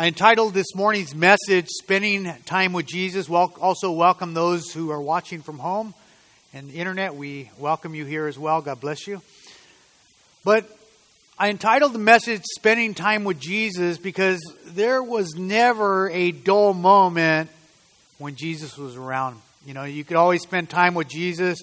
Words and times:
I 0.00 0.06
entitled 0.06 0.54
this 0.54 0.76
morning's 0.76 1.12
message, 1.12 1.66
Spending 1.70 2.32
Time 2.44 2.72
with 2.72 2.86
Jesus. 2.86 3.28
Well, 3.28 3.52
also 3.60 3.90
welcome 3.90 4.32
those 4.32 4.70
who 4.70 4.92
are 4.92 5.00
watching 5.00 5.42
from 5.42 5.58
home 5.58 5.92
and 6.54 6.70
the 6.70 6.74
internet. 6.74 7.16
We 7.16 7.50
welcome 7.58 7.96
you 7.96 8.04
here 8.04 8.28
as 8.28 8.38
well. 8.38 8.62
God 8.62 8.78
bless 8.78 9.08
you. 9.08 9.20
But 10.44 10.70
I 11.36 11.50
entitled 11.50 11.94
the 11.94 11.98
message, 11.98 12.42
Spending 12.44 12.94
Time 12.94 13.24
with 13.24 13.40
Jesus, 13.40 13.98
because 13.98 14.40
there 14.66 15.02
was 15.02 15.34
never 15.34 16.08
a 16.10 16.30
dull 16.30 16.74
moment 16.74 17.50
when 18.18 18.36
Jesus 18.36 18.78
was 18.78 18.94
around. 18.94 19.42
You 19.66 19.74
know, 19.74 19.82
you 19.82 20.04
could 20.04 20.16
always 20.16 20.42
spend 20.42 20.70
time 20.70 20.94
with 20.94 21.08
Jesus. 21.08 21.58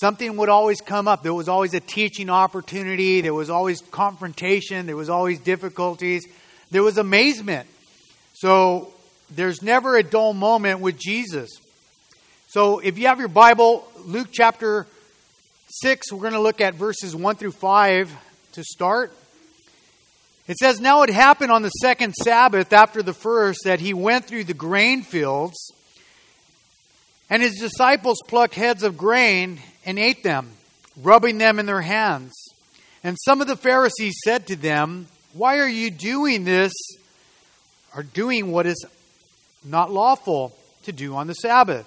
Something 0.00 0.38
would 0.38 0.48
always 0.48 0.80
come 0.80 1.06
up. 1.06 1.22
There 1.22 1.34
was 1.34 1.50
always 1.50 1.74
a 1.74 1.80
teaching 1.80 2.30
opportunity. 2.30 3.20
There 3.20 3.34
was 3.34 3.50
always 3.50 3.82
confrontation. 3.82 4.86
There 4.86 4.96
was 4.96 5.10
always 5.10 5.38
difficulties 5.38 6.26
there 6.72 6.82
was 6.82 6.96
amazement. 6.96 7.68
So 8.32 8.92
there's 9.30 9.62
never 9.62 9.96
a 9.96 10.02
dull 10.02 10.32
moment 10.32 10.80
with 10.80 10.98
Jesus. 10.98 11.50
So 12.48 12.78
if 12.78 12.98
you 12.98 13.08
have 13.08 13.18
your 13.18 13.28
Bible, 13.28 13.86
Luke 14.06 14.28
chapter 14.32 14.86
6, 15.82 16.12
we're 16.12 16.20
going 16.20 16.32
to 16.32 16.40
look 16.40 16.62
at 16.62 16.74
verses 16.74 17.14
1 17.14 17.36
through 17.36 17.52
5 17.52 18.10
to 18.52 18.64
start. 18.64 19.12
It 20.48 20.56
says, 20.56 20.80
Now 20.80 21.02
it 21.02 21.10
happened 21.10 21.52
on 21.52 21.60
the 21.60 21.68
second 21.68 22.14
Sabbath 22.14 22.72
after 22.72 23.02
the 23.02 23.14
first 23.14 23.60
that 23.64 23.80
he 23.80 23.92
went 23.92 24.24
through 24.24 24.44
the 24.44 24.54
grain 24.54 25.02
fields, 25.02 25.72
and 27.28 27.42
his 27.42 27.58
disciples 27.58 28.22
plucked 28.26 28.54
heads 28.54 28.82
of 28.82 28.96
grain 28.96 29.60
and 29.84 29.98
ate 29.98 30.22
them, 30.22 30.50
rubbing 31.02 31.36
them 31.36 31.58
in 31.58 31.66
their 31.66 31.82
hands. 31.82 32.32
And 33.04 33.18
some 33.26 33.42
of 33.42 33.46
the 33.46 33.56
Pharisees 33.56 34.14
said 34.24 34.46
to 34.46 34.56
them, 34.56 35.08
why 35.32 35.58
are 35.58 35.68
you 35.68 35.90
doing 35.90 36.44
this 36.44 36.72
or 37.96 38.02
doing 38.02 38.52
what 38.52 38.66
is 38.66 38.84
not 39.64 39.90
lawful 39.90 40.54
to 40.84 40.92
do 40.92 41.14
on 41.14 41.26
the 41.26 41.34
Sabbath? 41.34 41.86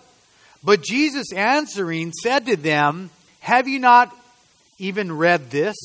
But 0.63 0.81
Jesus 0.81 1.31
answering 1.31 2.11
said 2.11 2.47
to 2.47 2.55
them, 2.55 3.11
Have 3.41 3.67
you 3.67 3.79
not 3.79 4.15
even 4.79 5.15
read 5.15 5.51
this? 5.51 5.75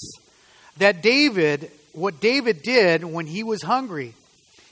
That 0.78 1.02
David, 1.02 1.70
what 1.92 2.20
David 2.20 2.62
did 2.62 3.04
when 3.04 3.26
he 3.26 3.42
was 3.42 3.62
hungry, 3.62 4.14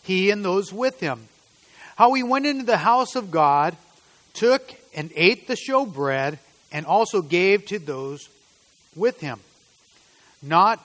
he 0.02 0.30
and 0.30 0.42
those 0.42 0.72
with 0.72 0.98
him. 1.00 1.28
How 1.96 2.14
he 2.14 2.22
went 2.22 2.46
into 2.46 2.64
the 2.64 2.78
house 2.78 3.16
of 3.16 3.30
God, 3.30 3.76
took 4.32 4.74
and 4.94 5.10
ate 5.14 5.46
the 5.46 5.56
showbread, 5.56 6.38
and 6.72 6.86
also 6.86 7.20
gave 7.20 7.66
to 7.66 7.78
those 7.78 8.28
with 8.96 9.20
him. 9.20 9.40
Not 10.42 10.82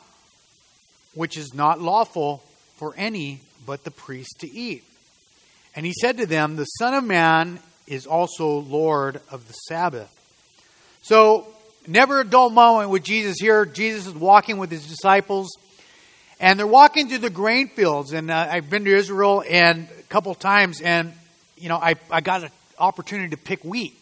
which 1.13 1.37
is 1.37 1.53
not 1.53 1.79
lawful 1.79 2.43
for 2.75 2.93
any 2.97 3.39
but 3.65 3.83
the 3.83 3.91
priest 3.91 4.39
to 4.39 4.51
eat. 4.51 4.83
And 5.75 5.85
he 5.85 5.93
said 5.93 6.17
to 6.17 6.25
them, 6.25 6.55
The 6.55 6.65
Son 6.65 6.93
of 6.93 7.03
Man 7.03 7.59
is 7.87 8.05
also 8.05 8.59
Lord 8.59 9.21
of 9.31 9.47
the 9.47 9.53
Sabbath. 9.53 10.09
So, 11.01 11.47
never 11.87 12.21
a 12.21 12.23
dull 12.23 12.49
moment 12.49 12.89
with 12.89 13.03
Jesus 13.03 13.37
here. 13.39 13.65
Jesus 13.65 14.07
is 14.07 14.13
walking 14.13 14.57
with 14.57 14.71
his 14.71 14.87
disciples, 14.87 15.49
and 16.39 16.57
they're 16.57 16.67
walking 16.67 17.09
through 17.09 17.19
the 17.19 17.29
grain 17.29 17.69
fields. 17.69 18.13
And 18.13 18.31
uh, 18.31 18.47
I've 18.49 18.69
been 18.69 18.85
to 18.85 18.95
Israel 18.95 19.43
and 19.49 19.87
a 19.99 20.03
couple 20.03 20.33
times, 20.35 20.81
and 20.81 21.13
you 21.57 21.69
know, 21.69 21.77
I, 21.77 21.95
I 22.11 22.21
got 22.21 22.43
an 22.43 22.51
opportunity 22.79 23.29
to 23.29 23.37
pick 23.37 23.63
wheat. 23.63 23.93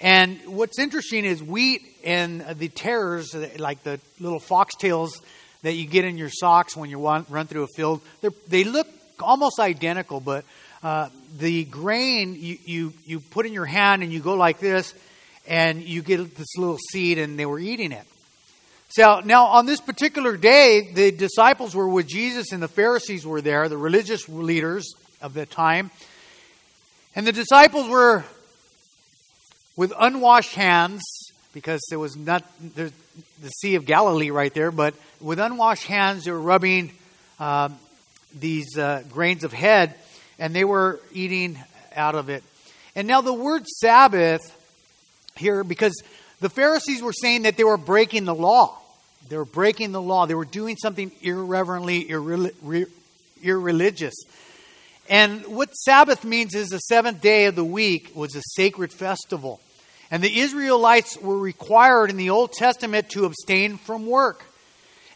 And 0.00 0.38
what's 0.46 0.78
interesting 0.78 1.24
is 1.24 1.42
wheat 1.42 1.82
and 2.04 2.44
the 2.58 2.68
tares, 2.68 3.34
like 3.58 3.82
the 3.82 3.98
little 4.20 4.38
foxtails 4.38 5.20
that 5.62 5.74
you 5.74 5.86
get 5.86 6.04
in 6.04 6.18
your 6.18 6.30
socks 6.30 6.76
when 6.76 6.90
you 6.90 6.98
run, 7.00 7.46
through 7.46 7.64
a 7.64 7.68
field. 7.76 8.00
They're, 8.20 8.32
they 8.48 8.64
look 8.64 8.86
almost 9.20 9.58
identical, 9.58 10.20
but 10.20 10.44
uh, 10.82 11.08
the 11.36 11.64
grain 11.64 12.36
you, 12.38 12.58
you, 12.64 12.92
you 13.04 13.20
put 13.20 13.46
in 13.46 13.52
your 13.52 13.64
hand 13.64 14.02
and 14.02 14.12
you 14.12 14.20
go 14.20 14.34
like 14.34 14.60
this, 14.60 14.94
and 15.46 15.82
you 15.82 16.02
get 16.02 16.36
this 16.36 16.56
little 16.56 16.78
seed, 16.90 17.18
and 17.18 17.38
they 17.38 17.46
were 17.46 17.58
eating 17.58 17.92
it. 17.92 18.04
So 18.90 19.20
now, 19.20 19.46
on 19.46 19.66
this 19.66 19.80
particular 19.80 20.36
day, 20.36 20.92
the 20.92 21.10
disciples 21.10 21.74
were 21.74 21.88
with 21.88 22.06
Jesus, 22.06 22.52
and 22.52 22.62
the 22.62 22.68
Pharisees 22.68 23.26
were 23.26 23.40
there, 23.40 23.68
the 23.68 23.76
religious 23.76 24.28
leaders 24.28 24.94
of 25.20 25.34
the 25.34 25.44
time. 25.44 25.90
And 27.14 27.26
the 27.26 27.32
disciples 27.32 27.88
were 27.88 28.24
with 29.76 29.92
unwashed 29.98 30.54
hands 30.54 31.02
because 31.58 31.80
there 31.90 31.98
was 31.98 32.16
not 32.16 32.44
the 32.76 32.92
Sea 33.60 33.74
of 33.74 33.84
Galilee 33.84 34.30
right 34.30 34.54
there, 34.54 34.70
but 34.70 34.94
with 35.20 35.40
unwashed 35.40 35.86
hands, 35.86 36.24
they 36.24 36.30
were 36.30 36.40
rubbing 36.40 36.92
um, 37.40 37.76
these 38.32 38.78
uh, 38.78 39.02
grains 39.10 39.42
of 39.42 39.52
head, 39.52 39.96
and 40.38 40.54
they 40.54 40.64
were 40.64 41.00
eating 41.12 41.58
out 41.96 42.14
of 42.14 42.28
it. 42.28 42.44
And 42.94 43.08
now 43.08 43.22
the 43.22 43.32
word 43.32 43.66
Sabbath 43.66 44.40
here, 45.36 45.64
because 45.64 46.00
the 46.40 46.48
Pharisees 46.48 47.02
were 47.02 47.12
saying 47.12 47.42
that 47.42 47.56
they 47.56 47.64
were 47.64 47.76
breaking 47.76 48.24
the 48.24 48.34
law. 48.36 48.78
They 49.28 49.36
were 49.36 49.44
breaking 49.44 49.90
the 49.90 50.00
law. 50.00 50.26
They 50.26 50.36
were 50.36 50.44
doing 50.44 50.76
something 50.76 51.10
irreverently 51.22 52.04
irre- 52.04 52.86
irreligious. 53.42 54.14
And 55.10 55.44
what 55.46 55.74
Sabbath 55.74 56.22
means 56.24 56.54
is 56.54 56.68
the 56.68 56.78
seventh 56.78 57.20
day 57.20 57.46
of 57.46 57.56
the 57.56 57.64
week 57.64 58.12
was 58.14 58.36
a 58.36 58.42
sacred 58.54 58.92
festival. 58.92 59.60
And 60.10 60.22
the 60.22 60.38
Israelites 60.38 61.18
were 61.18 61.38
required 61.38 62.10
in 62.10 62.16
the 62.16 62.30
Old 62.30 62.52
Testament 62.52 63.10
to 63.10 63.24
abstain 63.24 63.76
from 63.76 64.06
work. 64.06 64.44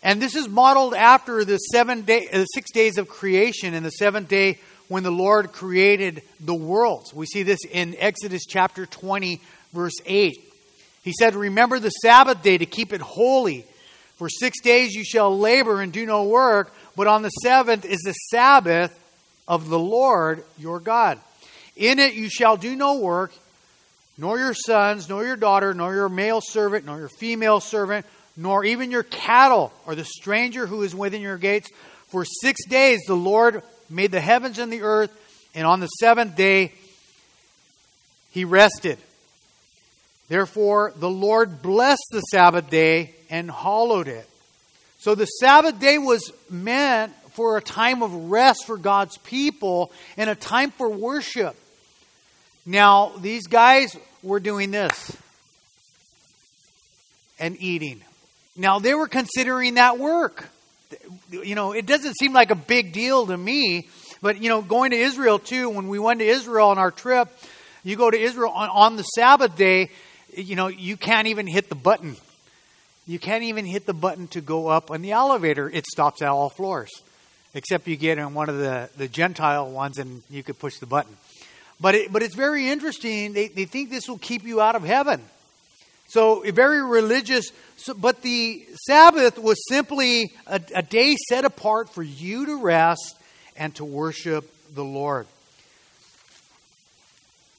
And 0.03 0.21
this 0.21 0.35
is 0.35 0.49
modeled 0.49 0.95
after 0.95 1.45
the 1.45 1.59
seven 1.59 2.03
day, 2.03 2.29
uh, 2.33 2.45
six 2.55 2.73
days 2.73 2.99
of 2.99 3.09
creation 3.09 3.73
and 3.75 3.87
the 3.87 3.91
seventh 3.91 4.29
day 4.29 4.59
when 4.89 5.05
the 5.05 5.13
Lord 5.13 5.53
created 5.53 6.23
the 6.41 6.55
worlds. 6.55 7.15
We 7.15 7.27
see 7.27 7.45
this 7.45 7.61
in 7.71 7.97
Exodus 7.99 8.45
chapter 8.45 8.85
20, 8.85 9.41
verse 9.73 9.95
8. 10.05 10.35
He 11.03 11.13
said, 11.19 11.35
Remember 11.35 11.79
the 11.79 11.91
Sabbath 11.91 12.43
day 12.43 12.59
to 12.59 12.67
keep 12.67 12.93
it 12.93 13.01
holy. 13.01 13.65
For 14.17 14.29
six 14.29 14.61
days 14.61 14.95
you 14.95 15.05
shall 15.05 15.37
labor 15.37 15.81
and 15.81 15.93
do 15.93 16.05
no 16.05 16.25
work, 16.25 16.73
but 16.95 17.07
on 17.07 17.23
the 17.23 17.31
seventh 17.31 17.85
is 17.85 18.01
the 18.01 18.13
Sabbath 18.13 18.97
of 19.49 19.69
the 19.69 19.79
Lord 19.79 20.45
your 20.59 20.79
God. 20.79 21.19
In 21.77 21.99
it 21.99 22.15
you 22.15 22.29
shall 22.29 22.57
do 22.57 22.77
no 22.77 22.99
work, 22.99 23.33
nor 24.23 24.39
your 24.39 24.55
sons, 24.55 25.09
nor 25.09 25.25
your 25.25 25.35
daughter, 25.35 25.75
nor 25.75 25.93
your 25.93 26.09
male 26.09 26.41
servant, 26.41 26.87
nor 26.87 26.97
your 26.97 27.09
female 27.09 27.59
servant, 27.59 28.07
nor 28.37 28.65
even 28.65 28.93
your 28.93 29.03
cattle, 29.03 29.73
or 29.85 29.97
the 29.97 30.05
stranger 30.05 30.65
who 30.65 30.83
is 30.83 30.95
within 30.95 31.21
your 31.21 31.37
gates. 31.37 31.69
For 32.07 32.25
six 32.25 32.65
days 32.67 33.01
the 33.09 33.17
Lord 33.17 33.65
made 33.91 34.13
the 34.13 34.21
heavens 34.21 34.61
and 34.61 34.73
the 34.73 34.83
earth, 34.83 35.11
and 35.57 35.67
on 35.67 35.81
the 35.81 35.89
seventh 35.89 36.37
day 36.37 36.73
he 38.31 38.45
rested. 38.45 38.97
Therefore, 40.29 40.93
the 40.95 41.11
Lord 41.11 41.61
blessed 41.61 42.07
the 42.13 42.21
Sabbath 42.21 42.71
day 42.71 43.17
and 43.29 43.51
hallowed 43.51 44.07
it. 44.07 44.29
So 45.01 45.17
the 45.17 45.27
Sabbath 45.27 45.81
day 45.81 45.99
was 45.99 46.33
meant 46.49 47.13
for 47.33 47.57
a 47.57 47.61
time 47.61 48.05
of 48.05 48.31
rest 48.31 48.67
for 48.67 48.77
God's 48.77 49.19
people 49.19 49.91
and 50.17 50.31
a 50.31 50.37
time 50.37 50.71
for 50.71 50.89
worship. 50.89 51.57
Now, 52.65 53.13
these 53.19 53.49
guys 53.49 53.97
were 54.23 54.41
doing 54.41 54.71
this 54.71 55.17
and 57.39 57.57
eating. 57.61 58.01
Now, 58.57 58.79
they 58.79 58.95
were 58.95 59.09
considering 59.09 59.75
that 59.75 59.99
work. 59.99 60.49
You 61.31 61.55
know, 61.55 61.73
it 61.73 61.87
doesn't 61.87 62.15
seem 62.19 62.33
like 62.33 62.51
a 62.51 62.57
big 62.57 62.93
deal 62.93 63.27
to 63.27 63.37
me, 63.37 63.89
but, 64.21 64.41
you 64.41 64.49
know, 64.49 64.63
going 64.63 64.91
to 64.91 64.97
Israel 64.97 65.39
too, 65.39 65.71
when 65.71 65.89
we 65.89 65.99
went 65.99 66.21
to 66.21 66.27
Israel 66.27 66.69
on 66.69 66.79
our 66.79 66.91
trip, 66.91 67.29
you 67.83 67.97
go 67.97 68.11
to 68.11 68.19
Israel 68.19 68.51
on, 68.51 68.69
on 68.69 68.97
the 68.97 69.03
Sabbath 69.03 69.57
day, 69.57 69.91
you 70.37 70.55
know, 70.55 70.69
you 70.69 70.97
can't 70.97 71.27
even 71.29 71.47
hit 71.47 71.69
the 71.69 71.75
button. 71.75 72.17
You 73.07 73.19
can't 73.19 73.43
even 73.45 73.65
hit 73.65 73.87
the 73.87 73.95
button 73.95 74.29
to 74.29 74.41
go 74.41 74.69
up 74.69 74.91
on 74.91 75.03
the 75.03 75.13
elevator. 75.13 75.69
It 75.69 75.87
stops 75.87 76.23
at 76.23 76.29
all 76.29 76.51
floors, 76.51 76.91
except 77.55 77.89
you 77.89 77.97
get 77.97 78.19
in 78.19 78.35
one 78.35 78.49
of 78.49 78.59
the, 78.59 78.89
the 78.97 79.09
Gentile 79.09 79.69
ones 79.71 79.99
and 79.99 80.23
you 80.31 80.43
could 80.43 80.59
push 80.59 80.79
the 80.79 80.87
button. 80.87 81.17
But, 81.83 81.97
it, 81.97 82.13
but 82.13 82.23
it's 82.23 82.37
very 82.37 82.69
interesting. 82.69 83.33
They, 83.33 83.49
they 83.49 83.65
think 83.65 83.91
this 83.91 84.09
will 84.09 84.17
keep 84.17 84.45
you 84.45 84.61
out 84.61 84.77
of 84.77 84.85
heaven. 84.85 85.21
So, 86.07 86.43
very 86.53 86.81
religious. 86.81 87.47
So, 87.77 87.95
but 87.95 88.23
the 88.23 88.65
Sabbath 88.87 89.37
was 89.37 89.57
simply 89.69 90.33
a, 90.47 90.61
a 90.77 90.83
day 90.83 91.17
set 91.29 91.45
apart 91.45 91.91
for 91.91 92.05
you 92.05 92.47
to 92.47 92.63
rest 92.63 93.17
and 93.57 93.75
to 93.77 93.85
worship 93.85 94.49
the 94.75 94.85
Lord. 94.85 95.27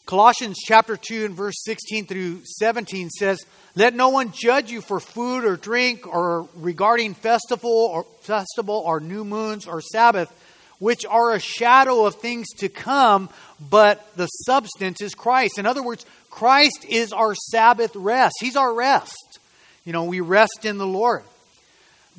Colossians 0.05 0.57
chapter 0.63 0.95
2 0.95 1.25
and 1.25 1.35
verse 1.35 1.55
16 1.63 2.05
through 2.05 2.41
17 2.45 3.09
says, 3.09 3.39
Let 3.75 3.93
no 3.93 4.09
one 4.09 4.31
judge 4.31 4.71
you 4.71 4.79
for 4.79 5.01
food 5.01 5.43
or 5.43 5.57
drink 5.57 6.07
or 6.07 6.47
regarding 6.55 7.13
festival 7.13 7.89
or 7.91 8.05
festival 8.21 8.83
or 8.85 9.01
new 9.01 9.25
moons 9.25 9.67
or 9.67 9.81
Sabbath, 9.81 10.31
which 10.79 11.05
are 11.05 11.33
a 11.33 11.39
shadow 11.39 12.05
of 12.05 12.15
things 12.15 12.47
to 12.57 12.69
come, 12.69 13.29
but 13.69 14.05
the 14.15 14.27
substance 14.27 15.01
is 15.01 15.15
Christ. 15.15 15.57
In 15.57 15.65
other 15.65 15.83
words, 15.83 16.05
Christ 16.29 16.85
is 16.87 17.13
our 17.13 17.35
Sabbath 17.35 17.95
rest. 17.95 18.35
He's 18.39 18.55
our 18.55 18.73
rest. 18.73 19.39
You 19.85 19.93
know, 19.93 20.05
we 20.05 20.19
rest 20.19 20.65
in 20.65 20.77
the 20.77 20.87
Lord. 20.87 21.23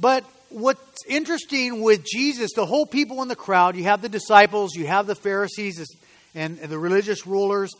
But 0.01 0.25
what's 0.51 1.05
interesting 1.09 1.83
with 1.83 2.05
Jesus, 2.05 2.53
the 2.55 2.67
whole 2.67 2.87
people 2.87 3.23
in 3.23 3.29
the 3.29 3.37
crowd, 3.37 3.77
you 3.77 3.85
have 3.85 4.03
the 4.03 4.09
disciples, 4.09 4.75
you 4.75 4.87
have 4.87 5.07
the 5.07 5.15
Pharisees 5.15 5.85
and 6.35 6.59
the 6.59 6.79
religious 6.79 7.27
rulers 7.27 7.73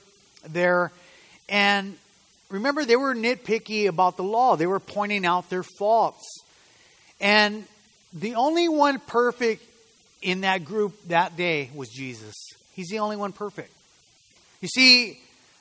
there. 0.49 0.93
And 1.49 1.97
remember, 2.51 2.85
they 2.85 2.97
were 2.97 3.15
nitpicky 3.15 3.89
about 3.89 4.17
the 4.17 4.25
law, 4.25 4.57
they 4.57 4.67
were 4.67 4.81
pointing 4.81 5.25
out 5.25 5.51
their 5.51 5.63
faults. 5.63 6.43
And 7.21 7.65
the 8.13 8.35
only 8.35 8.69
one 8.69 8.99
perfect 9.01 9.65
in 10.25 10.41
that 10.41 10.65
group 10.65 10.95
that 11.09 11.37
day 11.37 11.71
was 11.75 11.89
Jesus. 11.91 12.35
He's 12.75 12.89
the 12.89 12.99
only 12.99 13.17
one 13.17 13.33
perfect. 13.33 13.71
You 14.61 14.69
see, 14.69 15.21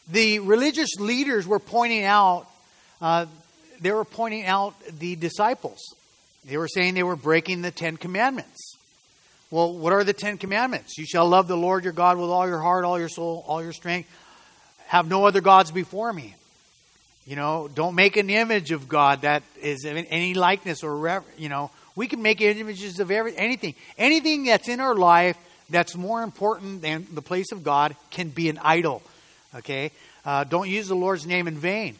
the 0.09 0.39
religious 0.39 0.95
leaders 0.97 1.45
were 1.45 1.59
pointing 1.59 2.05
out, 2.05 2.47
uh, 3.01 3.25
they 3.81 3.91
were 3.91 4.05
pointing 4.05 4.45
out 4.45 4.73
the 4.99 5.15
disciples. 5.15 5.79
They 6.45 6.57
were 6.57 6.69
saying 6.69 6.93
they 6.93 7.03
were 7.03 7.17
breaking 7.17 7.61
the 7.61 7.71
Ten 7.71 7.97
Commandments. 7.97 8.77
Well, 9.51 9.73
what 9.73 9.93
are 9.93 10.03
the 10.03 10.13
Ten 10.13 10.37
Commandments? 10.37 10.97
You 10.97 11.05
shall 11.05 11.27
love 11.27 11.47
the 11.47 11.57
Lord 11.57 11.83
your 11.83 11.93
God 11.93 12.17
with 12.17 12.29
all 12.29 12.47
your 12.47 12.59
heart, 12.59 12.85
all 12.85 12.97
your 12.97 13.09
soul, 13.09 13.43
all 13.47 13.61
your 13.61 13.73
strength. 13.73 14.09
Have 14.87 15.07
no 15.07 15.25
other 15.25 15.41
gods 15.41 15.71
before 15.71 16.11
me. 16.11 16.35
You 17.25 17.35
know, 17.35 17.69
don't 17.73 17.95
make 17.95 18.17
an 18.17 18.29
image 18.29 18.71
of 18.71 18.89
God 18.89 19.21
that 19.21 19.43
is 19.61 19.85
any 19.85 20.33
likeness 20.33 20.83
or, 20.83 21.23
you 21.37 21.49
know, 21.49 21.71
we 21.95 22.07
can 22.07 22.21
make 22.21 22.41
images 22.41 22.99
of 22.99 23.11
every, 23.11 23.35
anything. 23.37 23.75
Anything 23.97 24.45
that's 24.45 24.67
in 24.67 24.79
our 24.79 24.95
life 24.95 25.37
that's 25.69 25.95
more 25.95 26.23
important 26.23 26.81
than 26.81 27.07
the 27.13 27.21
place 27.21 27.51
of 27.51 27.63
God 27.63 27.95
can 28.09 28.29
be 28.29 28.49
an 28.49 28.59
idol. 28.59 29.01
Okay? 29.55 29.91
Uh, 30.25 30.43
don't 30.43 30.69
use 30.69 30.87
the 30.87 30.95
Lord's 30.95 31.25
name 31.25 31.47
in 31.47 31.57
vain. 31.57 31.95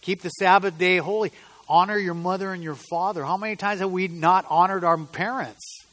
Keep 0.00 0.22
the 0.22 0.30
Sabbath 0.30 0.78
day 0.78 0.98
holy. 0.98 1.32
Honor 1.68 1.96
your 1.96 2.14
mother 2.14 2.52
and 2.52 2.62
your 2.62 2.74
father. 2.74 3.24
How 3.24 3.36
many 3.36 3.56
times 3.56 3.80
have 3.80 3.90
we 3.90 4.08
not 4.08 4.44
honored 4.50 4.84
our 4.84 4.98
parents? 4.98 5.84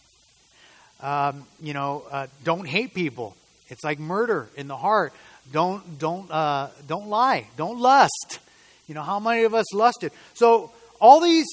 Um, 1.01 1.45
you 1.61 1.73
know, 1.73 2.03
uh, 2.11 2.27
don't 2.43 2.67
hate 2.67 2.93
people. 2.93 3.35
It's 3.69 3.83
like 3.83 3.99
murder 3.99 4.49
in 4.57 4.67
the 4.67 4.75
heart. 4.75 5.13
Don't 5.51 5.97
don't 5.97 6.29
uh, 6.29 6.69
don't 6.87 7.07
lie. 7.07 7.47
Don't 7.55 7.79
lust. 7.79 8.39
You 8.87 8.95
know 8.95 9.03
how 9.03 9.19
many 9.19 9.43
of 9.43 9.53
us 9.53 9.73
lusted? 9.73 10.11
So 10.33 10.71
all 10.99 11.21
these 11.21 11.47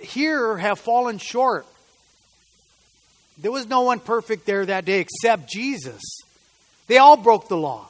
here 0.00 0.56
have 0.56 0.78
fallen 0.78 1.18
short. 1.18 1.66
There 3.38 3.52
was 3.52 3.68
no 3.68 3.82
one 3.82 4.00
perfect 4.00 4.46
there 4.46 4.66
that 4.66 4.84
day 4.84 5.00
except 5.00 5.48
Jesus. 5.48 6.02
They 6.88 6.98
all 6.98 7.16
broke 7.16 7.48
the 7.48 7.56
law. 7.56 7.88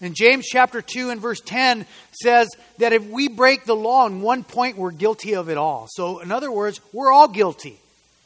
And 0.00 0.14
James 0.14 0.46
chapter 0.46 0.82
2 0.82 1.08
and 1.08 1.20
verse 1.20 1.40
10 1.40 1.86
says 2.22 2.48
that 2.78 2.92
if 2.92 3.08
we 3.08 3.28
break 3.28 3.64
the 3.64 3.76
law 3.76 4.06
in 4.06 4.20
one 4.20 4.44
point, 4.44 4.76
we're 4.76 4.90
guilty 4.90 5.34
of 5.34 5.48
it 5.48 5.56
all. 5.56 5.86
So, 5.90 6.18
in 6.18 6.30
other 6.30 6.52
words, 6.52 6.80
we're 6.92 7.10
all 7.10 7.28
guilty. 7.28 7.80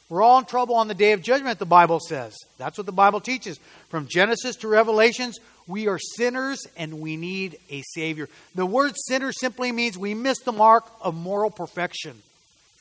We're 0.08 0.22
all 0.22 0.40
in 0.40 0.44
trouble 0.46 0.74
on 0.74 0.88
the 0.88 0.94
day 0.94 1.12
of 1.12 1.22
judgment, 1.22 1.60
the 1.60 1.66
Bible 1.66 2.00
says. 2.00 2.36
That's 2.58 2.76
what 2.76 2.86
the 2.86 2.92
Bible 2.92 3.20
teaches. 3.20 3.60
From 3.90 4.08
Genesis 4.08 4.56
to 4.56 4.68
Revelations, 4.68 5.38
we 5.68 5.86
are 5.86 6.00
sinners 6.00 6.66
and 6.76 7.00
we 7.00 7.16
need 7.16 7.58
a 7.70 7.82
Savior. 7.82 8.28
The 8.56 8.66
word 8.66 8.94
sinner 8.96 9.30
simply 9.30 9.70
means 9.70 9.96
we 9.96 10.14
miss 10.14 10.40
the 10.40 10.50
mark 10.50 10.84
of 11.00 11.14
moral 11.14 11.52
perfection. 11.52 12.20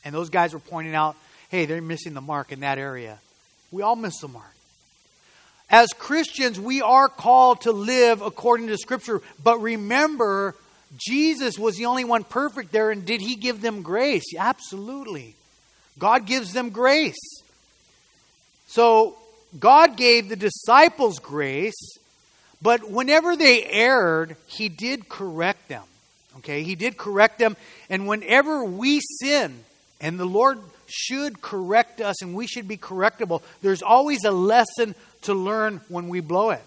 And 0.04 0.14
those 0.14 0.30
guys 0.30 0.54
were 0.54 0.60
pointing 0.60 0.96
out, 0.96 1.16
hey, 1.50 1.66
they're 1.66 1.82
missing 1.82 2.14
the 2.14 2.22
mark 2.22 2.52
in 2.52 2.62
that 2.62 2.78
area. 2.78 3.20
We 3.72 3.82
all 3.82 3.96
miss 3.96 4.20
the 4.20 4.28
mark. 4.28 4.56
As 5.70 5.90
Christians, 5.98 6.60
we 6.60 6.82
are 6.82 7.08
called 7.10 7.62
to 7.62 7.72
live 7.72 8.22
according 8.22 8.68
to 8.68 8.78
Scripture. 8.78 9.22
But 9.44 9.62
remember, 9.62 10.56
Jesus 10.98 11.60
was 11.60 11.76
the 11.76 11.86
only 11.86 12.06
one 12.06 12.24
perfect 12.24 12.72
there, 12.72 12.90
and 12.90 13.06
did 13.06 13.22
he 13.22 13.36
give 13.36 13.62
them 13.62 13.84
grace? 13.84 14.34
Absolutely. 14.38 15.36
God 16.00 16.26
gives 16.26 16.54
them 16.54 16.70
grace. 16.70 17.20
So, 18.68 19.16
God 19.60 19.98
gave 19.98 20.30
the 20.30 20.36
disciples 20.36 21.20
grace, 21.20 21.98
but 22.62 22.90
whenever 22.90 23.36
they 23.36 23.64
erred, 23.66 24.36
he 24.48 24.70
did 24.70 25.10
correct 25.10 25.68
them. 25.68 25.84
Okay? 26.38 26.64
He 26.64 26.76
did 26.76 26.98
correct 26.98 27.40
them. 27.40 27.58
And 27.90 28.08
whenever 28.08 28.64
we 28.64 29.02
sin, 29.02 29.64
and 30.02 30.20
the 30.20 30.26
Lord 30.26 30.60
should 30.88 31.42
correct 31.42 32.02
us 32.02 32.22
and 32.22 32.34
we 32.34 32.48
should 32.48 32.68
be 32.68 32.78
correctable. 32.78 33.42
There's 33.62 33.82
always 33.82 34.24
a 34.24 34.32
lesson 34.32 34.96
to 35.24 35.34
learn 35.34 35.82
when 35.90 36.08
we 36.10 36.20
blow 36.22 36.52
it. 36.52 36.64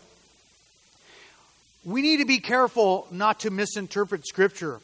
We 1.85 2.03
need 2.03 2.19
to 2.19 2.25
be 2.25 2.39
careful 2.39 3.09
not 3.11 3.41
to 3.41 3.51
misinterpret 3.51 4.27
Scripture 4.27 4.81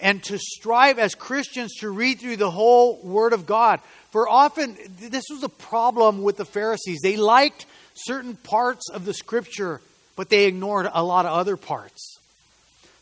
and 0.00 0.22
to 0.24 0.38
strive 0.38 0.98
as 0.98 1.14
Christians 1.14 1.74
to 1.80 1.90
read 1.90 2.18
through 2.18 2.38
the 2.38 2.50
whole 2.50 2.96
Word 3.02 3.32
of 3.32 3.46
God. 3.46 3.80
For 4.10 4.28
often, 4.28 4.76
this 4.98 5.24
was 5.30 5.44
a 5.44 5.48
problem 5.48 6.22
with 6.22 6.36
the 6.36 6.44
Pharisees. 6.44 7.00
They 7.02 7.16
liked 7.16 7.66
certain 7.94 8.34
parts 8.34 8.90
of 8.90 9.04
the 9.04 9.14
Scripture, 9.14 9.80
but 10.16 10.30
they 10.30 10.46
ignored 10.46 10.88
a 10.92 11.04
lot 11.04 11.26
of 11.26 11.32
other 11.32 11.56
parts. 11.56 12.18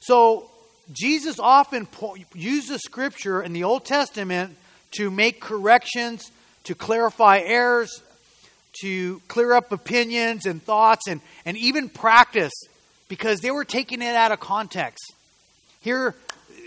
So, 0.01 0.51
Jesus 0.93 1.39
often 1.39 1.87
po- 1.87 2.17
used 2.35 2.71
the 2.71 2.79
Scripture 2.79 3.43
in 3.43 3.53
the 3.53 3.65
Old 3.65 3.85
Testament 3.85 4.57
to 4.93 5.11
make 5.11 5.41
corrections, 5.41 6.31
to 6.65 6.75
clarify 6.75 7.41
errors, 7.41 8.03
to 8.81 9.21
clear 9.29 9.53
up 9.53 9.73
opinions 9.73 10.47
and 10.47 10.63
thoughts, 10.63 11.09
and, 11.09 11.21
and 11.45 11.57
even 11.57 11.89
practice 11.89 12.53
because 13.09 13.41
they 13.41 13.51
were 13.51 13.65
taking 13.65 14.03
it 14.03 14.15
out 14.15 14.33
of 14.33 14.41
context. 14.41 15.13
Here, 15.81 16.15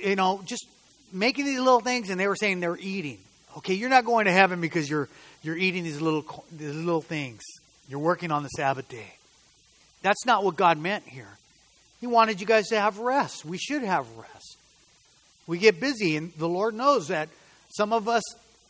you 0.03 0.15
know, 0.15 0.41
just 0.45 0.65
making 1.11 1.45
these 1.45 1.59
little 1.59 1.79
things, 1.79 2.09
and 2.09 2.19
they 2.19 2.27
were 2.27 2.35
saying 2.35 2.59
they're 2.59 2.77
eating. 2.77 3.17
Okay, 3.57 3.73
you're 3.73 3.89
not 3.89 4.05
going 4.05 4.25
to 4.25 4.31
heaven 4.31 4.61
because 4.61 4.89
you're 4.89 5.09
you're 5.43 5.57
eating 5.57 5.83
these 5.83 5.99
little 5.99 6.45
these 6.51 6.75
little 6.75 7.01
things. 7.01 7.41
You're 7.89 7.99
working 7.99 8.31
on 8.31 8.43
the 8.43 8.49
Sabbath 8.49 8.87
day. 8.87 9.13
That's 10.01 10.25
not 10.25 10.43
what 10.43 10.55
God 10.55 10.77
meant 10.77 11.07
here. 11.07 11.27
He 12.01 12.07
wanted 12.07 12.41
you 12.41 12.47
guys 12.47 12.67
to 12.69 12.79
have 12.79 12.97
rest. 12.97 13.45
We 13.45 13.57
should 13.57 13.83
have 13.83 14.07
rest. 14.17 14.57
We 15.47 15.59
get 15.59 15.79
busy, 15.79 16.17
and 16.17 16.33
the 16.33 16.49
Lord 16.49 16.73
knows 16.73 17.07
that 17.09 17.29
some 17.69 17.93
of 17.93 18.09
us 18.09 18.23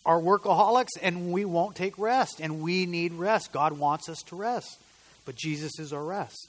are 0.06 0.20
workaholics 0.20 0.90
and 1.02 1.32
we 1.32 1.46
won't 1.46 1.76
take 1.76 1.98
rest, 1.98 2.40
and 2.40 2.62
we 2.62 2.86
need 2.86 3.14
rest. 3.14 3.52
God 3.52 3.78
wants 3.78 4.10
us 4.10 4.22
to 4.28 4.36
rest, 4.36 4.80
but 5.26 5.36
Jesus 5.36 5.80
is 5.80 5.94
our 5.94 6.04
rest. 6.04 6.48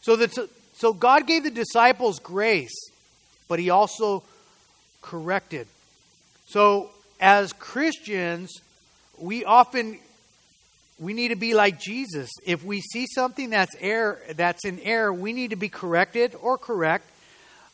So, 0.00 0.16
that, 0.16 0.36
so 0.74 0.92
God 0.92 1.26
gave 1.26 1.44
the 1.44 1.50
disciples 1.50 2.18
grace, 2.20 2.74
but 3.48 3.58
He 3.58 3.70
also 3.70 4.22
corrected. 5.02 5.66
So, 6.46 6.90
as 7.20 7.52
Christians, 7.52 8.62
we 9.18 9.44
often 9.44 9.98
we 11.00 11.14
need 11.14 11.28
to 11.28 11.36
be 11.36 11.54
like 11.54 11.80
Jesus. 11.80 12.30
If 12.44 12.62
we 12.62 12.82
see 12.82 13.06
something 13.12 13.50
that's 13.50 13.74
error, 13.80 14.20
that's 14.36 14.66
in 14.66 14.78
error, 14.80 15.12
we 15.12 15.32
need 15.32 15.50
to 15.50 15.56
be 15.56 15.70
corrected 15.70 16.36
or 16.40 16.58
correct. 16.58 17.06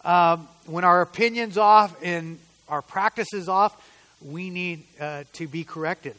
Um, 0.04 0.48
when 0.66 0.84
our 0.84 1.02
opinions 1.02 1.58
off 1.58 1.94
and 2.02 2.38
our 2.68 2.82
practices 2.82 3.48
off, 3.48 3.76
we 4.24 4.48
need 4.48 4.84
uh, 5.00 5.24
to 5.34 5.48
be 5.48 5.64
corrected. 5.64 6.14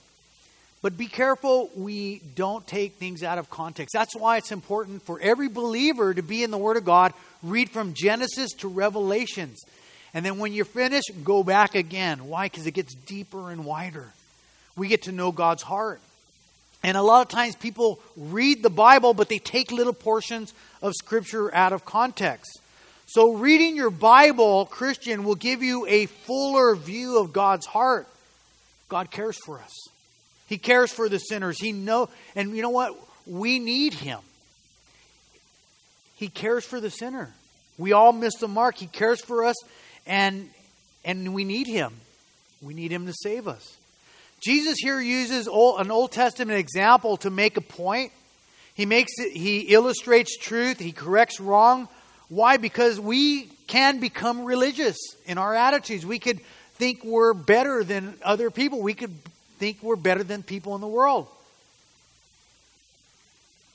But 0.82 0.98
be 0.98 1.08
careful 1.08 1.72
we 1.76 2.22
don't 2.36 2.68
take 2.68 2.94
things 2.96 3.24
out 3.24 3.38
of 3.38 3.50
context. 3.50 3.94
That's 3.94 4.16
why 4.16 4.38
it's 4.38 4.52
important 4.52 5.02
for 5.02 5.20
every 5.22 5.48
believer 5.48 6.14
to 6.14 6.22
be 6.22 6.44
in 6.44 6.52
the 6.52 6.58
Word 6.58 6.76
of 6.76 6.84
God, 6.84 7.14
read 7.42 7.70
from 7.70 7.94
Genesis 7.94 8.52
to 8.60 8.68
Revelations. 8.68 9.64
And 10.14 10.26
then 10.26 10.40
when 10.40 10.52
you're 10.52 10.66
finished, 10.66 11.12
go 11.24 11.42
back 11.44 11.74
again. 11.74 12.28
Why? 12.28 12.48
Because 12.48 12.68
it 12.68 12.72
gets 12.72 12.94
deeper 12.94 13.50
and 13.50 13.66
wider. 13.66 14.12
We 14.76 14.90
get 14.90 15.04
to 15.04 15.12
know 15.12 15.32
God's 15.32 15.64
heart. 15.64 16.02
And 16.84 16.96
a 16.96 17.02
lot 17.02 17.22
of 17.22 17.28
times 17.30 17.56
people 17.56 18.00
read 18.16 18.64
the 18.64 18.70
Bible, 18.70 19.14
but 19.14 19.30
they 19.30 19.40
take 19.40 19.72
little 19.72 19.94
portions 19.94 20.54
of 20.82 20.94
Scripture 20.94 21.54
out 21.54 21.74
of 21.74 21.86
context. 21.86 22.60
So, 23.08 23.34
reading 23.34 23.76
your 23.76 23.90
Bible, 23.90 24.66
Christian, 24.66 25.24
will 25.24 25.36
give 25.36 25.64
you 25.64 25.88
a 25.88 26.08
fuller 26.08 26.76
view 26.76 27.20
of 27.20 27.32
God's 27.32 27.66
heart. 27.66 28.08
God 28.90 29.12
cares 29.12 29.38
for 29.46 29.60
us. 29.60 29.74
He 30.48 30.58
cares 30.58 30.92
for 30.92 31.10
the 31.10 31.18
sinners. 31.18 31.60
He 31.60 31.72
know, 31.72 32.10
and 32.36 32.56
you 32.56 32.62
know 32.62 32.70
what? 32.70 32.98
We 33.26 33.60
need 33.60 33.94
Him. 33.94 34.20
He 36.16 36.28
cares 36.30 36.66
for 36.66 36.80
the 36.82 36.90
sinner. 36.90 37.34
We 37.78 37.94
all 37.94 38.12
miss 38.12 38.36
the 38.36 38.48
mark. 38.48 38.78
He 38.78 38.88
cares 38.88 39.22
for 39.22 39.46
us, 39.46 39.56
and 40.06 40.50
and 41.06 41.34
we 41.34 41.44
need 41.44 41.68
Him. 41.68 41.94
We 42.62 42.74
need 42.74 42.92
Him 42.92 43.06
to 43.06 43.14
save 43.14 43.48
us. 43.48 43.78
Jesus 44.40 44.78
here 44.80 45.00
uses 45.00 45.48
old, 45.48 45.82
an 45.82 45.92
Old 45.92 46.12
Testament 46.12 46.60
example 46.60 47.18
to 47.18 47.30
make 47.30 47.58
a 47.58 47.62
point. 47.62 48.12
He 48.74 48.86
makes 48.86 49.14
it. 49.18 49.34
He 49.34 49.62
illustrates 49.62 50.38
truth. 50.38 50.80
He 50.80 50.92
corrects 50.92 51.40
wrong 51.40 51.88
why? 52.30 52.58
Because 52.58 53.00
we 53.00 53.44
can 53.68 54.00
become 54.00 54.44
religious 54.44 54.98
in 55.26 55.38
our 55.38 55.56
attitudes. 55.56 56.06
We 56.06 56.20
could 56.20 56.40
think 56.76 57.04
we're 57.04 57.34
better 57.34 57.84
than 57.84 58.16
other 58.24 58.52
people. 58.52 58.82
We 58.82 58.94
could 58.94 59.14
think 59.60 59.82
we're 59.82 59.96
better 59.96 60.24
than 60.24 60.44
people 60.44 60.76
in 60.76 60.82
the 60.82 60.88
world. 60.88 61.28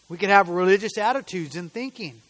We 0.08 0.18
could 0.18 0.28
have 0.28 0.48
religious 0.48 0.98
attitudes 0.98 1.56
and 1.56 1.72
thinking. 1.72 2.20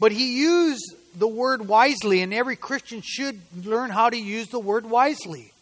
But 0.00 0.12
he 0.12 0.40
used 0.40 0.84
the 1.14 1.28
word 1.28 1.66
wisely, 1.68 2.20
and 2.20 2.34
every 2.34 2.56
Christian 2.56 3.00
should 3.02 3.40
learn 3.64 3.90
how 3.90 4.10
to 4.10 4.16
use 4.16 4.48
the 4.48 4.58
word 4.58 4.84
wisely. 4.84 5.52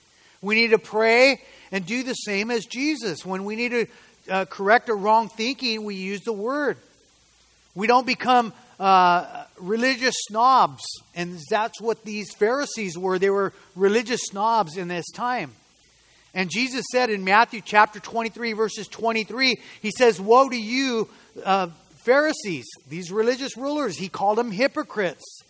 We 0.44 0.54
need 0.54 0.70
to 0.72 0.78
pray 0.78 1.40
and 1.72 1.86
do 1.86 2.02
the 2.02 2.12
same 2.12 2.50
as 2.50 2.66
Jesus. 2.66 3.24
When 3.24 3.44
we 3.44 3.56
need 3.56 3.70
to 3.70 3.86
uh, 4.30 4.44
correct 4.44 4.90
a 4.90 4.94
wrong 4.94 5.28
thinking, 5.28 5.84
we 5.84 5.94
use 5.94 6.20
the 6.20 6.34
word. 6.34 6.76
We 7.74 7.86
don't 7.86 8.06
become 8.06 8.52
uh, 8.78 9.44
religious 9.58 10.14
snobs. 10.28 10.84
And 11.14 11.40
that's 11.50 11.80
what 11.80 12.04
these 12.04 12.32
Pharisees 12.34 12.98
were. 12.98 13.18
They 13.18 13.30
were 13.30 13.54
religious 13.74 14.20
snobs 14.24 14.76
in 14.76 14.88
this 14.88 15.06
time. 15.14 15.52
And 16.34 16.50
Jesus 16.50 16.84
said 16.92 17.08
in 17.08 17.24
Matthew 17.24 17.62
chapter 17.64 17.98
23, 17.98 18.52
verses 18.52 18.86
23, 18.88 19.56
He 19.80 19.90
says, 19.96 20.20
Woe 20.20 20.48
to 20.48 20.60
you, 20.60 21.08
uh, 21.42 21.68
Pharisees, 22.04 22.66
these 22.86 23.10
religious 23.10 23.56
rulers. 23.56 23.96
He 23.96 24.10
called 24.10 24.36
them 24.36 24.50
hypocrites. 24.50 25.43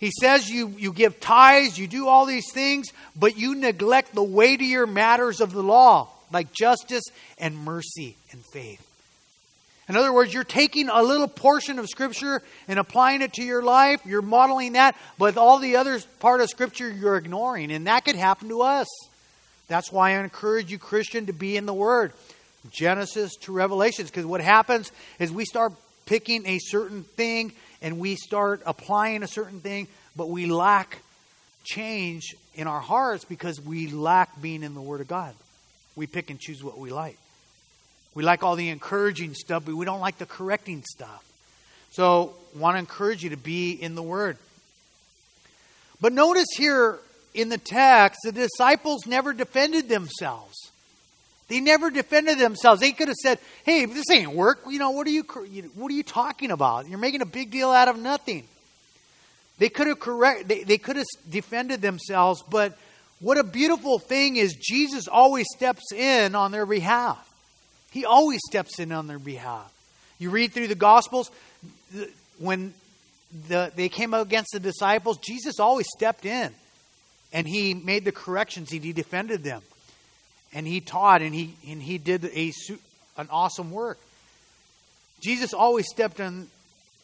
He 0.00 0.10
says 0.20 0.50
you, 0.50 0.68
you 0.76 0.92
give 0.92 1.20
tithes, 1.20 1.78
you 1.78 1.86
do 1.86 2.08
all 2.08 2.26
these 2.26 2.50
things, 2.52 2.92
but 3.16 3.38
you 3.38 3.54
neglect 3.54 4.14
the 4.14 4.22
weightier 4.22 4.86
matters 4.86 5.40
of 5.40 5.52
the 5.52 5.62
law, 5.62 6.08
like 6.32 6.52
justice 6.52 7.04
and 7.38 7.56
mercy 7.56 8.16
and 8.32 8.44
faith. 8.44 8.86
In 9.88 9.96
other 9.96 10.12
words, 10.12 10.32
you're 10.32 10.44
taking 10.44 10.88
a 10.88 11.02
little 11.02 11.28
portion 11.28 11.78
of 11.78 11.88
Scripture 11.88 12.42
and 12.68 12.78
applying 12.78 13.20
it 13.20 13.34
to 13.34 13.42
your 13.42 13.62
life. 13.62 14.00
You're 14.06 14.22
modeling 14.22 14.72
that, 14.72 14.96
but 15.18 15.36
all 15.36 15.58
the 15.58 15.76
other 15.76 16.00
part 16.20 16.40
of 16.40 16.48
Scripture 16.48 16.88
you're 16.88 17.16
ignoring. 17.16 17.70
And 17.70 17.86
that 17.86 18.04
could 18.04 18.16
happen 18.16 18.48
to 18.48 18.62
us. 18.62 18.88
That's 19.68 19.92
why 19.92 20.12
I 20.12 20.22
encourage 20.22 20.70
you, 20.70 20.78
Christian, 20.78 21.26
to 21.26 21.32
be 21.32 21.56
in 21.56 21.66
the 21.66 21.74
Word. 21.74 22.12
Genesis 22.70 23.36
to 23.42 23.52
Revelations. 23.52 24.10
Because 24.10 24.24
what 24.24 24.40
happens 24.40 24.90
is 25.18 25.30
we 25.30 25.44
start 25.44 25.74
picking 26.06 26.46
a 26.46 26.58
certain 26.60 27.02
thing 27.02 27.52
and 27.84 27.98
we 27.98 28.16
start 28.16 28.62
applying 28.64 29.22
a 29.22 29.28
certain 29.28 29.60
thing, 29.60 29.88
but 30.16 30.30
we 30.30 30.46
lack 30.46 31.02
change 31.64 32.34
in 32.54 32.66
our 32.66 32.80
hearts 32.80 33.26
because 33.26 33.60
we 33.60 33.88
lack 33.88 34.40
being 34.40 34.62
in 34.62 34.72
the 34.72 34.80
Word 34.80 35.02
of 35.02 35.06
God. 35.06 35.34
We 35.94 36.06
pick 36.06 36.30
and 36.30 36.40
choose 36.40 36.64
what 36.64 36.78
we 36.78 36.88
like. 36.88 37.18
We 38.14 38.22
like 38.22 38.42
all 38.42 38.56
the 38.56 38.70
encouraging 38.70 39.34
stuff, 39.34 39.64
but 39.66 39.74
we 39.74 39.84
don't 39.84 40.00
like 40.00 40.16
the 40.16 40.24
correcting 40.24 40.82
stuff. 40.82 41.30
So, 41.90 42.34
want 42.56 42.76
to 42.76 42.78
encourage 42.78 43.22
you 43.22 43.30
to 43.30 43.36
be 43.36 43.72
in 43.72 43.96
the 43.96 44.02
Word. 44.02 44.38
But 46.00 46.14
notice 46.14 46.48
here 46.56 46.98
in 47.34 47.50
the 47.50 47.58
text, 47.58 48.20
the 48.24 48.32
disciples 48.32 49.06
never 49.06 49.34
defended 49.34 49.90
themselves. 49.90 50.56
They 51.48 51.60
never 51.60 51.90
defended 51.90 52.38
themselves. 52.38 52.80
They 52.80 52.92
could 52.92 53.08
have 53.08 53.16
said, 53.16 53.38
"Hey, 53.64 53.84
this 53.84 54.10
ain't 54.10 54.32
work. 54.32 54.60
You 54.68 54.78
know, 54.78 54.90
what 54.90 55.06
are 55.06 55.10
you 55.10 55.22
what 55.74 55.90
are 55.90 55.94
you 55.94 56.02
talking 56.02 56.50
about? 56.50 56.88
You're 56.88 56.98
making 56.98 57.20
a 57.20 57.26
big 57.26 57.50
deal 57.50 57.70
out 57.70 57.88
of 57.88 57.98
nothing." 57.98 58.44
They 59.58 59.68
could 59.68 59.86
have 59.86 60.00
correct 60.00 60.48
they, 60.48 60.64
they 60.64 60.78
could 60.78 60.96
have 60.96 61.06
defended 61.28 61.80
themselves, 61.80 62.42
but 62.42 62.76
what 63.20 63.38
a 63.38 63.44
beautiful 63.44 63.98
thing 63.98 64.36
is 64.36 64.54
Jesus 64.54 65.06
always 65.06 65.46
steps 65.54 65.92
in 65.92 66.34
on 66.34 66.50
their 66.50 66.66
behalf. 66.66 67.30
He 67.90 68.04
always 68.04 68.40
steps 68.48 68.80
in 68.80 68.90
on 68.90 69.06
their 69.06 69.20
behalf. 69.20 69.72
You 70.18 70.30
read 70.30 70.52
through 70.52 70.68
the 70.68 70.74
Gospels, 70.74 71.30
when 72.38 72.74
the, 73.48 73.72
they 73.74 73.88
came 73.88 74.14
up 74.14 74.26
against 74.26 74.50
the 74.52 74.60
disciples, 74.60 75.18
Jesus 75.18 75.60
always 75.60 75.86
stepped 75.96 76.24
in 76.24 76.52
and 77.32 77.46
he 77.46 77.74
made 77.74 78.04
the 78.04 78.12
corrections, 78.12 78.70
he 78.70 78.92
defended 78.92 79.42
them. 79.42 79.62
And 80.54 80.66
he 80.66 80.80
taught 80.80 81.20
and 81.20 81.34
he, 81.34 81.56
and 81.68 81.82
he 81.82 81.98
did 81.98 82.24
a, 82.24 82.52
an 83.18 83.28
awesome 83.30 83.70
work. 83.70 83.98
Jesus 85.20 85.52
always 85.52 85.86
stepped 85.88 86.20
in 86.20 86.48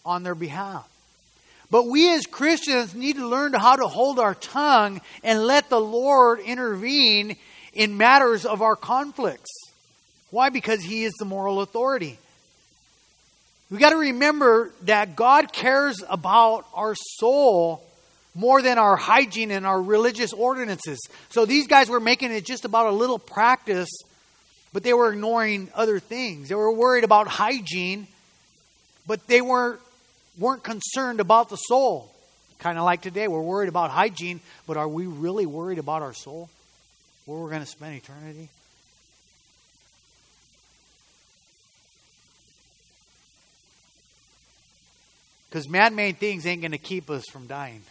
on 0.05 0.23
their 0.23 0.35
behalf. 0.35 0.87
But 1.71 1.87
we 1.87 2.13
as 2.13 2.27
Christians 2.27 2.95
need 2.95 3.17
to 3.17 3.27
learn 3.27 3.53
how 3.53 3.77
to 3.77 3.87
hold 3.87 4.19
our 4.19 4.35
tongue 4.35 5.01
and 5.23 5.45
let 5.45 5.69
the 5.69 5.81
Lord 5.81 6.41
intervene 6.41 7.37
in 7.73 7.97
matters 7.97 8.45
of 8.45 8.63
our 8.63 8.77
conflicts. 8.77 9.51
Why? 10.31 10.51
Because 10.51 10.83
He 10.83 11.05
is 11.05 11.13
the 11.19 11.25
moral 11.25 11.61
authority. 11.61 12.19
We 13.71 13.79
got 13.79 13.91
to 13.91 13.97
remember 13.97 14.73
that 14.83 15.15
God 15.15 15.53
cares 15.53 16.03
about 16.09 16.67
our 16.75 16.97
soul 16.97 17.85
more 18.41 18.63
than 18.63 18.79
our 18.79 18.97
hygiene 18.97 19.51
and 19.51 19.67
our 19.67 19.81
religious 19.81 20.33
ordinances. 20.33 20.99
So 21.29 21.45
these 21.45 21.67
guys 21.67 21.91
were 21.91 22.01
making 22.01 22.33
it 22.33 22.47
just 22.47 22.65
about 22.65 22.87
a 22.87 22.91
little 22.91 23.19
practice, 23.19 23.91
but 24.73 24.83
they 24.83 24.95
were 24.95 25.13
ignoring 25.13 25.69
other 25.75 26.01
things. 26.01 26.49
They 26.49 26.55
were 26.55 26.73
worried 26.73 27.05
about 27.05 27.29
hygiene, 27.29 28.07
but 29.07 29.27
they 29.27 29.43
weren't, 29.43 29.79
weren't 30.39 30.63
concerned 30.63 31.21
about 31.21 31.51
the 31.51 31.57
soul. 31.57 32.11
Kind 32.61 32.79
of 32.79 32.85
like 32.85 33.03
today, 33.03 33.29
we're 33.29 33.43
worried 33.43 33.69
about 33.69 33.91
hygiene, 33.91 34.41
but 34.67 34.79
are 34.79 34.89
we 34.89 35.07
really 35.07 35.45
worried 35.45 35.79
about 35.79 36.01
our 36.01 36.15
soul? 36.15 36.49
Where 37.27 37.39
we're 37.39 37.51
going 37.51 37.61
to 37.61 37.67
spend 37.67 37.95
eternity? 37.95 38.49
Because 45.51 45.69
man 45.69 45.95
made 45.95 46.17
things 46.17 46.47
ain't 46.47 46.63
going 46.63 46.73
to 46.73 46.79
keep 46.79 47.11
us 47.11 47.27
from 47.27 47.47
dying. 47.47 47.83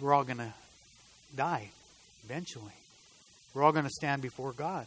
We're 0.00 0.12
all 0.12 0.24
going 0.24 0.38
to 0.38 0.52
die 1.34 1.70
eventually. 2.24 2.72
We're 3.54 3.62
all 3.62 3.72
going 3.72 3.84
to 3.84 3.90
stand 3.90 4.22
before 4.22 4.52
God. 4.52 4.86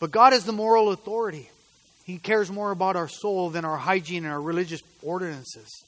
But 0.00 0.10
God 0.10 0.34
is 0.34 0.44
the 0.44 0.52
moral 0.52 0.90
authority. 0.90 1.48
He 2.04 2.18
cares 2.18 2.50
more 2.50 2.70
about 2.70 2.96
our 2.96 3.08
soul 3.08 3.48
than 3.48 3.64
our 3.64 3.78
hygiene 3.78 4.24
and 4.24 4.32
our 4.32 4.40
religious 4.40 4.82
ordinances. 5.02 5.84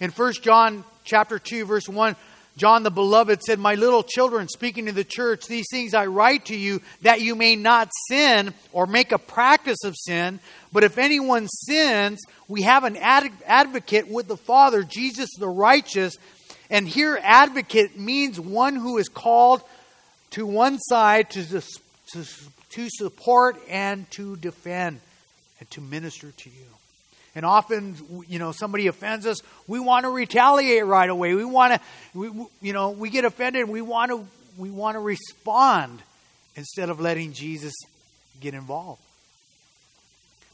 In 0.00 0.10
1 0.10 0.32
John 0.40 0.84
chapter 1.04 1.38
2 1.38 1.66
verse 1.66 1.88
1, 1.88 2.16
John 2.56 2.82
the 2.82 2.90
beloved 2.90 3.42
said, 3.42 3.58
My 3.58 3.74
little 3.74 4.02
children, 4.02 4.48
speaking 4.48 4.86
to 4.86 4.92
the 4.92 5.04
church, 5.04 5.46
these 5.46 5.66
things 5.70 5.94
I 5.94 6.06
write 6.06 6.46
to 6.46 6.56
you 6.56 6.82
that 7.00 7.22
you 7.22 7.34
may 7.34 7.56
not 7.56 7.90
sin 8.08 8.52
or 8.72 8.86
make 8.86 9.12
a 9.12 9.18
practice 9.18 9.84
of 9.84 9.96
sin. 9.96 10.38
But 10.72 10.84
if 10.84 10.98
anyone 10.98 11.48
sins, 11.48 12.20
we 12.48 12.62
have 12.62 12.84
an 12.84 12.96
ad- 12.96 13.32
advocate 13.46 14.08
with 14.08 14.28
the 14.28 14.36
Father, 14.36 14.82
Jesus 14.82 15.30
the 15.38 15.48
righteous. 15.48 16.14
And 16.68 16.86
here, 16.86 17.18
advocate 17.22 17.98
means 17.98 18.38
one 18.38 18.76
who 18.76 18.98
is 18.98 19.08
called 19.08 19.62
to 20.30 20.46
one 20.46 20.78
side 20.78 21.30
to, 21.30 21.44
to, 22.12 22.24
to 22.70 22.88
support 22.90 23.56
and 23.68 24.10
to 24.12 24.36
defend 24.36 25.00
and 25.58 25.70
to 25.70 25.80
minister 25.80 26.32
to 26.32 26.50
you. 26.50 26.66
And 27.34 27.46
often, 27.46 27.96
you 28.28 28.38
know, 28.38 28.52
somebody 28.52 28.88
offends 28.88 29.26
us, 29.26 29.40
we 29.66 29.80
want 29.80 30.04
to 30.04 30.10
retaliate 30.10 30.84
right 30.84 31.08
away. 31.08 31.34
We 31.34 31.44
want 31.44 31.74
to, 31.74 31.80
we, 32.18 32.30
you 32.60 32.72
know, 32.72 32.90
we 32.90 33.08
get 33.08 33.24
offended. 33.24 33.68
We 33.68 33.80
want 33.80 34.10
to, 34.10 34.26
we 34.58 34.70
want 34.70 34.96
to 34.96 35.00
respond 35.00 36.02
instead 36.56 36.90
of 36.90 37.00
letting 37.00 37.32
Jesus 37.32 37.72
get 38.40 38.52
involved. 38.52 39.00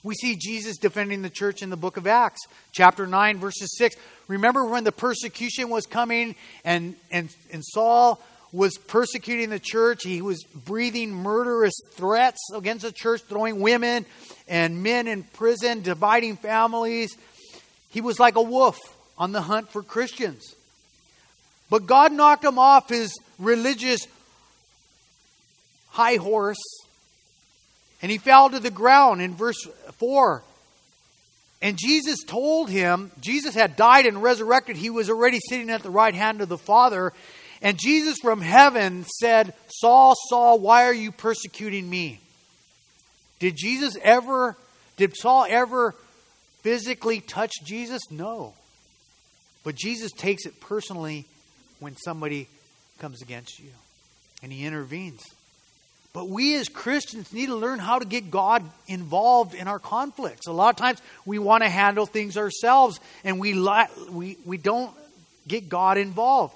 We 0.04 0.14
see 0.14 0.36
Jesus 0.36 0.76
defending 0.76 1.22
the 1.22 1.30
church 1.30 1.62
in 1.62 1.70
the 1.70 1.76
book 1.76 1.96
of 1.96 2.06
Acts, 2.06 2.40
chapter 2.72 3.06
9, 3.06 3.38
verses 3.38 3.76
6. 3.76 3.96
Remember 4.28 4.64
when 4.64 4.84
the 4.84 4.92
persecution 4.92 5.70
was 5.70 5.86
coming 5.86 6.36
and, 6.64 6.94
and, 7.10 7.28
and 7.52 7.64
Saul 7.64 8.22
was 8.52 8.78
persecuting 8.78 9.50
the 9.50 9.58
church. 9.58 10.02
He 10.04 10.22
was 10.22 10.42
breathing 10.44 11.12
murderous 11.12 11.74
threats 11.92 12.40
against 12.54 12.84
the 12.84 12.92
church, 12.92 13.22
throwing 13.22 13.60
women 13.60 14.06
and 14.46 14.82
men 14.82 15.06
in 15.06 15.22
prison, 15.22 15.82
dividing 15.82 16.36
families. 16.36 17.16
He 17.90 18.00
was 18.00 18.18
like 18.18 18.36
a 18.36 18.42
wolf 18.42 18.78
on 19.18 19.32
the 19.32 19.42
hunt 19.42 19.70
for 19.70 19.82
Christians. 19.82 20.54
But 21.70 21.86
God 21.86 22.12
knocked 22.12 22.44
him 22.44 22.58
off 22.58 22.88
his 22.88 23.12
religious 23.38 24.00
high 25.90 26.16
horse 26.16 26.56
and 28.00 28.10
he 28.10 28.18
fell 28.18 28.50
to 28.50 28.60
the 28.60 28.70
ground 28.70 29.20
in 29.20 29.34
verse 29.34 29.66
4. 29.94 30.42
And 31.60 31.76
Jesus 31.76 32.22
told 32.24 32.70
him, 32.70 33.10
Jesus 33.20 33.54
had 33.54 33.74
died 33.74 34.06
and 34.06 34.22
resurrected. 34.22 34.76
He 34.76 34.90
was 34.90 35.10
already 35.10 35.40
sitting 35.48 35.70
at 35.70 35.82
the 35.82 35.90
right 35.90 36.14
hand 36.14 36.40
of 36.40 36.48
the 36.48 36.58
Father. 36.58 37.12
And 37.60 37.78
Jesus 37.78 38.18
from 38.22 38.40
heaven 38.40 39.04
said, 39.20 39.54
Saul, 39.68 40.14
Saul, 40.28 40.58
why 40.58 40.84
are 40.84 40.94
you 40.94 41.10
persecuting 41.10 41.88
me? 41.88 42.20
Did 43.38 43.56
Jesus 43.56 43.96
ever, 44.02 44.56
did 44.96 45.16
Saul 45.16 45.46
ever 45.48 45.94
physically 46.62 47.20
touch 47.20 47.52
Jesus? 47.64 48.02
No. 48.10 48.54
But 49.64 49.74
Jesus 49.74 50.12
takes 50.12 50.46
it 50.46 50.60
personally 50.60 51.24
when 51.80 51.96
somebody 51.96 52.48
comes 52.98 53.22
against 53.22 53.58
you 53.58 53.70
and 54.42 54.52
he 54.52 54.64
intervenes. 54.64 55.22
But 56.12 56.28
we 56.28 56.56
as 56.56 56.68
Christians 56.68 57.32
need 57.32 57.46
to 57.46 57.54
learn 57.54 57.78
how 57.78 57.98
to 57.98 58.04
get 58.04 58.30
God 58.30 58.64
involved 58.86 59.54
in 59.54 59.68
our 59.68 59.78
conflicts. 59.78 60.46
A 60.46 60.52
lot 60.52 60.70
of 60.70 60.76
times 60.76 61.00
we 61.26 61.38
want 61.38 61.62
to 61.62 61.68
handle 61.68 62.06
things 62.06 62.36
ourselves 62.36 62.98
and 63.24 63.38
we, 63.38 63.54
we, 64.10 64.36
we 64.44 64.56
don't 64.56 64.92
get 65.46 65.68
God 65.68 65.98
involved. 65.98 66.54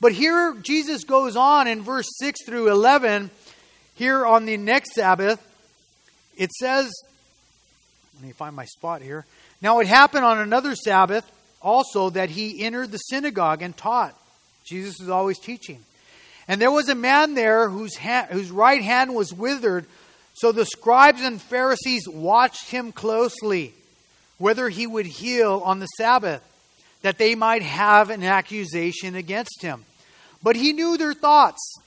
But 0.00 0.12
here 0.12 0.54
Jesus 0.62 1.04
goes 1.04 1.36
on 1.36 1.66
in 1.66 1.82
verse 1.82 2.06
6 2.18 2.44
through 2.46 2.70
11. 2.70 3.30
Here 3.94 4.24
on 4.24 4.46
the 4.46 4.56
next 4.56 4.94
Sabbath, 4.94 5.44
it 6.36 6.52
says, 6.52 6.92
let 8.14 8.26
me 8.26 8.32
find 8.32 8.54
my 8.54 8.64
spot 8.64 9.02
here. 9.02 9.26
Now 9.60 9.80
it 9.80 9.88
happened 9.88 10.24
on 10.24 10.38
another 10.38 10.74
Sabbath 10.74 11.28
also 11.60 12.10
that 12.10 12.30
he 12.30 12.62
entered 12.62 12.92
the 12.92 12.98
synagogue 12.98 13.62
and 13.62 13.76
taught. 13.76 14.14
Jesus 14.64 15.00
is 15.00 15.08
always 15.08 15.38
teaching. 15.38 15.80
And 16.46 16.60
there 16.60 16.70
was 16.70 16.88
a 16.88 16.94
man 16.94 17.34
there 17.34 17.68
whose, 17.68 17.96
hand, 17.96 18.28
whose 18.30 18.50
right 18.50 18.82
hand 18.82 19.14
was 19.14 19.32
withered. 19.32 19.84
So 20.34 20.52
the 20.52 20.64
scribes 20.64 21.20
and 21.22 21.42
Pharisees 21.42 22.08
watched 22.08 22.70
him 22.70 22.92
closely, 22.92 23.74
whether 24.38 24.68
he 24.68 24.86
would 24.86 25.06
heal 25.06 25.60
on 25.64 25.80
the 25.80 25.86
Sabbath, 25.86 26.42
that 27.02 27.18
they 27.18 27.34
might 27.34 27.62
have 27.62 28.10
an 28.10 28.22
accusation 28.22 29.14
against 29.14 29.60
him. 29.60 29.84
But 30.42 30.56
he 30.56 30.72
knew 30.72 30.96
their 30.96 31.14
thoughts. 31.14 31.78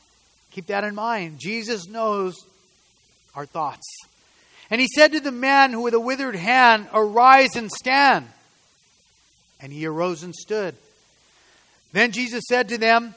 Keep 0.52 0.68
that 0.68 0.84
in 0.84 0.96
mind. 0.96 1.40
Jesus 1.40 1.88
knows 1.88 2.36
our 3.36 3.46
thoughts. 3.46 3.88
And 4.70 4.80
he 4.80 4.88
said 4.88 5.14
to 5.14 5.20
the 5.20 5.32
man 5.32 5.72
who 5.72 5.82
with 5.82 5.94
a 5.94 6.00
withered 6.00 6.36
hand, 6.36 6.88
Arise 6.94 7.56
and 7.56 7.72
stand. 7.72 8.28
And 9.60 9.72
he 9.72 9.86
arose 9.86 10.24
and 10.24 10.36
stood. 10.36 10.76
Then 11.94 12.12
Jesus 12.12 12.44
said 12.48 12.70
to 12.70 12.78
them, 12.78 13.16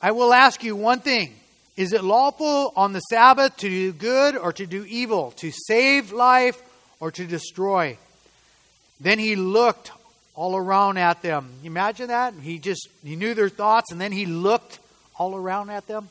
I 0.00 0.12
will 0.12 0.32
ask 0.32 0.62
you 0.62 0.76
one 0.76 1.00
thing. 1.00 1.34
Is 1.76 1.92
it 1.92 2.04
lawful 2.04 2.72
on 2.76 2.92
the 2.92 3.00
Sabbath 3.00 3.56
to 3.58 3.68
do 3.68 3.92
good 3.92 4.36
or 4.36 4.52
to 4.52 4.66
do 4.66 4.84
evil, 4.84 5.32
to 5.32 5.50
save 5.50 6.12
life 6.12 6.62
or 7.00 7.10
to 7.10 7.26
destroy? 7.26 7.98
Then 9.00 9.18
he 9.18 9.36
looked 9.36 9.90
all 10.36 10.54
around 10.54 10.98
at 10.98 11.22
them. 11.22 11.50
Imagine 11.64 12.08
that? 12.08 12.34
He 12.34 12.58
just 12.58 12.88
he 13.02 13.16
knew 13.16 13.34
their 13.34 13.48
thoughts 13.48 13.90
and 13.90 14.00
then 14.00 14.12
he 14.12 14.26
looked 14.26 14.78
all 15.18 15.34
around 15.34 15.70
at 15.70 15.88
them. 15.88 16.08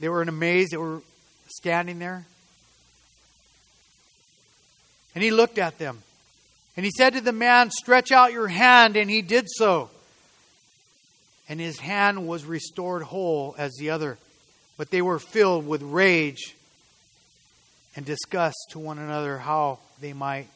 They 0.00 0.08
were 0.08 0.22
in 0.22 0.28
amaze. 0.28 0.70
They 0.70 0.76
were 0.76 1.02
standing 1.48 1.98
there. 1.98 2.24
And 5.14 5.24
he 5.24 5.30
looked 5.30 5.58
at 5.58 5.78
them. 5.78 6.02
And 6.76 6.84
he 6.84 6.92
said 6.96 7.14
to 7.14 7.20
the 7.22 7.32
man, 7.32 7.70
Stretch 7.70 8.12
out 8.12 8.32
your 8.32 8.48
hand. 8.48 8.96
And 8.96 9.10
he 9.10 9.22
did 9.22 9.46
so. 9.48 9.90
And 11.48 11.58
his 11.58 11.78
hand 11.78 12.26
was 12.28 12.44
restored 12.44 13.02
whole 13.02 13.54
as 13.56 13.74
the 13.78 13.90
other. 13.90 14.18
But 14.76 14.90
they 14.90 15.00
were 15.00 15.18
filled 15.18 15.66
with 15.66 15.82
rage 15.82 16.54
and 17.94 18.04
discussed 18.04 18.66
to 18.70 18.78
one 18.78 18.98
another 18.98 19.38
how 19.38 19.78
they 20.02 20.12
might, 20.12 20.48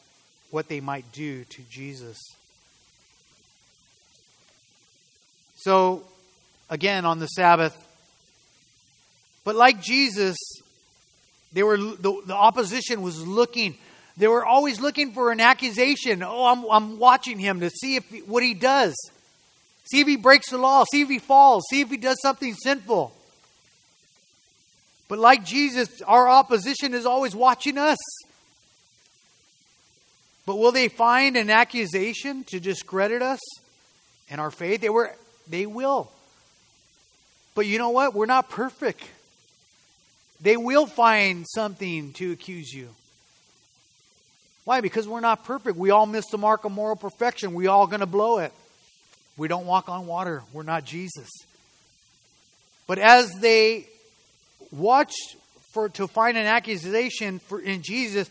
what 0.51 0.67
they 0.67 0.79
might 0.79 1.11
do 1.11 1.43
to 1.45 1.61
Jesus. 1.69 2.17
So, 5.55 6.03
again, 6.69 7.05
on 7.05 7.19
the 7.19 7.27
Sabbath, 7.27 7.75
but 9.43 9.55
like 9.55 9.81
Jesus, 9.81 10.37
they 11.53 11.63
were 11.63 11.77
the, 11.77 12.21
the 12.25 12.35
opposition 12.35 13.01
was 13.01 13.25
looking. 13.25 13.77
They 14.17 14.27
were 14.27 14.45
always 14.45 14.79
looking 14.79 15.13
for 15.13 15.31
an 15.31 15.39
accusation. 15.39 16.21
Oh, 16.23 16.45
I'm, 16.45 16.65
I'm 16.69 16.99
watching 16.99 17.39
him 17.39 17.61
to 17.61 17.69
see 17.69 17.95
if 17.95 18.27
what 18.27 18.43
he 18.43 18.53
does. 18.53 18.95
See 19.91 19.99
if 19.99 20.07
he 20.07 20.15
breaks 20.15 20.49
the 20.49 20.57
law. 20.57 20.83
See 20.91 21.01
if 21.01 21.09
he 21.09 21.19
falls. 21.19 21.63
See 21.69 21.81
if 21.81 21.89
he 21.89 21.97
does 21.97 22.17
something 22.21 22.53
sinful. 22.53 23.13
But 25.07 25.19
like 25.19 25.43
Jesus, 25.43 26.01
our 26.03 26.29
opposition 26.29 26.93
is 26.93 27.05
always 27.05 27.35
watching 27.35 27.77
us. 27.77 27.97
But 30.45 30.57
will 30.57 30.71
they 30.71 30.87
find 30.87 31.37
an 31.37 31.49
accusation 31.49 32.43
to 32.45 32.59
discredit 32.59 33.21
us 33.21 33.39
and 34.29 34.41
our 34.41 34.51
faith? 34.51 34.81
They 34.81 34.89
were 34.89 35.15
they 35.47 35.65
will. 35.65 36.11
But 37.53 37.65
you 37.65 37.77
know 37.77 37.89
what? 37.89 38.13
We're 38.13 38.25
not 38.25 38.49
perfect. 38.49 39.03
They 40.41 40.57
will 40.57 40.87
find 40.87 41.45
something 41.47 42.13
to 42.13 42.31
accuse 42.31 42.73
you. 42.73 42.89
Why? 44.63 44.81
Because 44.81 45.07
we're 45.07 45.19
not 45.19 45.45
perfect. 45.45 45.77
We 45.77 45.89
all 45.89 46.05
miss 46.05 46.27
the 46.27 46.37
mark 46.37 46.65
of 46.65 46.71
moral 46.71 46.95
perfection. 46.95 47.53
We 47.53 47.67
all 47.67 47.87
going 47.87 47.99
to 47.99 48.05
blow 48.05 48.39
it. 48.39 48.53
We 49.37 49.47
don't 49.47 49.65
walk 49.65 49.89
on 49.89 50.07
water. 50.07 50.43
We're 50.53 50.63
not 50.63 50.85
Jesus. 50.85 51.29
But 52.87 52.99
as 52.99 53.31
they 53.39 53.87
watch 54.71 55.13
for 55.71 55.89
to 55.89 56.07
find 56.07 56.37
an 56.37 56.45
accusation 56.45 57.39
for 57.39 57.59
in 57.59 57.81
Jesus, 57.81 58.29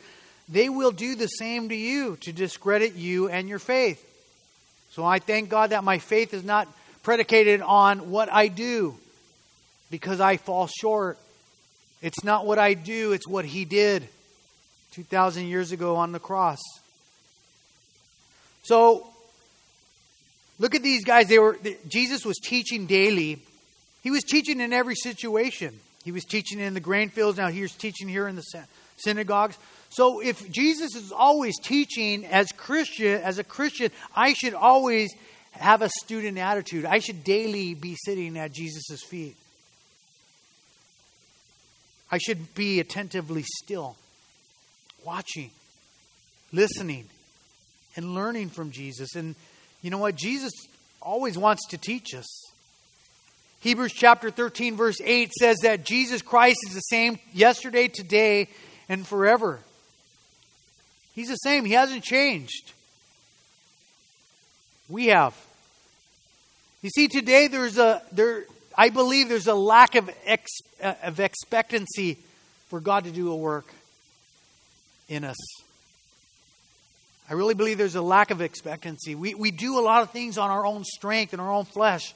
they 0.50 0.68
will 0.68 0.90
do 0.90 1.14
the 1.14 1.28
same 1.28 1.68
to 1.68 1.74
you 1.74 2.16
to 2.22 2.32
discredit 2.32 2.94
you 2.94 3.28
and 3.28 3.48
your 3.48 3.60
faith. 3.60 4.04
So 4.90 5.04
I 5.04 5.20
thank 5.20 5.48
God 5.48 5.70
that 5.70 5.84
my 5.84 5.98
faith 5.98 6.34
is 6.34 6.42
not 6.42 6.66
predicated 7.02 7.62
on 7.62 8.10
what 8.10 8.30
I 8.30 8.48
do 8.48 8.96
because 9.90 10.20
I 10.20 10.36
fall 10.36 10.66
short. 10.66 11.18
It's 12.02 12.24
not 12.24 12.46
what 12.46 12.58
I 12.58 12.74
do, 12.74 13.12
it's 13.12 13.28
what 13.28 13.44
He 13.44 13.64
did 13.64 14.08
2,000 14.92 15.46
years 15.46 15.70
ago 15.70 15.96
on 15.96 16.12
the 16.12 16.18
cross. 16.18 16.58
So, 18.62 19.06
look 20.58 20.74
at 20.74 20.82
these 20.82 21.04
guys. 21.04 21.28
They 21.28 21.38
were, 21.38 21.58
Jesus 21.88 22.24
was 22.24 22.38
teaching 22.38 22.86
daily. 22.86 23.38
He 24.02 24.10
was 24.10 24.24
teaching 24.24 24.60
in 24.60 24.72
every 24.72 24.96
situation. 24.96 25.78
He 26.04 26.12
was 26.12 26.24
teaching 26.24 26.58
in 26.58 26.74
the 26.74 26.80
grain 26.80 27.10
fields. 27.10 27.38
Now 27.38 27.48
he's 27.48 27.72
teaching 27.72 28.08
here 28.08 28.26
in 28.26 28.36
the 28.36 28.44
synagogues. 28.96 29.56
So 29.90 30.20
if 30.20 30.50
Jesus 30.50 30.94
is 30.94 31.12
always 31.12 31.58
teaching 31.58 32.24
as 32.24 32.52
Christian, 32.52 33.20
as 33.22 33.38
a 33.38 33.44
Christian, 33.44 33.90
I 34.14 34.32
should 34.32 34.54
always 34.54 35.12
have 35.50 35.82
a 35.82 35.88
student 35.88 36.38
attitude. 36.38 36.84
I 36.84 37.00
should 37.00 37.24
daily 37.24 37.74
be 37.74 37.96
sitting 38.04 38.38
at 38.38 38.52
Jesus' 38.52 39.02
feet. 39.02 39.36
I 42.10 42.18
should 42.18 42.54
be 42.54 42.80
attentively 42.80 43.44
still, 43.62 43.96
watching, 45.04 45.50
listening, 46.52 47.08
and 47.96 48.14
learning 48.14 48.50
from 48.50 48.70
Jesus. 48.70 49.14
And 49.16 49.34
you 49.82 49.90
know 49.90 49.98
what? 49.98 50.14
Jesus 50.14 50.52
always 51.02 51.36
wants 51.36 51.66
to 51.68 51.78
teach 51.78 52.14
us. 52.14 52.26
Hebrews 53.60 53.92
chapter 53.92 54.30
13, 54.30 54.76
verse 54.76 55.00
8 55.02 55.32
says 55.32 55.58
that 55.62 55.84
Jesus 55.84 56.22
Christ 56.22 56.58
is 56.66 56.74
the 56.74 56.80
same 56.80 57.18
yesterday, 57.32 57.88
today, 57.88 58.48
and 58.88 59.06
forever. 59.06 59.60
He's 61.20 61.28
the 61.28 61.36
same, 61.36 61.66
He 61.66 61.74
hasn't 61.74 62.02
changed. 62.02 62.72
We 64.88 65.08
have. 65.08 65.36
You 66.80 66.88
see, 66.88 67.08
today 67.08 67.46
there's 67.46 67.76
a 67.76 68.00
there 68.10 68.44
I 68.74 68.88
believe 68.88 69.28
there's 69.28 69.46
a 69.46 69.54
lack 69.54 69.96
of, 69.96 70.08
ex, 70.24 70.50
uh, 70.82 70.94
of 71.02 71.20
expectancy 71.20 72.16
for 72.68 72.80
God 72.80 73.04
to 73.04 73.10
do 73.10 73.30
a 73.30 73.36
work 73.36 73.66
in 75.10 75.24
us. 75.24 75.36
I 77.28 77.34
really 77.34 77.52
believe 77.52 77.76
there's 77.76 77.96
a 77.96 78.02
lack 78.02 78.30
of 78.30 78.40
expectancy. 78.40 79.14
We, 79.14 79.34
we 79.34 79.50
do 79.50 79.78
a 79.78 79.82
lot 79.82 80.00
of 80.02 80.12
things 80.12 80.38
on 80.38 80.48
our 80.48 80.64
own 80.64 80.84
strength 80.84 81.34
and 81.34 81.42
our 81.42 81.52
own 81.52 81.66
flesh. 81.66 82.14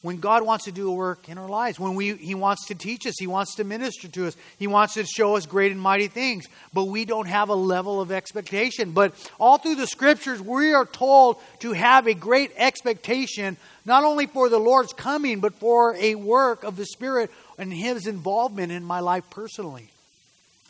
When 0.00 0.18
God 0.18 0.44
wants 0.46 0.66
to 0.66 0.72
do 0.72 0.88
a 0.88 0.94
work 0.94 1.28
in 1.28 1.38
our 1.38 1.48
lives, 1.48 1.80
when 1.80 1.96
we, 1.96 2.14
He 2.14 2.36
wants 2.36 2.66
to 2.66 2.76
teach 2.76 3.04
us, 3.04 3.14
He 3.18 3.26
wants 3.26 3.56
to 3.56 3.64
minister 3.64 4.06
to 4.06 4.28
us, 4.28 4.36
He 4.56 4.68
wants 4.68 4.94
to 4.94 5.04
show 5.04 5.34
us 5.34 5.44
great 5.44 5.72
and 5.72 5.80
mighty 5.80 6.06
things, 6.06 6.46
but 6.72 6.84
we 6.84 7.04
don't 7.04 7.26
have 7.26 7.48
a 7.48 7.54
level 7.54 8.00
of 8.00 8.12
expectation. 8.12 8.92
But 8.92 9.12
all 9.40 9.58
through 9.58 9.74
the 9.74 9.88
scriptures, 9.88 10.40
we 10.40 10.72
are 10.72 10.86
told 10.86 11.38
to 11.60 11.72
have 11.72 12.06
a 12.06 12.14
great 12.14 12.52
expectation, 12.56 13.56
not 13.84 14.04
only 14.04 14.26
for 14.26 14.48
the 14.48 14.60
Lord's 14.60 14.92
coming, 14.92 15.40
but 15.40 15.54
for 15.54 15.96
a 15.96 16.14
work 16.14 16.62
of 16.62 16.76
the 16.76 16.86
Spirit 16.86 17.32
and 17.58 17.72
His 17.72 18.06
involvement 18.06 18.70
in 18.70 18.84
my 18.84 19.00
life 19.00 19.28
personally, 19.30 19.88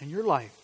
in 0.01 0.09
your 0.09 0.25
life. 0.25 0.55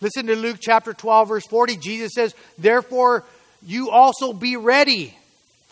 Listen 0.00 0.26
to 0.26 0.34
Luke 0.34 0.56
chapter 0.60 0.92
12, 0.92 1.28
verse 1.28 1.46
40. 1.46 1.76
Jesus 1.76 2.10
says, 2.12 2.34
Therefore, 2.58 3.22
you 3.64 3.90
also 3.90 4.32
be 4.32 4.56
ready 4.56 5.16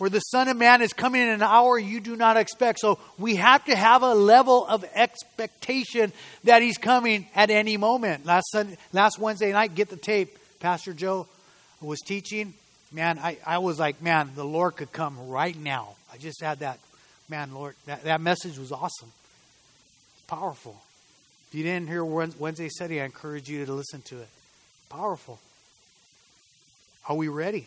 for 0.00 0.08
the 0.08 0.20
Son 0.20 0.48
of 0.48 0.56
Man 0.56 0.80
is 0.80 0.94
coming 0.94 1.20
in 1.20 1.28
an 1.28 1.42
hour 1.42 1.78
you 1.78 2.00
do 2.00 2.16
not 2.16 2.38
expect. 2.38 2.78
So 2.78 2.98
we 3.18 3.36
have 3.36 3.62
to 3.66 3.76
have 3.76 4.02
a 4.02 4.14
level 4.14 4.66
of 4.66 4.82
expectation 4.94 6.14
that 6.44 6.62
He's 6.62 6.78
coming 6.78 7.26
at 7.34 7.50
any 7.50 7.76
moment. 7.76 8.24
Last, 8.24 8.50
Sunday, 8.50 8.78
last 8.94 9.18
Wednesday 9.18 9.52
night, 9.52 9.74
get 9.74 9.90
the 9.90 9.98
tape. 9.98 10.38
Pastor 10.58 10.94
Joe 10.94 11.26
was 11.82 12.00
teaching. 12.00 12.54
Man, 12.90 13.18
I, 13.18 13.36
I 13.46 13.58
was 13.58 13.78
like, 13.78 14.00
man, 14.00 14.30
the 14.34 14.42
Lord 14.42 14.76
could 14.76 14.90
come 14.90 15.28
right 15.28 15.54
now. 15.54 15.96
I 16.10 16.16
just 16.16 16.40
had 16.40 16.60
that. 16.60 16.78
Man, 17.28 17.52
Lord, 17.52 17.74
that, 17.84 18.04
that 18.04 18.22
message 18.22 18.56
was 18.56 18.72
awesome. 18.72 19.12
It's 20.14 20.26
Powerful. 20.28 20.80
If 21.48 21.56
you 21.56 21.62
didn't 21.62 21.88
hear 21.88 22.02
Wednesday 22.02 22.70
study, 22.70 23.02
I 23.02 23.04
encourage 23.04 23.50
you 23.50 23.66
to 23.66 23.74
listen 23.74 24.00
to 24.06 24.22
it. 24.22 24.28
Powerful. 24.88 25.38
Are 27.06 27.16
we 27.16 27.28
ready? 27.28 27.66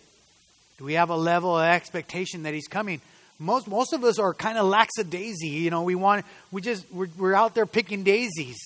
Do 0.84 0.88
we 0.88 0.96
have 0.96 1.12
a 1.12 1.16
level 1.16 1.58
of 1.58 1.64
expectation 1.64 2.44
that 2.44 2.54
he's 2.54 2.68
coming? 2.68 3.00
Most 3.40 3.70
most 3.70 3.94
of 3.94 4.04
us 4.04 4.20
are 4.20 4.34
kind 4.34 4.58
of 4.58 4.66
lackadaisy. 4.66 5.48
You 5.48 5.70
know, 5.70 5.84
we 5.84 5.96
want 5.96 6.26
we 6.52 6.62
just 6.62 6.86
we're, 6.92 7.08
we're 7.18 7.34
out 7.34 7.56
there 7.56 7.66
picking 7.66 8.04
daisies, 8.04 8.58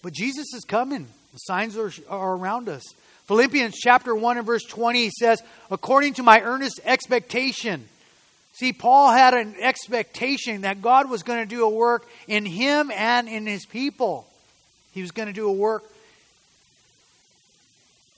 but 0.00 0.12
Jesus 0.12 0.46
is 0.54 0.62
coming. 0.62 1.08
The 1.32 1.38
signs 1.38 1.76
are, 1.76 1.90
are 2.08 2.36
around 2.36 2.68
us. 2.68 2.84
Philippians 3.26 3.76
chapter 3.76 4.14
one 4.14 4.38
and 4.38 4.46
verse 4.46 4.62
twenty 4.62 5.10
says, 5.10 5.42
"According 5.72 6.14
to 6.14 6.22
my 6.22 6.40
earnest 6.40 6.78
expectation." 6.84 7.88
See, 8.52 8.72
Paul 8.72 9.10
had 9.10 9.34
an 9.34 9.56
expectation 9.60 10.60
that 10.60 10.80
God 10.80 11.10
was 11.10 11.24
going 11.24 11.40
to 11.40 11.52
do 11.52 11.64
a 11.64 11.68
work 11.68 12.06
in 12.28 12.46
him 12.46 12.92
and 12.94 13.28
in 13.28 13.44
his 13.48 13.66
people. 13.66 14.24
He 14.92 15.02
was 15.02 15.10
going 15.10 15.26
to 15.26 15.34
do 15.34 15.48
a 15.48 15.52
work 15.52 15.82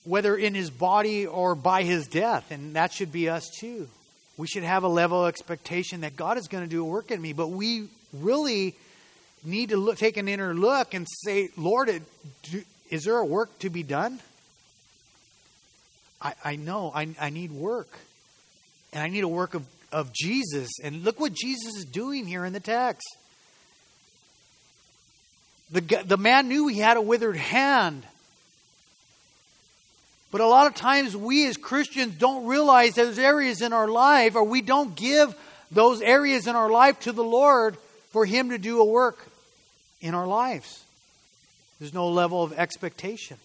whether 0.05 0.37
in 0.37 0.55
his 0.55 0.71
body 0.71 1.27
or 1.27 1.55
by 1.55 1.83
his 1.83 2.07
death. 2.07 2.51
And 2.51 2.75
that 2.77 2.93
should 2.93 3.13
be 3.13 3.29
us 3.29 3.49
too. 3.59 3.89
We 4.37 4.47
should 4.47 4.65
have 4.65 4.83
a 4.83 4.89
level 4.89 5.25
of 5.25 5.29
expectation 5.29 6.01
that 6.01 6.17
God 6.17 6.39
is 6.39 6.49
going 6.49 6.65
to 6.65 6.71
do 6.71 6.83
a 6.83 6.89
work 6.89 7.11
in 7.11 7.21
me. 7.21 7.33
But 7.33 7.49
we 7.49 7.89
really 8.13 8.75
need 9.45 9.71
to 9.71 9.77
look, 9.77 9.99
take 9.99 10.17
an 10.17 10.29
inner 10.29 10.55
look 10.55 10.95
and 10.95 11.07
say, 11.25 11.51
Lord, 11.57 11.89
it, 11.89 12.03
do, 12.45 12.63
is 12.91 13.05
there 13.05 13.19
a 13.19 13.25
work 13.25 13.57
to 13.61 13.71
be 13.71 13.83
done? 13.83 14.21
I, 16.21 16.35
I 16.45 16.57
know 16.57 16.93
I, 16.95 17.09
I 17.21 17.31
need 17.31 17.53
work. 17.53 17.89
And 18.93 19.03
I 19.03 19.09
need 19.09 19.25
a 19.25 19.29
work 19.29 19.55
of, 19.55 19.67
of 19.91 20.13
Jesus. 20.13 20.71
And 20.83 21.05
look 21.05 21.19
what 21.19 21.33
Jesus 21.33 21.75
is 21.77 21.85
doing 21.85 22.27
here 22.27 22.45
in 22.45 22.53
the 22.53 22.61
text. 22.61 23.07
The, 25.71 25.81
the 26.05 26.19
man 26.19 26.49
knew 26.49 26.69
he 26.69 26.81
had 26.81 26.99
a 26.99 27.03
withered 27.03 27.37
hand. 27.37 28.05
But 30.33 30.41
a 30.41 30.47
lot 30.47 30.67
of 30.67 30.75
times 30.75 31.15
we 31.15 31.47
as 31.47 31.59
Christians 31.59 32.15
don't 32.15 32.47
realize 32.47 32.95
those 32.95 33.19
areas 33.19 33.61
in 33.61 33.75
our 33.75 33.87
life, 33.87 34.35
or 34.35 34.43
we 34.43 34.63
don't 34.63 34.97
give 34.97 35.35
those 35.71 36.01
areas 36.01 36.47
in 36.47 36.57
our 36.57 36.71
life 36.71 36.99
to 37.01 37.13
the 37.13 37.23
Lord 37.23 37.77
for 38.11 38.25
Him 38.25 38.49
to 38.49 38.59
do 38.59 38.81
a 38.81 38.85
work 38.85 39.29
in 40.01 40.15
our 40.15 40.27
lives. 40.27 40.83
There's 41.79 41.93
no 41.93 42.09
level 42.09 42.43
of 42.43 42.55
expectation. 42.55 43.37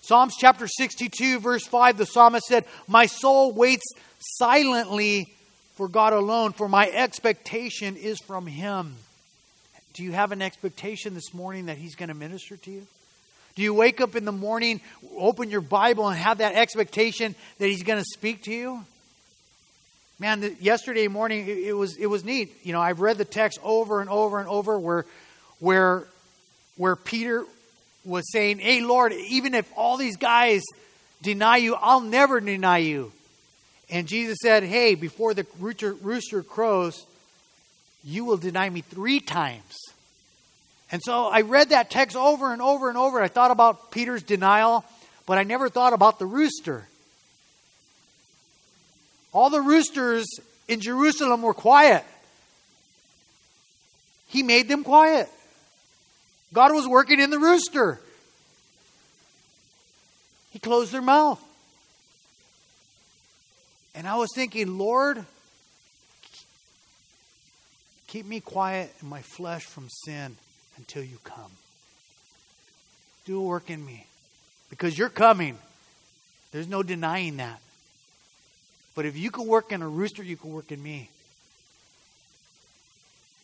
Psalms 0.00 0.36
chapter 0.38 0.68
62, 0.68 1.40
verse 1.40 1.66
5, 1.66 1.98
the 1.98 2.06
psalmist 2.06 2.46
said, 2.46 2.64
My 2.86 3.06
soul 3.06 3.52
waits 3.52 3.92
silently 4.20 5.32
for 5.74 5.88
God 5.88 6.12
alone, 6.12 6.52
for 6.52 6.68
my 6.68 6.88
expectation 6.88 7.96
is 7.96 8.20
from 8.20 8.46
Him. 8.46 8.94
Do 9.94 10.04
you 10.04 10.12
have 10.12 10.30
an 10.30 10.40
expectation 10.40 11.14
this 11.14 11.34
morning 11.34 11.66
that 11.66 11.78
He's 11.78 11.96
going 11.96 12.10
to 12.10 12.14
minister 12.14 12.56
to 12.56 12.70
you? 12.70 12.86
Do 13.58 13.64
you 13.64 13.74
wake 13.74 14.00
up 14.00 14.14
in 14.14 14.24
the 14.24 14.30
morning, 14.30 14.80
open 15.16 15.50
your 15.50 15.60
Bible, 15.60 16.06
and 16.06 16.16
have 16.16 16.38
that 16.38 16.54
expectation 16.54 17.34
that 17.58 17.66
He's 17.66 17.82
going 17.82 17.98
to 17.98 18.04
speak 18.04 18.44
to 18.44 18.52
you? 18.52 18.84
Man, 20.20 20.42
the, 20.42 20.54
yesterday 20.60 21.08
morning 21.08 21.48
it, 21.48 21.58
it, 21.58 21.72
was 21.72 21.96
it 21.96 22.06
was 22.06 22.22
neat. 22.22 22.54
You 22.62 22.72
know, 22.72 22.80
I've 22.80 23.00
read 23.00 23.18
the 23.18 23.24
text 23.24 23.58
over 23.64 24.00
and 24.00 24.08
over 24.08 24.38
and 24.38 24.48
over 24.48 24.78
where 24.78 25.06
where 25.58 26.04
where 26.76 26.94
Peter 26.94 27.44
was 28.04 28.30
saying, 28.30 28.60
"Hey, 28.60 28.80
Lord, 28.80 29.12
even 29.12 29.54
if 29.54 29.68
all 29.76 29.96
these 29.96 30.18
guys 30.18 30.62
deny 31.20 31.56
you, 31.56 31.74
I'll 31.74 32.00
never 32.00 32.38
deny 32.38 32.78
you." 32.78 33.10
And 33.90 34.06
Jesus 34.06 34.38
said, 34.40 34.62
"Hey, 34.62 34.94
before 34.94 35.34
the 35.34 35.44
rooster, 35.58 35.94
rooster 35.94 36.44
crows, 36.44 37.04
you 38.04 38.24
will 38.24 38.36
deny 38.36 38.70
me 38.70 38.82
three 38.82 39.18
times." 39.18 39.74
And 40.90 41.02
so 41.02 41.26
I 41.26 41.42
read 41.42 41.70
that 41.70 41.90
text 41.90 42.16
over 42.16 42.52
and 42.52 42.62
over 42.62 42.88
and 42.88 42.96
over. 42.96 43.20
I 43.20 43.28
thought 43.28 43.50
about 43.50 43.90
Peter's 43.90 44.22
denial, 44.22 44.84
but 45.26 45.38
I 45.38 45.42
never 45.42 45.68
thought 45.68 45.92
about 45.92 46.18
the 46.18 46.26
rooster. 46.26 46.88
All 49.32 49.50
the 49.50 49.60
roosters 49.60 50.26
in 50.66 50.80
Jerusalem 50.80 51.42
were 51.42 51.54
quiet. 51.54 52.04
He 54.28 54.42
made 54.42 54.68
them 54.68 54.84
quiet. 54.84 55.28
God 56.54 56.72
was 56.72 56.88
working 56.88 57.20
in 57.20 57.30
the 57.30 57.38
rooster. 57.38 58.00
He 60.50 60.58
closed 60.58 60.92
their 60.92 61.02
mouth. 61.02 61.42
And 63.94 64.06
I 64.08 64.16
was 64.16 64.30
thinking, 64.34 64.78
Lord, 64.78 65.24
keep 68.06 68.24
me 68.24 68.40
quiet 68.40 68.94
in 69.02 69.08
my 69.08 69.20
flesh 69.20 69.64
from 69.64 69.88
sin 69.90 70.36
until 70.78 71.02
you 71.02 71.18
come. 71.24 71.50
Do 73.26 73.38
a 73.38 73.42
work 73.42 73.68
in 73.70 73.84
me. 73.84 74.06
Because 74.70 74.96
you're 74.96 75.08
coming. 75.08 75.58
There's 76.52 76.68
no 76.68 76.82
denying 76.82 77.36
that. 77.38 77.60
But 78.94 79.06
if 79.06 79.16
you 79.16 79.30
can 79.30 79.46
work 79.46 79.70
in 79.70 79.82
a 79.82 79.88
rooster, 79.88 80.22
you 80.22 80.36
can 80.36 80.52
work 80.52 80.72
in 80.72 80.82
me. 80.82 81.10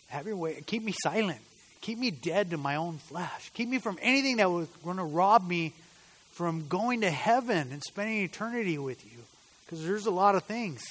Have 0.09 0.27
your 0.27 0.37
way. 0.37 0.63
Keep 0.67 0.85
me 0.85 0.95
silent. 1.03 1.41
Keep 1.81 1.99
me 1.99 2.11
dead 2.11 2.51
to 2.51 2.57
my 2.57 2.77
own 2.77 2.99
flesh. 2.99 3.51
Keep 3.55 3.69
me 3.69 3.79
from 3.79 3.99
anything 4.01 4.39
that 4.39 4.51
was 4.51 4.69
going 4.83 4.97
to 4.97 5.05
rob 5.05 5.47
me 5.47 5.73
from 6.33 6.67
going 6.67 7.03
to 7.03 7.11
heaven 7.11 7.69
and 7.71 7.83
spending 7.83 8.23
eternity 8.23 8.79
with 8.79 9.05
you. 9.05 9.19
Because 9.65 9.85
there's 9.85 10.07
a 10.07 10.11
lot 10.11 10.35
of 10.35 10.43
things. 10.45 10.83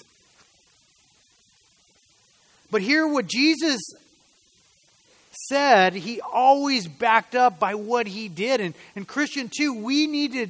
But 2.72 2.82
here, 2.82 3.08
what 3.08 3.28
Jesus 3.28 3.82
said, 5.34 5.94
he 5.94 6.22
always 6.22 6.88
backed 6.88 7.36
up 7.36 7.60
by 7.60 7.76
what 7.76 8.08
he 8.08 8.28
did. 8.28 8.62
And, 8.62 8.74
and 8.96 9.08
Christian, 9.08 9.50
too, 9.50 9.74
we 9.74 10.08
need 10.08 10.34
to 10.34 10.48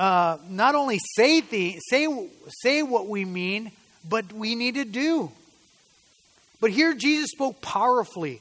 uh, 0.00 0.38
not 0.48 0.74
only 0.74 0.98
say, 1.16 1.40
the, 1.40 1.78
say, 1.88 2.06
say 2.48 2.82
what 2.82 3.06
we 3.06 3.24
mean, 3.24 3.72
but 4.08 4.32
we 4.32 4.54
need 4.54 4.74
to 4.76 4.84
do. 4.84 5.30
But 6.60 6.70
here, 6.70 6.94
Jesus 6.94 7.30
spoke 7.30 7.60
powerfully. 7.60 8.40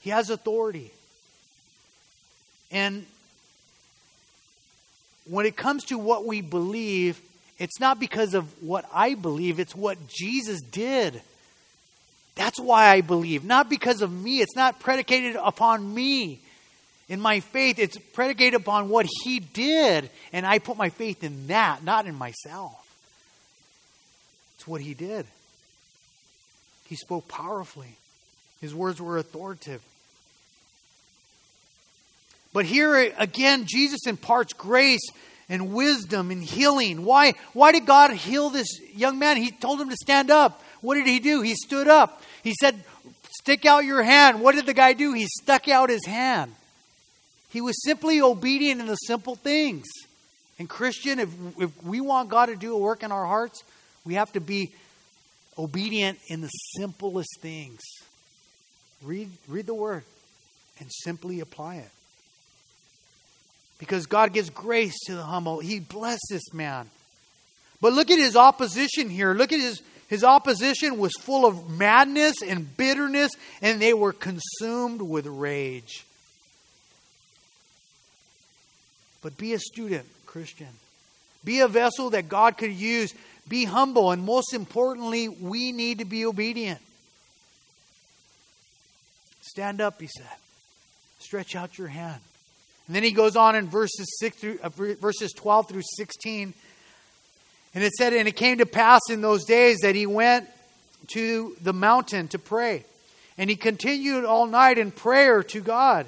He 0.00 0.10
has 0.10 0.30
authority. 0.30 0.90
And 2.70 3.06
when 5.28 5.46
it 5.46 5.56
comes 5.56 5.84
to 5.84 5.98
what 5.98 6.26
we 6.26 6.40
believe, 6.40 7.20
it's 7.58 7.80
not 7.80 8.00
because 8.00 8.34
of 8.34 8.62
what 8.62 8.84
I 8.92 9.14
believe, 9.14 9.60
it's 9.60 9.74
what 9.74 10.08
Jesus 10.08 10.60
did. 10.60 11.22
That's 12.34 12.58
why 12.58 12.88
I 12.88 13.00
believe. 13.00 13.44
Not 13.44 13.70
because 13.70 14.02
of 14.02 14.12
me. 14.12 14.40
It's 14.40 14.56
not 14.56 14.80
predicated 14.80 15.36
upon 15.36 15.94
me 15.94 16.40
in 17.08 17.20
my 17.20 17.40
faith. 17.40 17.78
It's 17.78 17.96
predicated 18.12 18.54
upon 18.54 18.88
what 18.88 19.06
He 19.22 19.40
did. 19.40 20.10
And 20.32 20.46
I 20.46 20.58
put 20.58 20.76
my 20.76 20.88
faith 20.88 21.22
in 21.22 21.46
that, 21.48 21.84
not 21.84 22.06
in 22.06 22.14
myself. 22.14 22.80
It's 24.56 24.66
what 24.66 24.80
He 24.80 24.94
did. 24.94 25.26
He 26.86 26.96
spoke 26.96 27.28
powerfully, 27.28 27.96
His 28.60 28.74
words 28.74 29.00
were 29.00 29.18
authoritative. 29.18 29.82
But 32.52 32.66
here 32.66 33.12
again, 33.18 33.64
Jesus 33.66 34.06
imparts 34.06 34.52
grace 34.52 35.02
and 35.48 35.74
wisdom 35.74 36.30
and 36.30 36.42
healing. 36.42 37.04
Why, 37.04 37.34
why 37.52 37.72
did 37.72 37.84
God 37.84 38.12
heal 38.12 38.48
this 38.48 38.80
young 38.94 39.18
man? 39.18 39.36
He 39.36 39.50
told 39.50 39.80
him 39.80 39.88
to 39.88 39.96
stand 39.96 40.30
up. 40.30 40.62
What 40.84 40.96
did 40.96 41.06
he 41.06 41.18
do? 41.18 41.40
He 41.40 41.54
stood 41.54 41.88
up. 41.88 42.20
He 42.42 42.52
said, 42.60 42.84
Stick 43.38 43.64
out 43.64 43.86
your 43.86 44.02
hand. 44.02 44.42
What 44.42 44.54
did 44.54 44.66
the 44.66 44.74
guy 44.74 44.92
do? 44.92 45.14
He 45.14 45.26
stuck 45.26 45.66
out 45.66 45.88
his 45.88 46.04
hand. 46.04 46.54
He 47.48 47.62
was 47.62 47.82
simply 47.82 48.20
obedient 48.20 48.82
in 48.82 48.86
the 48.86 48.96
simple 48.96 49.34
things. 49.34 49.86
And, 50.58 50.68
Christian, 50.68 51.18
if, 51.18 51.30
if 51.58 51.82
we 51.82 52.02
want 52.02 52.28
God 52.28 52.46
to 52.46 52.56
do 52.56 52.74
a 52.74 52.78
work 52.78 53.02
in 53.02 53.12
our 53.12 53.24
hearts, 53.24 53.64
we 54.04 54.14
have 54.14 54.30
to 54.32 54.40
be 54.40 54.72
obedient 55.58 56.18
in 56.28 56.42
the 56.42 56.48
simplest 56.48 57.40
things. 57.40 57.80
Read, 59.02 59.30
read 59.48 59.64
the 59.64 59.74
word 59.74 60.04
and 60.80 60.90
simply 60.92 61.40
apply 61.40 61.76
it. 61.76 61.90
Because 63.78 64.04
God 64.04 64.34
gives 64.34 64.50
grace 64.50 64.98
to 65.06 65.14
the 65.14 65.22
humble. 65.22 65.60
He 65.60 65.80
blessed 65.80 66.26
this 66.28 66.52
man. 66.52 66.90
But 67.80 67.94
look 67.94 68.10
at 68.10 68.18
his 68.18 68.36
opposition 68.36 69.08
here. 69.08 69.32
Look 69.32 69.52
at 69.52 69.60
his 69.60 69.80
his 70.14 70.22
opposition 70.22 70.98
was 70.98 71.12
full 71.18 71.44
of 71.44 71.68
madness 71.68 72.36
and 72.40 72.76
bitterness, 72.76 73.32
and 73.60 73.82
they 73.82 73.92
were 73.92 74.12
consumed 74.12 75.02
with 75.02 75.26
rage. 75.26 76.04
But 79.22 79.36
be 79.36 79.54
a 79.54 79.58
student, 79.58 80.06
Christian. 80.24 80.68
Be 81.44 81.58
a 81.58 81.66
vessel 81.66 82.10
that 82.10 82.28
God 82.28 82.56
could 82.56 82.72
use. 82.72 83.12
Be 83.48 83.64
humble, 83.64 84.12
and 84.12 84.22
most 84.22 84.54
importantly, 84.54 85.28
we 85.28 85.72
need 85.72 85.98
to 85.98 86.04
be 86.04 86.24
obedient. 86.24 86.80
Stand 89.40 89.80
up, 89.80 90.00
he 90.00 90.06
said. 90.06 90.30
Stretch 91.18 91.56
out 91.56 91.76
your 91.76 91.88
hand. 91.88 92.20
And 92.86 92.94
then 92.94 93.02
he 93.02 93.10
goes 93.10 93.34
on 93.34 93.56
in 93.56 93.66
verses 93.66 94.06
six 94.20 94.36
through 94.36 94.60
uh, 94.62 94.68
verses 94.68 95.32
12 95.32 95.70
through 95.70 95.82
16 95.96 96.54
and 97.74 97.82
it 97.82 97.92
said, 97.92 98.12
And 98.12 98.28
it 98.28 98.36
came 98.36 98.58
to 98.58 98.66
pass 98.66 99.00
in 99.10 99.20
those 99.20 99.44
days 99.44 99.78
that 99.80 99.94
he 99.94 100.06
went 100.06 100.48
to 101.08 101.56
the 101.60 101.72
mountain 101.72 102.28
to 102.28 102.38
pray. 102.38 102.84
And 103.36 103.50
he 103.50 103.56
continued 103.56 104.24
all 104.24 104.46
night 104.46 104.78
in 104.78 104.92
prayer 104.92 105.42
to 105.42 105.60
God. 105.60 106.06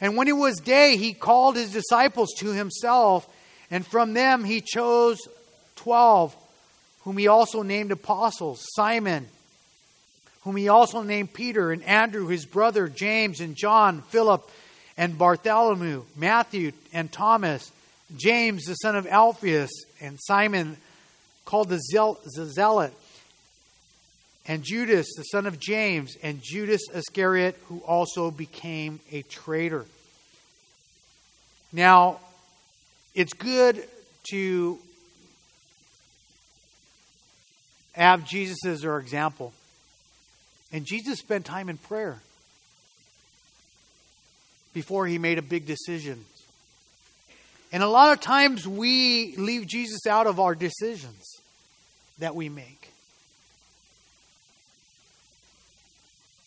And 0.00 0.16
when 0.16 0.26
it 0.26 0.36
was 0.36 0.56
day, 0.56 0.96
he 0.96 1.12
called 1.12 1.54
his 1.54 1.72
disciples 1.72 2.32
to 2.38 2.48
himself, 2.48 3.28
and 3.70 3.86
from 3.86 4.14
them 4.14 4.42
he 4.42 4.60
chose 4.60 5.18
twelve, 5.76 6.34
whom 7.02 7.18
he 7.18 7.28
also 7.28 7.62
named 7.62 7.92
apostles 7.92 8.66
Simon, 8.74 9.28
whom 10.42 10.56
he 10.56 10.68
also 10.68 11.02
named 11.02 11.32
Peter, 11.32 11.70
and 11.70 11.84
Andrew, 11.84 12.26
his 12.26 12.46
brother, 12.46 12.88
James, 12.88 13.40
and 13.40 13.54
John, 13.54 14.02
Philip, 14.08 14.50
and 14.96 15.16
Bartholomew, 15.16 16.02
Matthew, 16.16 16.72
and 16.92 17.12
Thomas, 17.12 17.70
James, 18.16 18.64
the 18.64 18.74
son 18.74 18.96
of 18.96 19.06
Alphaeus, 19.06 19.70
and 20.00 20.18
Simon 20.20 20.76
called 21.44 21.68
the, 21.68 21.78
zeal 21.78 22.18
Zealot, 22.28 22.92
and 24.46 24.62
Judas, 24.62 25.06
the 25.16 25.22
son 25.24 25.46
of 25.46 25.60
James, 25.60 26.16
and 26.22 26.40
Judas 26.42 26.82
Iscariot, 26.92 27.58
who 27.66 27.78
also 27.80 28.30
became 28.30 29.00
a 29.10 29.22
traitor. 29.22 29.86
Now, 31.72 32.18
it's 33.14 33.32
good 33.32 33.82
to 34.30 34.78
have 37.92 38.26
Jesus 38.26 38.64
as 38.66 38.84
our 38.84 38.98
example. 38.98 39.52
And 40.72 40.84
Jesus 40.84 41.18
spent 41.18 41.44
time 41.44 41.68
in 41.68 41.76
prayer 41.76 42.18
before 44.72 45.06
he 45.06 45.18
made 45.18 45.38
a 45.38 45.42
big 45.42 45.66
decision. 45.66 46.24
And 47.72 47.82
a 47.82 47.88
lot 47.88 48.12
of 48.12 48.20
times 48.20 48.68
we 48.68 49.34
leave 49.36 49.66
Jesus 49.66 50.06
out 50.06 50.26
of 50.26 50.38
our 50.38 50.54
decisions 50.54 51.40
that 52.18 52.34
we 52.34 52.50
make. 52.50 52.92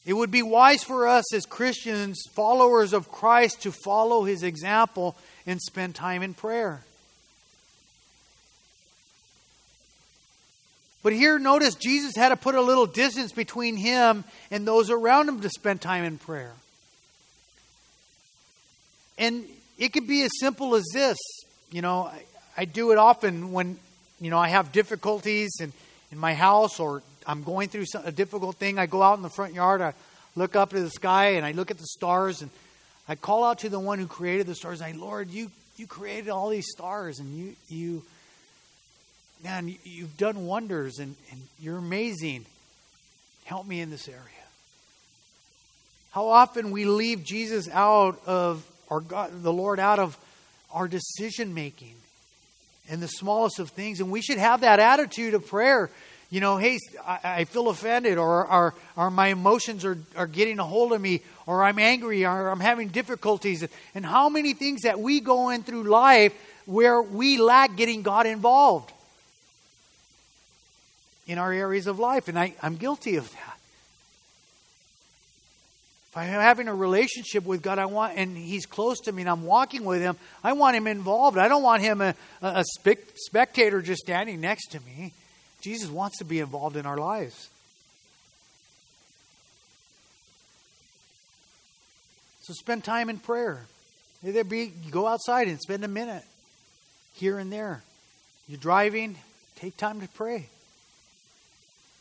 It 0.06 0.14
would 0.14 0.30
be 0.30 0.44
wise 0.44 0.84
for 0.84 1.08
us 1.08 1.34
as 1.34 1.48
Christians, 1.48 2.22
followers 2.36 2.94
of 2.94 3.12
Christ, 3.12 3.64
to 3.64 3.72
follow 3.72 4.24
his 4.24 4.44
example 4.44 5.16
and 5.48 5.60
spend 5.60 5.96
time 5.96 6.22
in 6.22 6.36
prayer. 6.36 6.84
But 11.02 11.14
here, 11.14 11.40
notice 11.40 11.74
Jesus 11.74 12.16
had 12.16 12.30
to 12.30 12.36
put 12.36 12.54
a 12.54 12.62
little 12.62 12.86
distance 12.86 13.32
between 13.32 13.78
him 13.78 14.24
and 14.52 14.68
those 14.68 14.92
around 14.92 15.28
him 15.28 15.42
to 15.42 15.50
spend 15.50 15.82
time 15.82 16.04
in 16.04 16.20
prayer. 16.20 16.54
And 19.18 19.46
it 19.78 19.94
could 19.94 20.08
be 20.08 20.24
as 20.24 20.32
simple 20.40 20.76
as 20.76 20.86
this. 20.94 21.18
You 21.72 21.82
know, 21.82 22.06
I, 22.06 22.24
I 22.58 22.66
do 22.66 22.92
it 22.92 22.98
often 22.98 23.52
when, 23.52 23.78
you 24.20 24.30
know, 24.30 24.38
I 24.38 24.48
have 24.50 24.72
difficulties 24.72 25.58
in, 25.60 25.74
in 26.12 26.18
my 26.18 26.34
house 26.34 26.80
or 26.80 27.04
I'm 27.28 27.44
going 27.44 27.70
through 27.70 27.86
some, 27.86 28.06
a 28.06 28.12
difficult 28.12 28.56
thing. 28.58 28.80
I 28.80 28.86
go 28.86 29.02
out 29.02 29.18
in 29.18 29.24
the 29.24 29.30
front 29.30 29.54
yard, 29.54 29.82
I 29.82 29.94
look 30.36 30.56
up 30.56 30.70
to 30.72 30.80
the 30.80 30.90
sky, 30.90 31.32
and 31.32 31.46
I 31.46 31.52
look 31.52 31.72
at 31.72 31.78
the 31.78 31.88
stars, 31.88 32.42
and 32.42 32.52
I 33.08 33.16
call 33.16 33.44
out 33.44 33.60
to 33.60 33.70
the 33.70 33.80
one 33.80 34.00
who 34.00 34.08
created 34.08 34.48
the 34.48 34.56
stars. 34.56 34.82
I, 34.82 34.92
Lord, 34.92 35.30
you, 35.30 35.50
you 35.78 35.88
created 35.88 36.30
all 36.30 36.50
these 36.50 36.68
stars, 36.70 37.20
and 37.20 37.36
you, 37.38 37.56
you 37.70 38.04
man, 39.46 39.76
you've 39.84 40.18
done 40.18 40.46
wonders 40.46 40.98
and, 40.98 41.16
and 41.32 41.40
you're 41.60 41.78
amazing. 41.78 42.46
Help 43.44 43.68
me 43.68 43.80
in 43.80 43.92
this 43.92 44.08
area. 44.08 44.20
How 46.12 46.28
often 46.28 46.72
we 46.72 46.86
leave 46.86 47.24
Jesus 47.24 47.70
out 47.70 48.20
of, 48.26 48.66
or 48.90 49.02
God, 49.02 49.44
the 49.44 49.54
Lord 49.54 49.80
out 49.80 50.00
of 50.00 50.18
our 50.72 50.88
decision 50.88 51.54
making 51.54 51.96
and 52.90 53.02
the 53.02 53.08
smallest 53.08 53.60
of 53.60 53.70
things. 53.70 54.00
And 54.00 54.12
we 54.12 54.22
should 54.22 54.38
have 54.38 54.62
that 54.62 54.80
attitude 54.80 55.34
of 55.34 55.48
prayer. 55.48 55.90
You 56.30 56.42
know, 56.42 56.58
hey, 56.58 56.80
I, 57.06 57.20
I 57.24 57.44
feel 57.46 57.70
offended, 57.70 58.18
or, 58.18 58.46
or, 58.48 58.74
or 58.96 59.12
my 59.12 59.28
emotions 59.28 59.86
are, 59.86 59.98
are 60.16 60.28
getting 60.28 60.60
a 60.60 60.64
hold 60.64 60.92
of 60.92 61.00
me, 61.00 61.22
or 61.46 61.64
I'm 61.64 61.80
angry, 61.80 62.26
or 62.26 62.50
I'm 62.50 62.60
having 62.60 62.90
difficulties. 62.90 63.66
And 63.94 64.06
how 64.06 64.30
many 64.30 64.54
things 64.54 64.82
that 64.82 65.00
we 65.00 65.20
go 65.20 65.50
in 65.50 65.64
through 65.64 65.84
life 65.84 66.34
where 66.66 67.02
we 67.02 67.38
lack 67.38 67.76
getting 67.76 68.02
God 68.02 68.26
involved 68.26 68.92
in 71.28 71.38
our 71.38 71.52
areas 71.52 71.88
of 71.88 72.00
life. 72.00 72.28
And 72.28 72.38
I, 72.38 72.54
I'm 72.62 72.76
guilty 72.76 73.16
of 73.16 73.32
that. 73.32 73.55
I'm 76.16 76.30
having 76.30 76.68
a 76.68 76.76
relationship 76.76 77.46
with 77.46 77.62
God, 77.62 77.78
I 77.78 77.86
want, 77.86 78.18
and 78.18 78.38
He's 78.38 78.66
close 78.66 79.00
to 79.02 79.12
me, 79.12 79.24
and 79.24 79.30
I'm 79.30 79.44
walking 79.44 79.84
with 79.84 80.02
Him, 80.02 80.16
I 80.44 80.54
want 80.54 80.76
Him 80.76 80.88
involved. 80.88 81.38
I 81.38 81.48
don't 81.48 81.64
want 81.64 81.82
Him 81.82 82.02
uh, 82.02 82.14
a, 82.42 82.48
a 82.48 82.64
spe- 82.64 83.16
spectator 83.16 83.82
just 83.82 84.02
standing 84.02 84.40
next 84.42 84.68
to 84.72 84.80
me. 84.82 85.14
Jesus 85.62 85.90
wants 85.90 86.20
to 86.20 86.26
be 86.26 86.40
involved 86.40 86.78
in 86.78 86.86
our 86.86 86.98
lives. 86.98 87.50
So 92.44 92.54
spend 92.54 92.84
time 92.84 93.10
in 93.10 93.18
prayer. 93.18 93.66
Either 94.24 94.44
be 94.44 94.72
go 94.92 95.08
outside 95.08 95.48
and 95.48 95.60
spend 95.60 95.84
a 95.84 95.88
minute 95.88 96.24
here 97.16 97.40
and 97.40 97.52
there. 97.52 97.84
You're 98.48 98.60
driving, 98.60 99.18
take 99.56 99.76
time 99.78 100.02
to 100.02 100.08
pray 100.10 100.50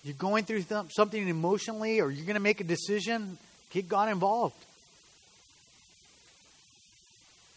you're 0.05 0.15
going 0.15 0.45
through 0.45 0.65
something 0.95 1.29
emotionally 1.29 2.01
or 2.01 2.11
you're 2.11 2.27
going 2.27 2.35
to 2.35 2.41
make 2.41 2.61
a 2.61 2.65
decision, 2.65 3.39
get 3.75 3.89
God 3.89 4.09
involved. 4.09 4.55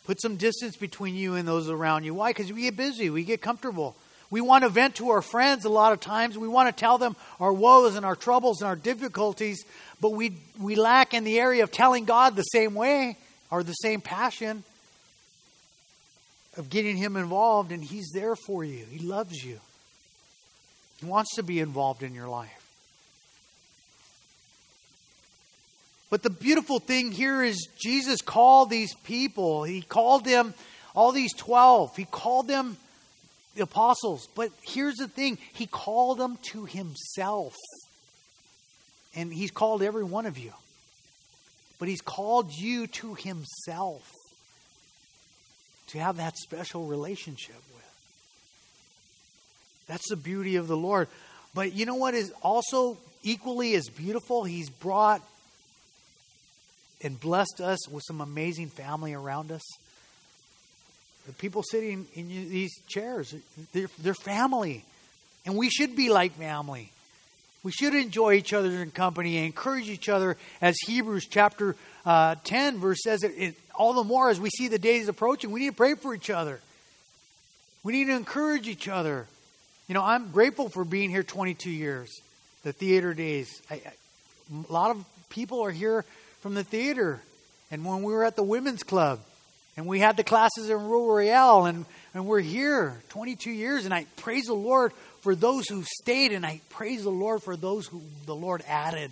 Put 0.06 0.22
some 0.22 0.36
distance 0.36 0.76
between 0.76 1.16
you 1.16 1.36
and 1.36 1.48
those 1.48 1.70
around 1.70 2.04
you. 2.04 2.14
Why? 2.14 2.32
Because 2.32 2.52
we 2.52 2.64
get 2.64 2.76
busy, 2.76 3.10
we 3.10 3.24
get 3.24 3.42
comfortable. 3.42 3.96
We 4.30 4.42
want 4.42 4.64
to 4.64 4.70
vent 4.70 4.96
to 4.96 5.12
our 5.12 5.22
friends 5.22 5.64
a 5.64 5.70
lot 5.70 5.94
of 5.94 6.02
times. 6.02 6.38
We 6.38 6.50
want 6.50 6.76
to 6.76 6.78
tell 6.78 6.98
them 6.98 7.16
our 7.40 7.54
woes 7.54 7.96
and 7.96 8.06
our 8.06 8.16
troubles 8.16 8.62
and 8.62 8.68
our 8.68 8.76
difficulties, 8.76 9.64
but 10.02 10.12
we, 10.12 10.34
we 10.60 10.76
lack 10.76 11.14
in 11.14 11.24
the 11.24 11.40
area 11.40 11.64
of 11.64 11.72
telling 11.72 12.04
God 12.04 12.36
the 12.36 12.44
same 12.44 12.74
way 12.74 13.18
or 13.50 13.64
the 13.64 13.74
same 13.74 14.02
passion 14.02 14.64
of 16.58 16.70
getting 16.70 16.98
Him 16.98 17.16
involved, 17.16 17.72
and 17.72 17.84
He's 17.84 18.10
there 18.14 18.36
for 18.36 18.66
you. 18.66 18.84
He 18.90 19.00
loves 19.00 19.44
you. 19.44 19.60
He 21.00 21.06
wants 21.06 21.36
to 21.36 21.44
be 21.44 21.60
involved 21.60 22.02
in 22.02 22.16
your 22.16 22.28
life. 22.28 22.57
But 26.10 26.24
the 26.24 26.30
beautiful 26.30 26.80
thing 26.80 27.12
here 27.12 27.44
is 27.44 27.68
Jesus 27.78 28.22
called 28.22 28.70
these 28.70 28.94
people. 29.04 29.64
He 29.64 29.82
called 29.82 30.24
them, 30.24 30.54
all 30.96 31.12
these 31.12 31.34
12, 31.34 31.96
he 31.96 32.06
called 32.06 32.48
them 32.48 32.78
the 33.56 33.64
apostles. 33.64 34.28
But 34.36 34.52
here's 34.62 34.96
the 34.96 35.08
thing 35.08 35.38
he 35.54 35.66
called 35.66 36.18
them 36.18 36.38
to 36.52 36.66
himself. 36.66 37.56
And 39.16 39.34
he's 39.34 39.52
called 39.52 39.82
every 39.84 40.04
one 40.04 40.26
of 40.26 40.38
you. 40.38 40.54
But 41.80 41.90
he's 41.90 42.02
called 42.02 42.52
you 42.54 42.88
to 42.88 43.16
himself 43.16 44.10
to 45.88 46.00
have 46.00 46.18
that 46.18 46.38
special 46.38 46.86
relationship 46.86 47.56
with. 47.74 47.84
That's 49.88 50.10
the 50.10 50.16
beauty 50.16 50.56
of 50.58 50.68
the 50.68 50.78
Lord. 50.78 51.08
But 51.54 51.74
you 51.74 51.86
know 51.86 51.96
what 51.96 52.14
is 52.14 52.32
also 52.42 52.98
equally 53.24 53.76
as 53.76 53.88
beautiful? 53.90 54.44
He's 54.44 54.70
brought 54.70 55.22
and 57.02 57.20
blessed 57.20 57.62
us 57.62 57.88
with 57.88 58.04
some 58.06 58.22
amazing 58.22 58.70
family 58.70 59.14
around 59.14 59.52
us. 59.52 59.64
The 61.28 61.34
people 61.34 61.64
sitting 61.64 62.08
in 62.14 62.28
these 62.28 62.80
chairs, 62.88 63.36
they're, 63.74 63.90
they're 64.00 64.14
family. 64.14 64.84
And 65.46 65.56
we 65.58 65.70
should 65.70 65.96
be 65.96 66.10
like 66.10 66.34
family. 66.34 66.92
We 67.64 67.72
should 67.72 67.96
enjoy 67.96 68.36
each 68.36 68.54
other's 68.54 68.92
company 68.92 69.38
and 69.38 69.46
encourage 69.46 69.90
each 69.90 70.10
other, 70.10 70.38
as 70.62 70.78
Hebrews 70.86 71.28
chapter 71.30 71.76
uh, 72.06 72.36
10 72.46 72.80
verse 72.80 73.00
says 73.04 73.24
it, 73.24 73.34
it, 73.38 73.56
all 73.76 73.94
the 73.94 74.04
more 74.04 74.30
as 74.30 74.40
we 74.40 74.50
see 74.50 74.70
the 74.70 74.80
days 74.80 75.10
approaching. 75.10 75.52
We 75.52 75.60
need 75.60 75.72
to 75.72 75.76
pray 75.76 75.96
for 75.96 76.14
each 76.14 76.30
other. 76.30 76.62
We 77.84 77.92
need 77.92 78.06
to 78.06 78.16
encourage 78.16 78.68
each 78.68 78.88
other. 78.88 79.28
You 79.88 79.96
know, 79.96 80.04
I'm 80.04 80.32
grateful 80.32 80.70
for 80.70 80.86
being 80.86 81.10
here 81.10 81.24
22 81.24 81.70
years, 81.70 82.22
the 82.64 82.72
theater 82.72 83.14
days. 83.14 83.62
I, 83.70 83.76
I, 83.76 83.94
a 84.70 84.72
lot 84.72 84.92
of 84.92 85.04
people 85.30 85.62
are 85.66 85.72
here 85.72 86.06
from 86.42 86.54
the 86.54 86.64
theater. 86.64 87.22
And 87.72 87.86
when 87.86 88.04
we 88.04 88.14
were 88.14 88.24
at 88.24 88.36
the 88.36 88.44
women's 88.44 88.84
club, 88.84 89.20
and 89.76 89.86
we 89.86 90.00
had 90.00 90.18
the 90.18 90.24
classes 90.24 90.70
in 90.70 90.88
Rue 90.88 91.12
Royale, 91.12 91.66
and, 91.66 91.86
and 92.14 92.26
we're 92.26 92.40
here 92.40 93.00
22 93.10 93.52
years, 93.52 93.86
and 93.86 93.94
I 93.94 94.06
praise 94.18 94.46
the 94.46 94.54
Lord 94.54 94.92
for 95.22 95.36
those 95.36 95.68
who 95.68 95.84
stayed, 95.84 96.32
and 96.32 96.46
I 96.46 96.62
praise 96.70 97.04
the 97.04 97.12
Lord 97.12 97.44
for 97.44 97.56
those 97.56 97.86
who 97.86 98.02
the 98.26 98.36
Lord 98.36 98.64
added. 98.68 99.12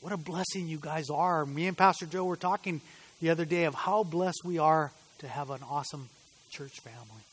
What 0.00 0.12
a 0.12 0.16
blessing 0.16 0.68
you 0.68 0.78
guys 0.78 1.10
are. 1.10 1.44
Me 1.44 1.66
and 1.66 1.76
Pastor 1.76 2.06
Joe 2.06 2.24
were 2.24 2.36
talking 2.36 2.80
the 3.20 3.30
other 3.30 3.44
day 3.44 3.64
of 3.64 3.74
how 3.74 4.04
blessed 4.04 4.42
we 4.44 4.58
are 4.58 4.92
to 5.18 5.28
have 5.28 5.50
an 5.50 5.60
awesome 5.68 6.08
church 6.50 6.78
family. 6.80 7.24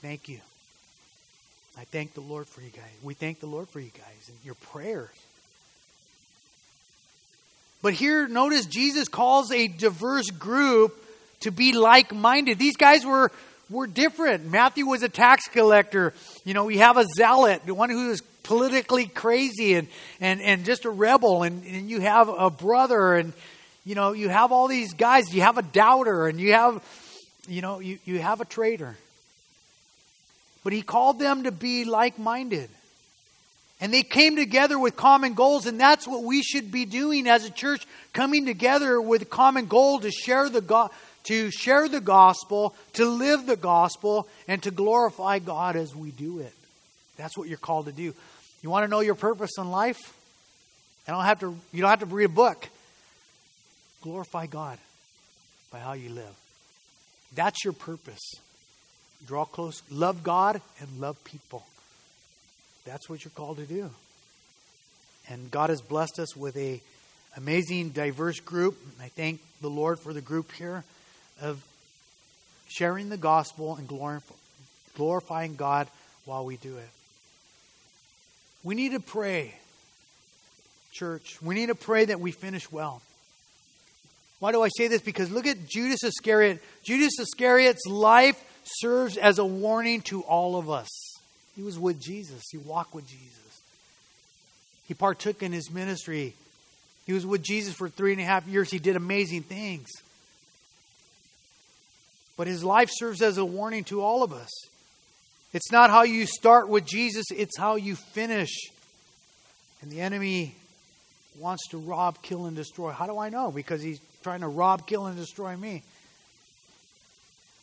Thank 0.00 0.28
you. 0.28 0.40
I 1.78 1.84
thank 1.84 2.14
the 2.14 2.20
Lord 2.20 2.46
for 2.46 2.62
you 2.62 2.70
guys. 2.70 2.90
We 3.02 3.14
thank 3.14 3.38
the 3.38 3.46
Lord 3.46 3.68
for 3.68 3.78
you 3.78 3.90
guys 3.90 4.28
and 4.28 4.36
your 4.44 4.54
prayers. 4.54 5.10
But 7.80 7.94
here, 7.94 8.26
notice 8.26 8.66
Jesus 8.66 9.08
calls 9.08 9.52
a 9.52 9.68
diverse 9.68 10.30
group 10.30 10.96
to 11.40 11.52
be 11.52 11.72
like 11.72 12.12
minded. 12.12 12.58
These 12.58 12.76
guys 12.76 13.06
were, 13.06 13.30
were 13.70 13.86
different. 13.86 14.50
Matthew 14.50 14.86
was 14.86 15.02
a 15.02 15.08
tax 15.08 15.46
collector. 15.48 16.12
You 16.44 16.54
know, 16.54 16.64
we 16.64 16.78
have 16.78 16.96
a 16.96 17.04
zealot, 17.16 17.62
the 17.66 17.74
one 17.74 17.90
who 17.90 18.10
is 18.10 18.20
politically 18.42 19.06
crazy 19.06 19.74
and, 19.74 19.86
and, 20.20 20.40
and 20.40 20.64
just 20.64 20.86
a 20.86 20.90
rebel. 20.90 21.44
And, 21.44 21.64
and 21.64 21.88
you 21.88 22.00
have 22.00 22.28
a 22.28 22.50
brother, 22.50 23.14
and, 23.14 23.32
you 23.84 23.94
know, 23.94 24.12
you 24.12 24.28
have 24.28 24.50
all 24.50 24.66
these 24.66 24.94
guys. 24.94 25.32
You 25.32 25.42
have 25.42 25.58
a 25.58 25.62
doubter, 25.62 26.26
and 26.26 26.40
you 26.40 26.54
have, 26.54 26.82
you 27.46 27.62
know, 27.62 27.78
you, 27.78 28.00
you 28.04 28.18
have 28.18 28.40
a 28.40 28.44
traitor. 28.44 28.96
But 30.64 30.72
he 30.72 30.82
called 30.82 31.20
them 31.20 31.44
to 31.44 31.52
be 31.52 31.84
like 31.84 32.18
minded. 32.18 32.70
And 33.80 33.94
they 33.94 34.02
came 34.02 34.34
together 34.34 34.78
with 34.78 34.96
common 34.96 35.34
goals, 35.34 35.66
and 35.66 35.78
that's 35.78 36.06
what 36.06 36.24
we 36.24 36.42
should 36.42 36.72
be 36.72 36.84
doing 36.84 37.28
as 37.28 37.44
a 37.44 37.50
church, 37.50 37.86
coming 38.12 38.44
together 38.44 39.00
with 39.00 39.30
common 39.30 39.66
goal 39.66 40.00
to 40.00 40.10
share 40.10 40.48
the 40.48 40.60
go- 40.60 40.90
to 41.24 41.50
share 41.50 41.88
the 41.88 42.00
gospel, 42.00 42.74
to 42.94 43.04
live 43.04 43.46
the 43.46 43.56
gospel, 43.56 44.26
and 44.48 44.62
to 44.62 44.70
glorify 44.70 45.38
God 45.38 45.76
as 45.76 45.94
we 45.94 46.10
do 46.10 46.40
it. 46.40 46.54
That's 47.16 47.36
what 47.36 47.48
you're 47.48 47.58
called 47.58 47.86
to 47.86 47.92
do. 47.92 48.14
You 48.62 48.70
want 48.70 48.84
to 48.84 48.88
know 48.88 49.00
your 49.00 49.14
purpose 49.14 49.52
in 49.58 49.70
life? 49.70 50.14
I 51.06 51.12
don't 51.12 51.24
have 51.24 51.40
to 51.40 51.56
you 51.72 51.80
don't 51.80 51.90
have 51.90 52.00
to 52.00 52.06
read 52.06 52.24
a 52.24 52.28
book. 52.28 52.68
Glorify 54.02 54.46
God 54.46 54.78
by 55.70 55.78
how 55.78 55.92
you 55.92 56.10
live. 56.10 56.34
That's 57.34 57.64
your 57.64 57.72
purpose. 57.72 58.32
Draw 59.26 59.46
close, 59.46 59.82
love 59.90 60.22
God, 60.22 60.60
and 60.80 61.00
love 61.00 61.22
people. 61.24 61.64
That's 62.88 63.08
what 63.08 63.22
you're 63.22 63.32
called 63.34 63.58
to 63.58 63.66
do. 63.66 63.90
And 65.28 65.50
God 65.50 65.68
has 65.68 65.82
blessed 65.82 66.18
us 66.18 66.34
with 66.34 66.56
a 66.56 66.80
amazing, 67.36 67.90
diverse 67.90 68.40
group. 68.40 68.78
I 69.00 69.08
thank 69.08 69.40
the 69.60 69.68
Lord 69.68 70.00
for 70.00 70.14
the 70.14 70.22
group 70.22 70.52
here 70.52 70.84
of 71.42 71.62
sharing 72.66 73.10
the 73.10 73.18
gospel 73.18 73.76
and 73.76 73.86
glorifying 74.96 75.56
God 75.56 75.86
while 76.24 76.46
we 76.46 76.56
do 76.56 76.78
it. 76.78 76.88
We 78.64 78.74
need 78.74 78.92
to 78.92 79.00
pray, 79.00 79.54
church. 80.92 81.42
We 81.42 81.54
need 81.54 81.66
to 81.66 81.74
pray 81.74 82.06
that 82.06 82.20
we 82.20 82.32
finish 82.32 82.72
well. 82.72 83.02
Why 84.40 84.50
do 84.50 84.62
I 84.62 84.68
say 84.74 84.88
this? 84.88 85.02
Because 85.02 85.30
look 85.30 85.46
at 85.46 85.68
Judas 85.68 86.02
Iscariot. 86.04 86.62
Judas 86.84 87.18
Iscariot's 87.20 87.86
life 87.86 88.42
serves 88.64 89.18
as 89.18 89.38
a 89.38 89.44
warning 89.44 90.00
to 90.02 90.22
all 90.22 90.56
of 90.56 90.70
us. 90.70 91.07
He 91.58 91.64
was 91.64 91.76
with 91.76 92.00
Jesus, 92.00 92.44
he 92.52 92.56
walked 92.56 92.94
with 92.94 93.04
Jesus, 93.08 93.62
he 94.86 94.94
partook 94.94 95.42
in 95.42 95.50
his 95.50 95.72
ministry. 95.72 96.34
He 97.04 97.12
was 97.12 97.26
with 97.26 97.42
Jesus 97.42 97.74
for 97.74 97.88
three 97.88 98.12
and 98.12 98.20
a 98.20 98.24
half 98.24 98.46
years. 98.46 98.70
He 98.70 98.78
did 98.78 98.94
amazing 98.94 99.42
things. 99.42 99.88
But 102.36 102.46
his 102.46 102.62
life 102.62 102.90
serves 102.92 103.22
as 103.22 103.38
a 103.38 103.44
warning 103.44 103.82
to 103.84 104.02
all 104.02 104.22
of 104.22 104.32
us. 104.32 104.50
It's 105.52 105.72
not 105.72 105.90
how 105.90 106.02
you 106.02 106.26
start 106.26 106.68
with 106.68 106.86
Jesus, 106.86 107.24
it's 107.34 107.58
how 107.58 107.74
you 107.74 107.96
finish. 107.96 108.70
And 109.82 109.90
the 109.90 110.00
enemy 110.00 110.54
wants 111.40 111.66
to 111.70 111.78
rob, 111.78 112.22
kill, 112.22 112.46
and 112.46 112.54
destroy. 112.54 112.92
How 112.92 113.06
do 113.06 113.18
I 113.18 113.30
know? 113.30 113.50
Because 113.50 113.82
he's 113.82 114.00
trying 114.22 114.42
to 114.42 114.48
rob, 114.48 114.86
kill, 114.86 115.06
and 115.06 115.16
destroy 115.16 115.56
me. 115.56 115.82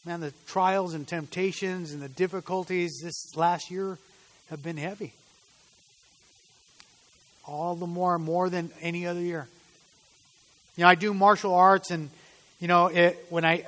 Man, 0.06 0.20
the 0.20 0.34
trials 0.46 0.94
and 0.94 1.08
temptations 1.08 1.92
and 1.92 2.00
the 2.00 2.10
difficulties 2.10 3.00
this 3.04 3.36
last 3.36 3.72
year 3.72 3.98
have 4.52 4.62
been 4.62 4.78
heavy. 4.78 5.14
All 7.48 7.74
the 7.74 7.88
more, 7.88 8.20
more 8.20 8.48
than 8.52 8.70
any 8.82 9.08
other 9.08 9.20
year. 9.20 9.48
You 10.78 10.84
know, 10.84 10.90
I 10.90 10.94
do 10.94 11.12
martial 11.12 11.56
arts, 11.56 11.90
and, 11.90 12.12
you 12.60 12.68
know, 12.68 12.86
it, 12.86 13.26
when 13.30 13.46
I, 13.46 13.66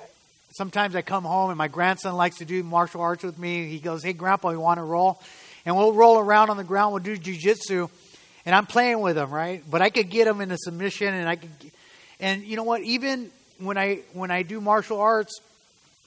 sometimes 0.51 0.95
I 0.95 1.01
come 1.01 1.23
home 1.23 1.49
and 1.49 1.57
my 1.57 1.69
grandson 1.69 2.15
likes 2.15 2.37
to 2.37 2.45
do 2.45 2.61
martial 2.61 3.01
arts 3.01 3.23
with 3.23 3.39
me. 3.39 3.67
He 3.69 3.79
goes, 3.79 4.03
Hey, 4.03 4.13
Grandpa, 4.13 4.51
you 4.51 4.59
want 4.59 4.77
to 4.77 4.83
roll? 4.83 5.19
And 5.65 5.75
we'll 5.75 5.93
roll 5.93 6.19
around 6.19 6.51
on 6.51 6.57
the 6.57 6.63
ground, 6.63 6.93
we'll 6.93 7.03
do 7.03 7.17
jujitsu. 7.17 7.89
And 8.45 8.53
I'm 8.53 8.67
playing 8.67 8.99
with 8.99 9.17
him, 9.17 9.31
right? 9.31 9.63
But 9.67 9.81
I 9.81 9.89
could 9.89 10.11
get 10.11 10.27
him 10.27 10.41
into 10.41 10.57
submission, 10.59 11.15
and 11.15 11.27
I 11.27 11.37
could, 11.37 11.49
and 12.19 12.43
you 12.43 12.57
know 12.57 12.63
what? 12.63 12.83
Even 12.83 13.31
when 13.57 13.77
I 13.77 14.01
when 14.13 14.29
I 14.29 14.43
do 14.43 14.61
martial 14.61 14.99
arts, 14.99 15.41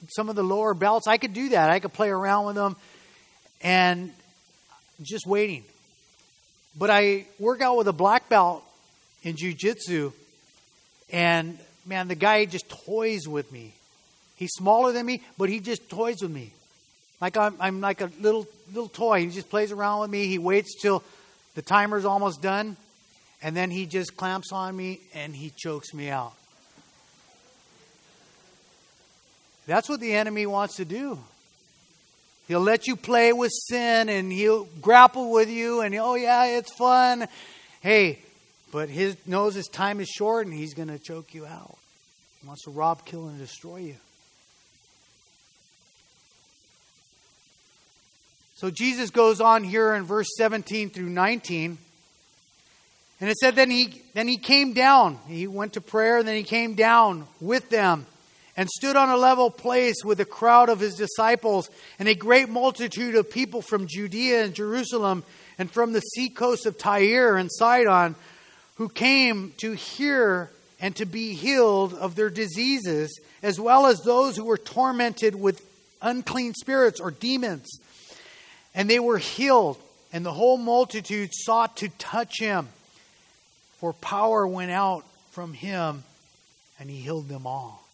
some 0.09 0.29
of 0.29 0.35
the 0.35 0.43
lower 0.43 0.73
belts, 0.73 1.07
I 1.07 1.17
could 1.17 1.33
do 1.33 1.49
that. 1.49 1.69
I 1.69 1.79
could 1.79 1.93
play 1.93 2.09
around 2.09 2.45
with 2.47 2.55
them, 2.55 2.75
and 3.61 4.11
just 5.01 5.25
waiting. 5.25 5.63
But 6.77 6.89
I 6.89 7.25
work 7.39 7.61
out 7.61 7.77
with 7.77 7.87
a 7.87 7.93
black 7.93 8.29
belt 8.29 8.63
in 9.23 9.35
jujitsu, 9.35 10.13
and 11.11 11.57
man, 11.85 12.07
the 12.07 12.15
guy 12.15 12.45
just 12.45 12.69
toys 12.69 13.27
with 13.27 13.51
me. 13.51 13.73
He's 14.35 14.51
smaller 14.53 14.91
than 14.91 15.05
me, 15.05 15.21
but 15.37 15.49
he 15.49 15.59
just 15.59 15.89
toys 15.89 16.17
with 16.21 16.31
me. 16.31 16.51
Like 17.19 17.37
I'm, 17.37 17.55
I'm 17.59 17.81
like 17.81 18.01
a 18.01 18.09
little 18.19 18.47
little 18.73 18.89
toy. 18.89 19.19
He 19.19 19.27
just 19.27 19.49
plays 19.49 19.71
around 19.71 20.01
with 20.01 20.09
me. 20.09 20.25
He 20.25 20.39
waits 20.39 20.81
till 20.81 21.03
the 21.53 21.61
timer's 21.61 22.05
almost 22.05 22.41
done, 22.41 22.77
and 23.43 23.55
then 23.55 23.69
he 23.69 23.85
just 23.85 24.17
clamps 24.17 24.51
on 24.51 24.75
me 24.75 24.99
and 25.13 25.35
he 25.35 25.51
chokes 25.55 25.93
me 25.93 26.09
out. 26.09 26.33
That's 29.67 29.87
what 29.87 29.99
the 29.99 30.13
enemy 30.13 30.45
wants 30.45 30.77
to 30.77 30.85
do. 30.85 31.19
He'll 32.47 32.59
let 32.59 32.87
you 32.87 32.95
play 32.95 33.31
with 33.31 33.51
sin 33.51 34.09
and 34.09 34.31
he'll 34.31 34.65
grapple 34.81 35.31
with 35.31 35.49
you 35.49 35.81
and 35.81 35.95
oh 35.95 36.15
yeah, 36.15 36.45
it's 36.57 36.73
fun. 36.73 37.27
Hey, 37.81 38.19
but 38.71 38.89
his 38.89 39.15
knows 39.25 39.55
his 39.55 39.67
time 39.67 39.99
is 39.99 40.09
short 40.09 40.47
and 40.47 40.53
he's 40.53 40.73
going 40.73 40.89
to 40.89 40.99
choke 40.99 41.33
you 41.33 41.45
out. 41.45 41.77
He 42.41 42.47
wants 42.47 42.63
to 42.63 42.71
rob, 42.71 43.05
kill, 43.05 43.27
and 43.27 43.37
destroy 43.37 43.77
you. 43.77 43.95
So 48.55 48.69
Jesus 48.69 49.09
goes 49.09 49.41
on 49.41 49.63
here 49.63 49.93
in 49.93 50.03
verse 50.03 50.27
17 50.37 50.89
through 50.89 51.09
19. 51.09 51.77
And 53.19 53.29
it 53.29 53.37
said 53.37 53.55
then 53.55 53.69
he 53.69 54.01
then 54.13 54.27
he 54.27 54.37
came 54.37 54.73
down. 54.73 55.19
He 55.27 55.47
went 55.47 55.73
to 55.73 55.81
prayer, 55.81 56.17
and 56.17 56.27
then 56.27 56.35
he 56.35 56.43
came 56.43 56.73
down 56.73 57.27
with 57.39 57.69
them 57.69 58.07
and 58.57 58.69
stood 58.69 58.95
on 58.95 59.09
a 59.09 59.17
level 59.17 59.49
place 59.49 60.03
with 60.03 60.19
a 60.19 60.25
crowd 60.25 60.69
of 60.69 60.79
his 60.79 60.95
disciples 60.95 61.69
and 61.99 62.07
a 62.07 62.15
great 62.15 62.49
multitude 62.49 63.15
of 63.15 63.29
people 63.29 63.61
from 63.61 63.87
Judea 63.87 64.43
and 64.43 64.53
Jerusalem 64.53 65.23
and 65.57 65.71
from 65.71 65.93
the 65.93 66.01
seacoast 66.01 66.65
of 66.65 66.77
Tyre 66.77 67.37
and 67.37 67.49
Sidon 67.51 68.15
who 68.75 68.89
came 68.89 69.53
to 69.57 69.73
hear 69.73 70.49
and 70.79 70.95
to 70.95 71.05
be 71.05 71.33
healed 71.33 71.93
of 71.93 72.15
their 72.15 72.31
diseases, 72.31 73.19
as 73.43 73.59
well 73.59 73.85
as 73.85 73.99
those 73.99 74.35
who 74.35 74.45
were 74.45 74.57
tormented 74.57 75.35
with 75.35 75.63
unclean 76.01 76.55
spirits 76.55 76.99
or 76.99 77.11
demons. 77.11 77.79
And 78.73 78.89
they 78.89 78.99
were 78.99 79.19
healed, 79.19 79.77
and 80.11 80.25
the 80.25 80.33
whole 80.33 80.57
multitude 80.57 81.29
sought 81.31 81.77
to 81.77 81.89
touch 81.99 82.39
him, 82.39 82.69
for 83.77 83.93
power 83.93 84.47
went 84.47 84.71
out 84.71 85.05
from 85.29 85.53
him, 85.53 86.03
and 86.79 86.89
he 86.89 86.97
healed 86.97 87.29
them 87.29 87.45
all. 87.45 87.87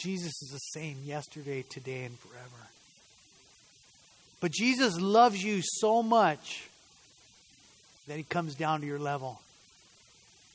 Jesus 0.00 0.42
is 0.42 0.50
the 0.50 0.80
same 0.80 0.96
yesterday, 1.04 1.62
today, 1.68 2.04
and 2.04 2.18
forever. 2.18 2.68
But 4.40 4.50
Jesus 4.50 4.98
loves 4.98 5.42
you 5.44 5.60
so 5.62 6.02
much 6.02 6.66
that 8.08 8.16
he 8.16 8.22
comes 8.22 8.54
down 8.54 8.80
to 8.80 8.86
your 8.86 8.98
level. 8.98 9.40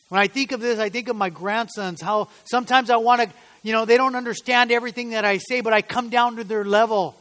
When 0.10 0.19
I 0.19 0.27
think 0.27 0.51
of 0.51 0.62
this, 0.62 0.79
I 0.79 0.89
think 0.89 1.10
of 1.10 1.15
my 1.15 1.29
grandsons, 1.29 2.01
how 2.01 2.29
sometimes 2.45 2.89
I 2.89 2.97
want 2.97 3.21
to, 3.21 3.29
you 3.62 3.71
know, 3.71 3.86
they 3.86 3.97
don't 3.97 4.15
understand 4.15 4.71
everything 4.71 5.12
that 5.12 5.25
I 5.25 5.38
say, 5.38 5.62
but 5.62 5.73
I 5.73 5.81
come 5.81 6.10
down 6.10 6.38
to 6.38 6.43
their 6.43 6.65
level 6.65 7.15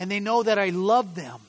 and 0.00 0.10
they 0.10 0.20
know 0.20 0.42
that 0.42 0.58
I 0.58 0.70
love 0.70 1.14
them. 1.14 1.40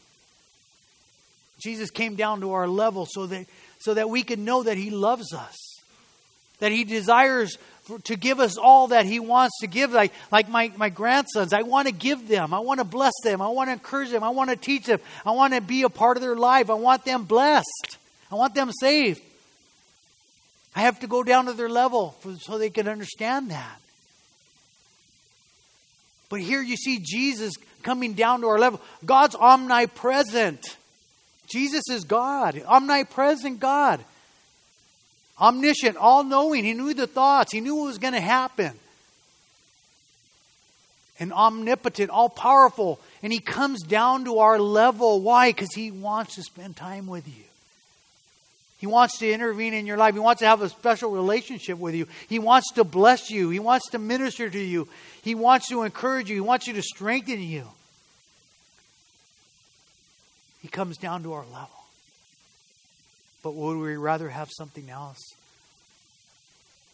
Jesus 1.64 1.90
came 1.90 2.16
down 2.16 2.42
to 2.42 2.52
our 2.54 2.68
level 2.68 3.08
so 3.10 3.26
that, 3.28 3.48
so 3.80 3.96
that 3.96 4.10
we 4.10 4.24
can 4.24 4.46
know 4.46 4.64
that 4.64 4.78
he 4.78 4.92
loves 4.92 5.34
us, 5.34 5.56
that 6.60 6.72
he 6.72 6.84
desires 6.84 7.58
to 8.00 8.16
give 8.16 8.40
us 8.40 8.58
all 8.58 8.88
that 8.88 9.06
He 9.06 9.20
wants 9.20 9.60
to 9.62 9.68
give. 9.68 9.92
Like, 9.92 10.14
like 10.32 10.50
my, 10.50 10.72
my 10.76 10.90
grandsons, 10.90 11.54
I 11.54 11.62
want 11.62 11.88
to 11.88 11.94
give 11.94 12.28
them. 12.28 12.54
I 12.54 12.60
want 12.60 12.80
to 12.80 12.84
bless 12.84 13.14
them. 13.24 13.42
I 13.42 13.48
want 13.50 13.70
to 13.70 13.74
encourage 13.74 14.10
them. 14.10 14.24
I 14.24 14.30
want 14.30 14.50
to 14.50 14.56
teach 14.56 14.86
them. 14.86 15.00
I 15.26 15.32
want 15.32 15.54
to 15.54 15.62
be 15.62 15.84
a 15.84 15.90
part 15.90 16.18
of 16.18 16.24
their 16.24 16.36
life. 16.36 16.70
I 16.70 16.76
want 16.76 17.06
them 17.06 17.24
blessed. 17.24 17.98
I 18.32 18.36
want 18.36 18.56
them 18.56 18.72
saved. 18.72 19.22
I 20.76 20.82
have 20.82 21.00
to 21.02 21.08
go 21.08 21.24
down 21.24 21.46
to 21.46 21.54
their 21.54 21.70
level 21.70 22.16
for, 22.22 22.36
so 22.38 22.58
they 22.58 22.70
can 22.70 22.88
understand 22.88 23.52
that. 23.52 23.80
But 26.30 26.40
here 26.40 26.62
you 26.62 26.78
see 26.78 27.00
Jesus 27.00 27.54
coming 27.84 28.14
down 28.14 28.42
to 28.42 28.48
our 28.48 28.60
level. 28.60 28.80
God's 29.06 29.36
omnipresent. 29.36 30.78
Jesus 31.52 31.84
is 31.90 32.06
God, 32.06 32.62
omnipresent 32.66 33.60
God 33.60 34.06
omniscient, 35.42 35.98
all 35.98 36.24
knowing. 36.24 36.64
He 36.64 36.74
knew 36.74 36.94
the 36.94 37.08
thoughts, 37.08 37.52
he 37.52 37.60
knew 37.60 37.76
what 37.76 37.86
was 37.88 37.98
going 37.98 38.14
to 38.14 38.22
happen. 38.22 38.72
And 41.20 41.34
omnipotent, 41.34 42.10
all 42.10 42.30
powerful. 42.30 43.00
And 43.22 43.32
he 43.32 43.40
comes 43.40 43.84
down 43.84 44.26
to 44.26 44.40
our 44.40 44.60
level. 44.60 45.22
Why? 45.22 45.50
Because 45.50 45.74
he 45.74 45.92
wants 45.92 46.36
to 46.36 46.44
spend 46.44 46.76
time 46.76 47.06
with 47.06 47.28
you. 47.28 47.44
He 48.80 48.88
wants 48.88 49.20
to 49.20 49.32
intervene 49.32 49.76
in 49.76 49.86
your 49.86 49.98
life. 49.98 50.16
He 50.16 50.20
wants 50.20 50.40
to 50.40 50.48
have 50.48 50.64
a 50.64 50.70
special 50.70 51.12
relationship 51.12 51.78
with 51.78 51.94
you. 51.94 52.08
He 52.28 52.40
wants 52.40 52.72
to 52.74 52.84
bless 52.84 53.30
you. 53.30 53.52
He 53.52 53.60
wants 53.60 53.92
to 53.92 54.00
minister 54.00 54.50
to 54.50 54.60
you. 54.60 54.88
He 55.22 55.36
wants 55.36 55.70
to 55.70 55.84
encourage 55.84 56.28
you. 56.32 56.36
He 56.36 56.42
wants 56.42 56.66
you 56.66 56.74
to 56.74 56.82
strengthen 56.82 57.40
you. 57.40 57.68
He 60.64 60.68
comes 60.68 60.98
down 60.98 61.22
to 61.24 61.34
our 61.34 61.46
level. 61.54 61.81
But 63.44 63.56
would 63.56 63.78
we 63.78 63.96
rather 63.98 64.30
have 64.30 64.50
something 64.56 64.90
else? 64.90 65.20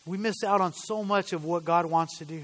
We 0.05 0.17
miss 0.17 0.43
out 0.45 0.61
on 0.61 0.73
so 0.73 1.03
much 1.03 1.33
of 1.33 1.43
what 1.43 1.65
God 1.65 1.85
wants 1.85 2.19
to 2.19 2.25
do. 2.25 2.43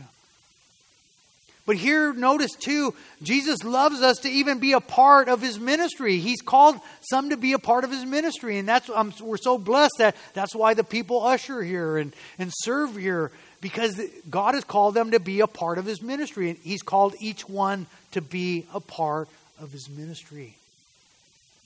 But 1.65 1.77
here, 1.77 2.11
notice 2.11 2.51
too, 2.51 2.93
Jesus 3.21 3.63
loves 3.63 4.01
us 4.01 4.17
to 4.19 4.29
even 4.29 4.59
be 4.59 4.73
a 4.73 4.81
part 4.81 5.29
of 5.29 5.41
his 5.41 5.57
ministry. 5.57 6.17
He's 6.17 6.41
called 6.41 6.77
some 7.09 7.29
to 7.29 7.37
be 7.37 7.53
a 7.53 7.59
part 7.59 7.85
of 7.85 7.91
his 7.91 8.05
ministry. 8.05 8.57
And 8.57 8.67
that's 8.67 8.89
um, 8.89 9.13
we're 9.21 9.37
so 9.37 9.57
blessed 9.57 9.95
that 9.99 10.17
that's 10.33 10.53
why 10.53 10.73
the 10.73 10.83
people 10.83 11.23
usher 11.23 11.63
here 11.63 11.97
and, 11.97 12.13
and 12.37 12.51
serve 12.53 12.97
here, 12.97 13.31
because 13.61 14.01
God 14.29 14.55
has 14.55 14.65
called 14.65 14.93
them 14.93 15.11
to 15.11 15.21
be 15.21 15.39
a 15.39 15.47
part 15.47 15.77
of 15.77 15.85
his 15.85 16.01
ministry. 16.01 16.49
And 16.49 16.59
he's 16.59 16.81
called 16.81 17.15
each 17.21 17.47
one 17.47 17.85
to 18.11 18.19
be 18.19 18.65
a 18.73 18.81
part 18.81 19.29
of 19.61 19.71
his 19.71 19.89
ministry. 19.89 20.57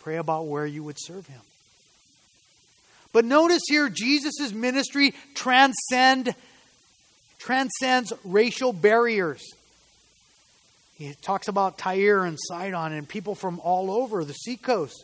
Pray 0.02 0.18
about 0.18 0.46
where 0.46 0.68
you 0.68 0.84
would 0.84 0.98
serve 1.00 1.26
him. 1.26 1.42
But 3.18 3.26
notice 3.26 3.64
here, 3.68 3.90
Jesus' 3.90 4.52
ministry 4.54 5.16
transcend, 5.34 6.36
transcends 7.40 8.14
racial 8.24 8.72
barriers. 8.72 9.42
He 11.00 11.16
talks 11.24 11.48
about 11.48 11.80
Tyre 11.80 12.26
and 12.26 12.38
Sidon 12.40 12.94
and 12.94 13.10
people 13.10 13.34
from 13.34 13.60
all 13.62 13.90
over 13.90 14.24
the 14.24 14.34
seacoast. 14.34 15.04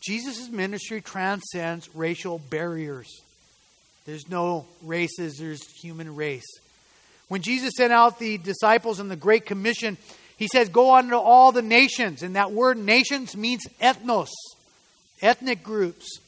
Jesus' 0.00 0.48
ministry 0.48 1.02
transcends 1.02 1.94
racial 1.94 2.38
barriers. 2.38 3.20
There's 4.06 4.26
no 4.26 4.64
races, 4.82 5.36
there's 5.36 5.60
human 5.82 6.16
race. 6.16 6.48
When 7.28 7.42
Jesus 7.42 7.74
sent 7.76 7.92
out 7.92 8.18
the 8.18 8.38
disciples 8.38 9.00
in 9.00 9.08
the 9.08 9.16
Great 9.16 9.44
Commission, 9.44 9.98
he 10.38 10.48
says, 10.50 10.70
Go 10.70 10.88
on 10.92 11.10
to 11.10 11.18
all 11.18 11.52
the 11.52 11.60
nations. 11.60 12.22
And 12.22 12.36
that 12.36 12.52
word 12.52 12.78
nations 12.78 13.36
means 13.36 13.66
ethnos, 13.82 14.30
ethnic 15.22 15.62
groups. 15.62 16.18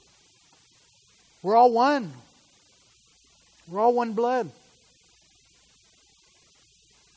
We're 1.42 1.56
all 1.56 1.72
one. 1.72 2.12
We're 3.68 3.80
all 3.80 3.94
one 3.94 4.12
blood. 4.12 4.50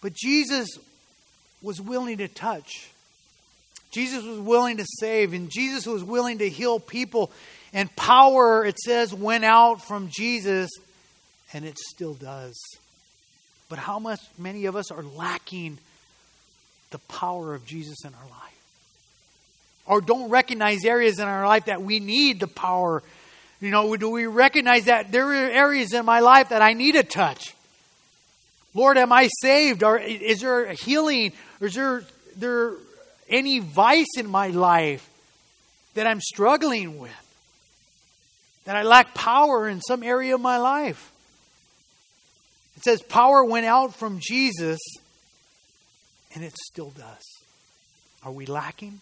But 0.02 0.14
Jesus 0.14 0.70
was 1.62 1.82
willing 1.82 2.18
to 2.20 2.28
touch. 2.28 2.90
Jesus 3.92 4.24
was 4.24 4.40
willing 4.40 4.78
to 4.78 4.86
save, 5.00 5.34
and 5.34 5.50
Jesus 5.50 5.86
was 5.86 6.04
willing 6.04 6.40
to 6.40 6.50
heal 6.50 6.80
people. 6.80 7.32
And 7.74 7.94
power, 7.96 8.66
it 8.66 8.78
says, 8.78 9.14
went 9.14 9.46
out 9.46 9.82
from 9.82 10.10
Jesus, 10.12 10.70
and 11.54 11.66
it 11.66 11.78
still 11.78 12.14
does. 12.14 12.60
But 13.70 13.80
how 13.80 14.00
much 14.00 14.20
many 14.38 14.66
of 14.66 14.76
us 14.76 14.92
are 14.92 15.02
lacking 15.02 15.78
the 16.92 17.00
power 17.00 17.56
of 17.56 17.66
Jesus 17.66 18.04
in 18.06 18.14
our 18.14 18.30
life? 18.30 18.55
Or 19.86 20.02
don't 20.02 20.30
recognize 20.30 20.84
areas 20.84 21.20
in 21.20 21.28
our 21.28 21.46
life 21.48 21.66
that 21.66 21.82
we 21.82 22.00
need 22.00 22.40
the 22.40 22.48
power. 22.48 23.04
You 23.62 23.72
know, 23.72 23.96
do 23.96 24.10
we 24.10 24.26
recognize 24.26 24.86
that 24.86 25.12
there 25.12 25.28
are 25.28 25.50
areas 25.50 25.94
in 25.94 26.06
my 26.06 26.20
life 26.20 26.50
that 26.50 26.62
I 26.62 26.74
need 26.74 26.96
a 26.96 27.04
touch? 27.04 27.54
Lord, 28.74 28.98
am 28.98 29.12
I 29.12 29.30
saved? 29.42 29.84
Or 29.84 29.98
is 29.98 30.42
there 30.42 30.74
healing? 30.74 31.34
Or 31.62 31.68
is 31.68 31.76
there, 31.76 32.04
there 32.36 32.74
any 33.30 33.60
vice 33.60 34.18
in 34.18 34.28
my 34.28 34.50
life 34.50 35.10
that 35.94 36.08
I'm 36.08 36.20
struggling 36.20 37.00
with? 37.00 37.12
That 38.66 38.76
I 38.76 38.84
lack 38.84 39.14
power 39.14 39.70
in 39.70 39.82
some 39.82 40.04
area 40.04 40.36
of 40.36 40.42
my 40.42 40.58
life? 40.58 41.12
It 42.76 42.84
says 42.84 43.02
power 43.02 43.44
went 43.46 43.66
out 43.66 43.96
from 43.96 44.20
Jesus, 44.20 44.80
and 46.34 46.44
it 46.44 46.54
still 46.66 46.90
does. 46.90 47.24
Are 48.24 48.32
we 48.32 48.46
lacking? 48.46 49.00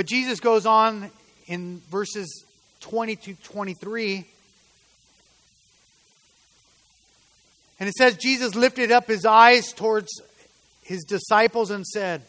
But 0.00 0.06
Jesus 0.06 0.40
goes 0.40 0.64
on 0.64 1.10
in 1.46 1.82
verses 1.90 2.46
20 2.80 3.16
to 3.16 3.34
23. 3.34 4.24
And 7.78 7.86
it 7.86 7.94
says, 7.94 8.16
Jesus 8.16 8.54
lifted 8.54 8.92
up 8.92 9.06
his 9.06 9.26
eyes 9.26 9.74
towards 9.74 10.08
his 10.80 11.04
disciples 11.04 11.70
and 11.70 11.86
said, 11.86 12.22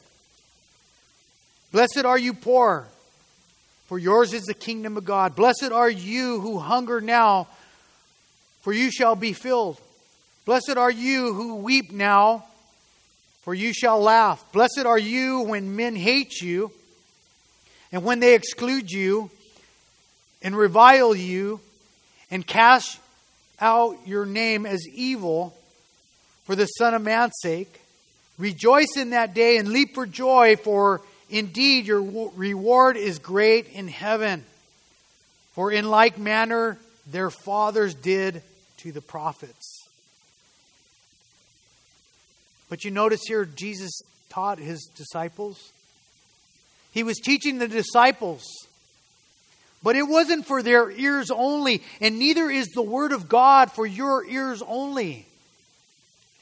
Blessed 1.71 2.03
are 2.03 2.17
you 2.17 2.33
poor, 2.33 2.89
for 3.85 3.97
yours 3.97 4.33
is 4.33 4.43
the 4.43 4.53
kingdom 4.53 4.97
of 4.97 5.05
God. 5.05 5.37
Blessed 5.37 5.71
are 5.71 5.89
you 5.89 6.41
who 6.41 6.59
hunger 6.59 6.99
now 6.99 7.47
for 8.63 8.73
you 8.73 8.91
shall 8.91 9.15
be 9.15 9.31
filled. 9.31 9.79
Blessed 10.43 10.75
are 10.75 10.91
you 10.91 11.33
who 11.33 11.55
weep 11.55 11.93
now, 11.93 12.43
for 13.43 13.53
you 13.53 13.71
shall 13.71 14.01
laugh. 14.01 14.43
Blessed 14.51 14.83
are 14.85 14.99
you 14.99 15.43
when 15.43 15.77
men 15.77 15.95
hate 15.95 16.41
you, 16.41 16.73
and 17.91 18.03
when 18.03 18.19
they 18.19 18.35
exclude 18.35 18.91
you, 18.91 19.29
and 20.41 20.57
revile 20.57 21.15
you, 21.15 21.59
and 22.31 22.45
cast 22.45 22.99
out 23.59 23.97
your 24.05 24.25
name 24.25 24.65
as 24.65 24.87
evil 24.87 25.55
for 26.45 26.55
the 26.55 26.65
Son 26.65 26.93
of 26.93 27.01
Man's 27.01 27.33
sake. 27.41 27.81
Rejoice 28.37 28.97
in 28.97 29.11
that 29.11 29.33
day 29.33 29.57
and 29.57 29.69
leap 29.69 29.93
for 29.93 30.05
joy, 30.07 30.55
for 30.55 31.01
indeed 31.29 31.85
your 31.85 32.01
reward 32.35 32.97
is 32.97 33.19
great 33.19 33.67
in 33.69 33.87
heaven. 33.87 34.43
For 35.53 35.71
in 35.71 35.89
like 35.89 36.17
manner 36.17 36.77
their 37.07 37.29
fathers 37.29 37.93
did 37.93 38.41
to 38.77 38.91
the 38.91 39.01
prophets. 39.01 39.87
But 42.69 42.83
you 42.83 42.91
notice 42.91 43.21
here, 43.27 43.45
Jesus 43.45 44.01
taught 44.29 44.57
his 44.57 44.89
disciples. 44.95 45.71
He 46.91 47.03
was 47.03 47.17
teaching 47.17 47.57
the 47.57 47.67
disciples. 47.67 48.43
But 49.83 49.95
it 49.95 50.03
wasn't 50.03 50.45
for 50.45 50.61
their 50.61 50.91
ears 50.91 51.31
only, 51.31 51.81
and 51.99 52.19
neither 52.19 52.49
is 52.49 52.67
the 52.67 52.83
Word 52.83 53.11
of 53.11 53.27
God 53.27 53.71
for 53.71 53.85
your 53.85 54.25
ears 54.25 54.61
only. 54.67 55.25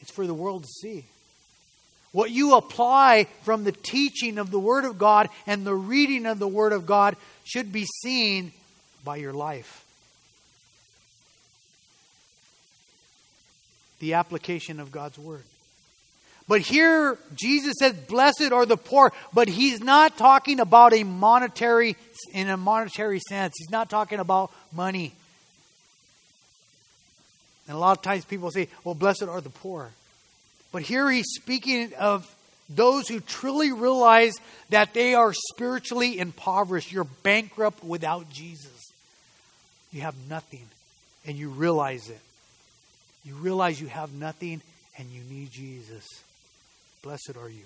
It's 0.02 0.12
for 0.12 0.28
the 0.28 0.34
world 0.34 0.64
to 0.64 0.70
see. 0.82 1.06
What 2.12 2.32
you 2.32 2.56
apply 2.56 3.28
from 3.44 3.64
the 3.64 3.72
teaching 3.72 4.40
of 4.40 4.52
the 4.52 4.60
Word 4.60 4.84
of 4.84 4.98
God 4.98 5.30
and 5.48 5.66
the 5.66 5.76
reading 5.76 6.26
of 6.26 6.40
the 6.40 6.48
Word 6.48 6.74
of 6.74 6.86
God 6.86 7.16
should 7.46 7.72
be 7.72 7.86
seen 8.04 8.52
by 9.06 9.18
your 9.18 9.34
life. 9.34 9.86
the 14.00 14.14
application 14.14 14.80
of 14.80 14.92
God's 14.92 15.20
word. 15.20 15.44
But 16.50 16.62
here, 16.62 17.20
Jesus 17.36 17.76
says, 17.78 17.94
Blessed 17.94 18.52
are 18.52 18.66
the 18.66 18.76
poor, 18.76 19.14
but 19.32 19.48
he's 19.48 19.82
not 19.82 20.18
talking 20.18 20.60
about 20.60 20.94
a 20.94 21.04
monetary, 21.04 21.96
in 22.34 22.50
a 22.50 22.58
monetary 22.58 23.20
sense. 23.30 23.54
He's 23.56 23.70
not 23.70 23.88
talking 23.88 24.20
about 24.20 24.52
money. 24.74 25.14
And 27.68 27.78
a 27.78 27.80
lot 27.80 27.96
of 27.96 28.02
times 28.02 28.26
people 28.26 28.50
say, 28.50 28.68
Well, 28.84 28.96
blessed 28.96 29.22
are 29.22 29.42
the 29.42 29.52
poor. 29.52 29.92
But 30.72 30.82
here 30.82 31.08
he's 31.12 31.28
speaking 31.36 31.94
of 32.00 32.28
those 32.68 33.08
who 33.08 33.20
truly 33.20 33.72
realize 33.72 34.34
that 34.72 34.96
they 34.96 35.14
are 35.14 35.34
spiritually 35.34 36.18
impoverished. 36.18 36.92
You're 36.92 37.04
bankrupt 37.04 37.84
without 37.84 38.28
Jesus. 38.32 38.92
You 39.92 40.02
have 40.02 40.16
nothing, 40.28 40.66
and 41.28 41.38
you 41.38 41.50
realize 41.50 42.10
it. 42.10 42.20
You 43.24 43.36
realize 43.36 43.80
you 43.80 43.88
have 43.88 44.14
nothing 44.14 44.64
and 44.98 45.08
you 45.12 45.22
need 45.30 45.52
Jesus. 45.52 46.08
Blessed 47.02 47.34
are 47.42 47.50
you. 47.50 47.66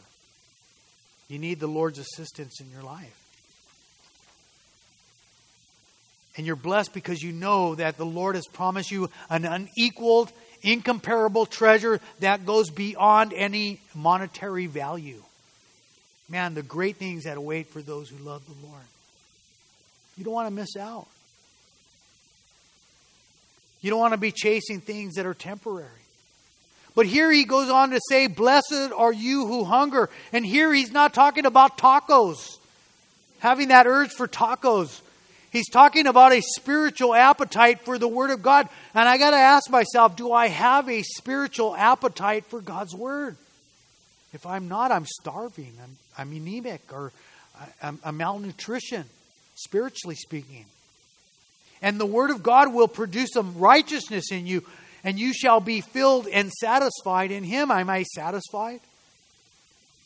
You 1.27 1.39
need 1.39 1.59
the 1.59 1.67
Lord's 1.67 1.99
assistance 1.99 2.59
in 2.61 2.69
your 2.71 2.83
life. 2.83 3.19
And 6.35 6.47
you're 6.47 6.55
blessed 6.55 6.93
because 6.93 7.21
you 7.21 7.31
know 7.31 7.75
that 7.75 7.97
the 7.97 8.05
Lord 8.05 8.35
has 8.35 8.47
promised 8.47 8.91
you 8.91 9.09
an 9.29 9.45
unequaled, 9.45 10.31
incomparable 10.63 11.45
treasure 11.45 11.99
that 12.19 12.45
goes 12.45 12.69
beyond 12.69 13.33
any 13.33 13.79
monetary 13.93 14.65
value. 14.65 15.21
Man, 16.29 16.55
the 16.55 16.63
great 16.63 16.97
things 16.97 17.25
that 17.25 17.37
await 17.37 17.67
for 17.67 17.81
those 17.81 18.09
who 18.09 18.17
love 18.23 18.43
the 18.45 18.67
Lord. 18.67 18.81
You 20.17 20.23
don't 20.23 20.33
want 20.33 20.47
to 20.47 20.53
miss 20.53 20.75
out. 20.75 21.07
You 23.81 23.89
don't 23.89 23.99
want 23.99 24.13
to 24.13 24.19
be 24.19 24.31
chasing 24.31 24.81
things 24.81 25.15
that 25.15 25.25
are 25.25 25.33
temporary. 25.33 25.89
But 26.95 27.07
here 27.07 27.31
he 27.31 27.43
goes 27.43 27.69
on 27.69 27.89
to 27.89 27.99
say, 28.09 28.27
Blessed 28.27 28.91
are 28.95 29.13
you 29.13 29.47
who 29.47 29.63
hunger. 29.63 30.09
And 30.31 30.45
here 30.45 30.73
he's 30.73 30.91
not 30.91 31.13
talking 31.13 31.45
about 31.45 31.77
tacos, 31.77 32.57
having 33.39 33.69
that 33.69 33.87
urge 33.87 34.11
for 34.11 34.27
tacos. 34.27 35.01
He's 35.51 35.69
talking 35.69 36.07
about 36.07 36.33
a 36.33 36.41
spiritual 36.41 37.13
appetite 37.13 37.81
for 37.81 37.99
the 37.99 38.07
Word 38.07 38.31
of 38.31 38.41
God. 38.41 38.69
And 38.95 39.07
I 39.07 39.17
got 39.17 39.31
to 39.31 39.37
ask 39.37 39.69
myself, 39.69 40.15
do 40.15 40.31
I 40.31 40.47
have 40.47 40.89
a 40.89 41.03
spiritual 41.03 41.75
appetite 41.75 42.45
for 42.45 42.59
God's 42.59 42.95
Word? 42.95 43.37
If 44.33 44.47
I'm 44.47 44.67
not, 44.67 44.91
I'm 44.91 45.05
starving. 45.05 45.73
I'm, 45.81 45.97
I'm 46.17 46.31
anemic 46.31 46.81
or 46.91 47.11
I'm, 47.81 47.99
I'm 48.03 48.17
malnutrition, 48.17 49.05
spiritually 49.55 50.15
speaking. 50.15 50.65
And 51.81 51.99
the 51.99 52.05
word 52.05 52.31
of 52.31 52.41
God 52.41 52.73
will 52.73 52.87
produce 52.87 53.31
some 53.33 53.57
righteousness 53.57 54.31
in 54.31 54.47
you, 54.47 54.63
and 55.03 55.19
you 55.19 55.33
shall 55.33 55.59
be 55.59 55.81
filled 55.81 56.27
and 56.27 56.51
satisfied 56.51 57.31
in 57.31 57.43
him. 57.43 57.71
Am 57.71 57.89
I 57.89 58.03
satisfied? 58.03 58.79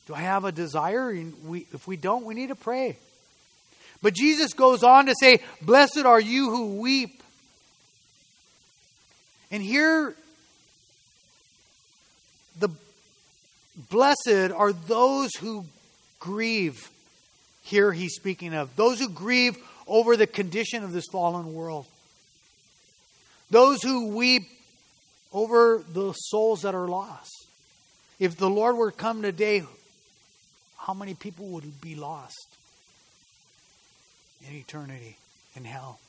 Do 0.07 0.15
I 0.15 0.21
have 0.21 0.45
a 0.45 0.51
desire? 0.51 1.13
If 1.13 1.87
we 1.87 1.97
don't, 1.97 2.25
we 2.25 2.33
need 2.33 2.47
to 2.47 2.55
pray. 2.55 2.97
But 4.01 4.13
Jesus 4.13 4.53
goes 4.53 4.83
on 4.83 5.07
to 5.07 5.15
say, 5.19 5.39
Blessed 5.61 6.05
are 6.05 6.19
you 6.19 6.49
who 6.49 6.79
weep. 6.79 7.21
And 9.51 9.61
here, 9.61 10.15
the 12.59 12.69
blessed 13.89 14.51
are 14.55 14.73
those 14.73 15.33
who 15.35 15.65
grieve. 16.19 16.89
Here 17.63 17.91
he's 17.91 18.15
speaking 18.15 18.53
of 18.53 18.75
those 18.75 18.99
who 18.99 19.09
grieve 19.09 19.57
over 19.87 20.15
the 20.15 20.27
condition 20.27 20.83
of 20.83 20.91
this 20.91 21.05
fallen 21.11 21.53
world. 21.53 21.85
Those 23.49 23.81
who 23.81 24.07
weep 24.07 24.43
over 25.33 25.83
the 25.87 26.13
souls 26.13 26.61
that 26.61 26.75
are 26.75 26.87
lost. 26.87 27.47
If 28.19 28.37
the 28.37 28.49
Lord 28.49 28.77
were 28.77 28.91
come 28.91 29.21
today, 29.21 29.63
how 30.77 30.93
many 30.93 31.13
people 31.13 31.45
would 31.47 31.81
be 31.81 31.95
lost 31.95 32.47
in 34.47 34.55
eternity 34.55 35.17
in 35.55 35.65
hell? 35.65 35.99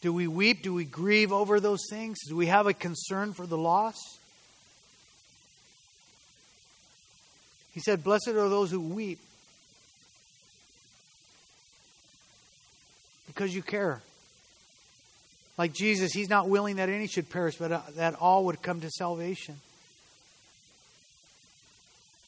Do 0.00 0.12
we 0.12 0.28
weep? 0.28 0.62
Do 0.62 0.74
we 0.74 0.84
grieve 0.84 1.32
over 1.32 1.60
those 1.60 1.80
things? 1.88 2.18
Do 2.28 2.36
we 2.36 2.46
have 2.46 2.66
a 2.66 2.74
concern 2.74 3.32
for 3.32 3.46
the 3.46 3.56
loss? 3.56 3.96
He 7.72 7.80
said, 7.80 8.04
Blessed 8.04 8.28
are 8.28 8.48
those 8.48 8.70
who 8.70 8.80
weep 8.80 9.18
because 13.26 13.54
you 13.54 13.62
care. 13.62 14.00
Like 15.56 15.72
Jesus, 15.72 16.12
he's 16.12 16.28
not 16.28 16.48
willing 16.48 16.76
that 16.76 16.88
any 16.88 17.06
should 17.06 17.30
perish, 17.30 17.56
but 17.56 17.70
uh, 17.70 17.80
that 17.96 18.14
all 18.14 18.46
would 18.46 18.60
come 18.62 18.80
to 18.80 18.90
salvation. 18.90 19.60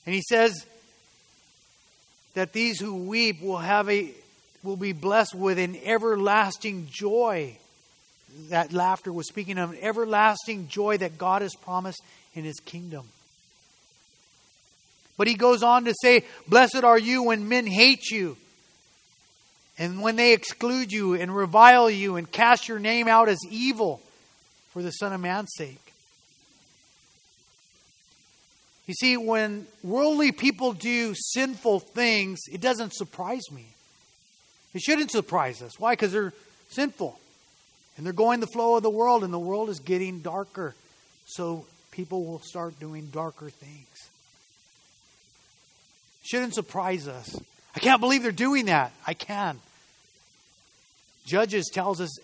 And 0.04 0.14
he 0.14 0.22
says 0.22 0.64
that 2.34 2.52
these 2.52 2.78
who 2.78 2.94
weep 2.94 3.42
will 3.42 3.58
have 3.58 3.90
a 3.90 4.12
will 4.62 4.76
be 4.76 4.92
blessed 4.92 5.34
with 5.34 5.58
an 5.58 5.76
everlasting 5.84 6.88
joy. 6.90 7.56
That 8.50 8.72
laughter 8.72 9.12
was 9.12 9.28
speaking 9.28 9.58
of 9.58 9.70
an 9.70 9.78
everlasting 9.80 10.68
joy 10.68 10.98
that 10.98 11.18
God 11.18 11.42
has 11.42 11.54
promised 11.54 12.02
in 12.34 12.44
his 12.44 12.60
kingdom. 12.60 13.06
But 15.16 15.26
he 15.26 15.34
goes 15.34 15.62
on 15.62 15.86
to 15.86 15.94
say, 16.02 16.24
Blessed 16.46 16.84
are 16.84 16.98
you 16.98 17.22
when 17.24 17.48
men 17.48 17.66
hate 17.66 18.10
you, 18.10 18.36
and 19.78 20.00
when 20.00 20.16
they 20.16 20.32
exclude 20.32 20.92
you 20.92 21.14
and 21.14 21.34
revile 21.34 21.90
you 21.90 22.16
and 22.16 22.30
cast 22.30 22.68
your 22.68 22.78
name 22.78 23.08
out 23.08 23.28
as 23.28 23.38
evil 23.50 24.00
for 24.70 24.82
the 24.82 24.90
Son 24.90 25.12
of 25.12 25.20
Man's 25.20 25.52
sake. 25.54 25.80
You 28.86 28.94
see, 28.94 29.16
when 29.16 29.66
worldly 29.82 30.32
people 30.32 30.72
do 30.72 31.14
sinful 31.14 31.80
things, 31.80 32.38
it 32.50 32.60
doesn't 32.60 32.94
surprise 32.94 33.50
me. 33.50 33.66
It 34.74 34.80
shouldn't 34.80 35.10
surprise 35.10 35.60
us. 35.60 35.78
Why? 35.78 35.92
Because 35.92 36.12
they're 36.12 36.32
sinful. 36.70 37.18
And 37.96 38.06
they're 38.06 38.12
going 38.12 38.40
the 38.40 38.46
flow 38.46 38.76
of 38.76 38.82
the 38.82 38.90
world, 38.90 39.24
and 39.24 39.32
the 39.32 39.38
world 39.38 39.70
is 39.70 39.80
getting 39.80 40.20
darker. 40.20 40.74
So 41.26 41.66
people 41.90 42.24
will 42.24 42.40
start 42.40 42.78
doing 42.78 43.08
darker 43.12 43.50
things. 43.50 44.10
Shouldn't 46.22 46.54
surprise 46.54 47.08
us. 47.08 47.40
I 47.74 47.78
can't 47.78 48.00
believe 48.00 48.22
they're 48.22 48.32
doing 48.32 48.66
that. 48.66 48.92
I 49.06 49.14
can. 49.14 49.58
Judges 51.26 51.68
tells 51.72 52.00
us 52.00 52.18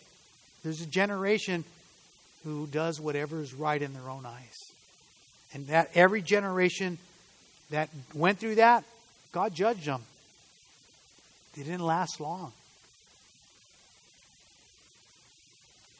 there's 0.62 0.80
a 0.80 0.86
generation 0.86 1.64
who 2.44 2.66
does 2.68 3.00
whatever 3.00 3.40
is 3.40 3.53
right 3.53 3.80
in 3.80 3.92
their 3.92 4.09
own 4.09 4.24
eyes. 4.24 4.57
And 5.53 5.66
that 5.66 5.90
every 5.94 6.22
generation 6.22 6.98
that 7.70 7.90
went 8.14 8.38
through 8.38 8.55
that, 8.55 8.84
God 9.32 9.55
judged 9.55 9.84
them. 9.84 10.03
They 11.55 11.62
didn't 11.62 11.84
last 11.84 12.20
long. 12.20 12.53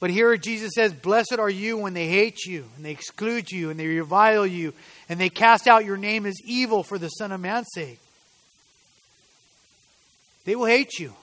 But 0.01 0.11
here 0.11 0.37
Jesus 0.37 0.73
says, 0.75 0.93
Blessed 0.93 1.39
are 1.39 1.51
you 1.51 1.79
when 1.79 1.95
they 1.95 2.09
hate 2.09 2.45
you, 2.45 2.65
and 2.77 2.85
they 2.85 2.91
exclude 2.91 3.53
you, 3.53 3.71
and 3.71 3.79
they 3.79 3.87
revile 3.87 4.47
you, 4.47 4.73
and 5.09 5.21
they 5.21 5.29
cast 5.29 5.69
out 5.69 5.85
your 5.85 5.97
name 5.97 6.27
as 6.27 6.35
evil 6.45 6.83
for 6.83 6.99
the 6.99 7.09
Son 7.09 7.31
of 7.31 7.41
Man's 7.41 7.69
sake. 7.73 8.01
They 10.45 10.57
will 10.57 10.67
hate 10.67 10.99
you, 10.99 11.15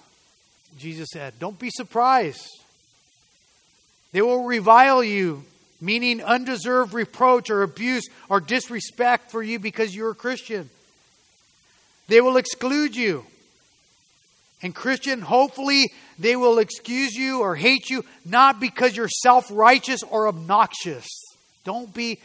Jesus 0.78 1.07
said. 1.11 1.34
Don't 1.39 1.59
be 1.59 1.70
surprised. 1.70 2.47
They 4.11 4.22
will 4.22 4.43
revile 4.43 5.03
you, 5.03 5.43
meaning 5.82 6.24
undeserved 6.24 6.93
reproach 6.93 7.49
or 7.49 7.63
abuse 7.63 8.07
or 8.28 8.39
disrespect 8.39 9.32
for 9.32 9.43
you 9.43 9.59
because 9.59 9.95
you're 9.95 10.11
a 10.11 10.15
Christian. 10.15 10.70
They 12.07 12.22
will 12.22 12.38
exclude 12.38 12.95
you. 12.95 13.26
And, 14.61 14.76
Christian, 14.76 15.22
hopefully 15.22 15.93
they 16.17 16.36
will 16.36 16.59
excuse 16.59 17.13
you 17.13 17.39
or 17.39 17.55
hate 17.55 17.89
you 17.89 18.03
not 18.26 18.59
because 18.59 18.95
you're 18.95 19.07
self 19.07 19.45
righteous 19.49 20.03
or 20.03 20.28
obnoxious. 20.28 21.07
Don't 21.63 21.93
be 21.93 22.20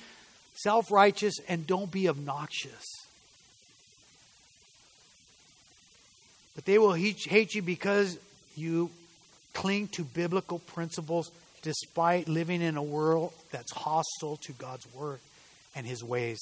self 0.54 0.90
righteous 0.90 1.34
and 1.48 1.66
don't 1.66 1.90
be 1.90 2.08
obnoxious. 2.08 2.82
But 6.56 6.64
they 6.64 6.78
will 6.78 6.92
hate 6.92 7.54
you 7.54 7.62
because 7.62 8.18
you 8.56 8.90
cling 9.52 9.88
to 9.88 10.04
biblical 10.04 10.58
principles 10.58 11.30
despite 11.62 12.28
living 12.28 12.60
in 12.60 12.76
a 12.76 12.82
world 12.82 13.32
that's 13.50 13.72
hostile 13.72 14.36
to 14.42 14.52
God's 14.52 14.86
word 14.94 15.20
and 15.74 15.86
his 15.86 16.04
ways. 16.04 16.38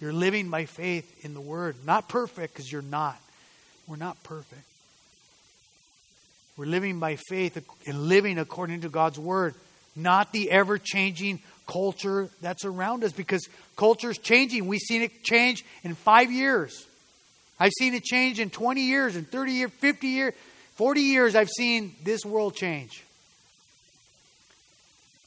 You're 0.00 0.12
living 0.12 0.48
by 0.50 0.64
faith 0.64 1.24
in 1.24 1.34
the 1.34 1.40
word. 1.40 1.76
Not 1.86 2.08
perfect 2.08 2.54
because 2.54 2.70
you're 2.70 2.82
not. 2.82 3.20
We're 3.86 3.96
not 3.96 4.22
perfect. 4.22 4.62
We're 6.56 6.66
living 6.66 6.98
by 6.98 7.16
faith 7.16 7.56
and 7.86 8.02
living 8.08 8.38
according 8.38 8.82
to 8.82 8.88
God's 8.88 9.18
word, 9.18 9.54
not 9.96 10.32
the 10.32 10.50
ever 10.50 10.78
changing 10.78 11.40
culture 11.66 12.28
that's 12.40 12.64
around 12.64 13.04
us 13.04 13.12
because 13.12 13.48
culture 13.76 14.10
is 14.10 14.18
changing. 14.18 14.66
We've 14.66 14.80
seen 14.80 15.02
it 15.02 15.22
change 15.22 15.64
in 15.82 15.94
five 15.94 16.30
years. 16.30 16.86
I've 17.58 17.72
seen 17.78 17.94
it 17.94 18.02
change 18.02 18.40
in 18.40 18.50
20 18.50 18.82
years, 18.82 19.16
in 19.16 19.24
30 19.24 19.52
years, 19.52 19.70
50 19.70 20.06
years, 20.08 20.34
40 20.76 21.00
years. 21.00 21.34
I've 21.34 21.50
seen 21.50 21.94
this 22.02 22.24
world 22.24 22.54
change. 22.54 23.02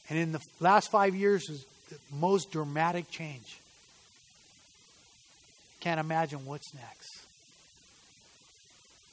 And 0.08 0.18
in 0.18 0.32
the 0.32 0.40
last 0.60 0.90
five 0.90 1.14
years 1.14 1.48
is 1.48 1.64
the 1.90 1.96
most 2.16 2.52
dramatic 2.52 3.10
change. 3.10 3.58
Can't 5.80 6.00
imagine 6.00 6.46
what's 6.46 6.74
next. 6.74 7.08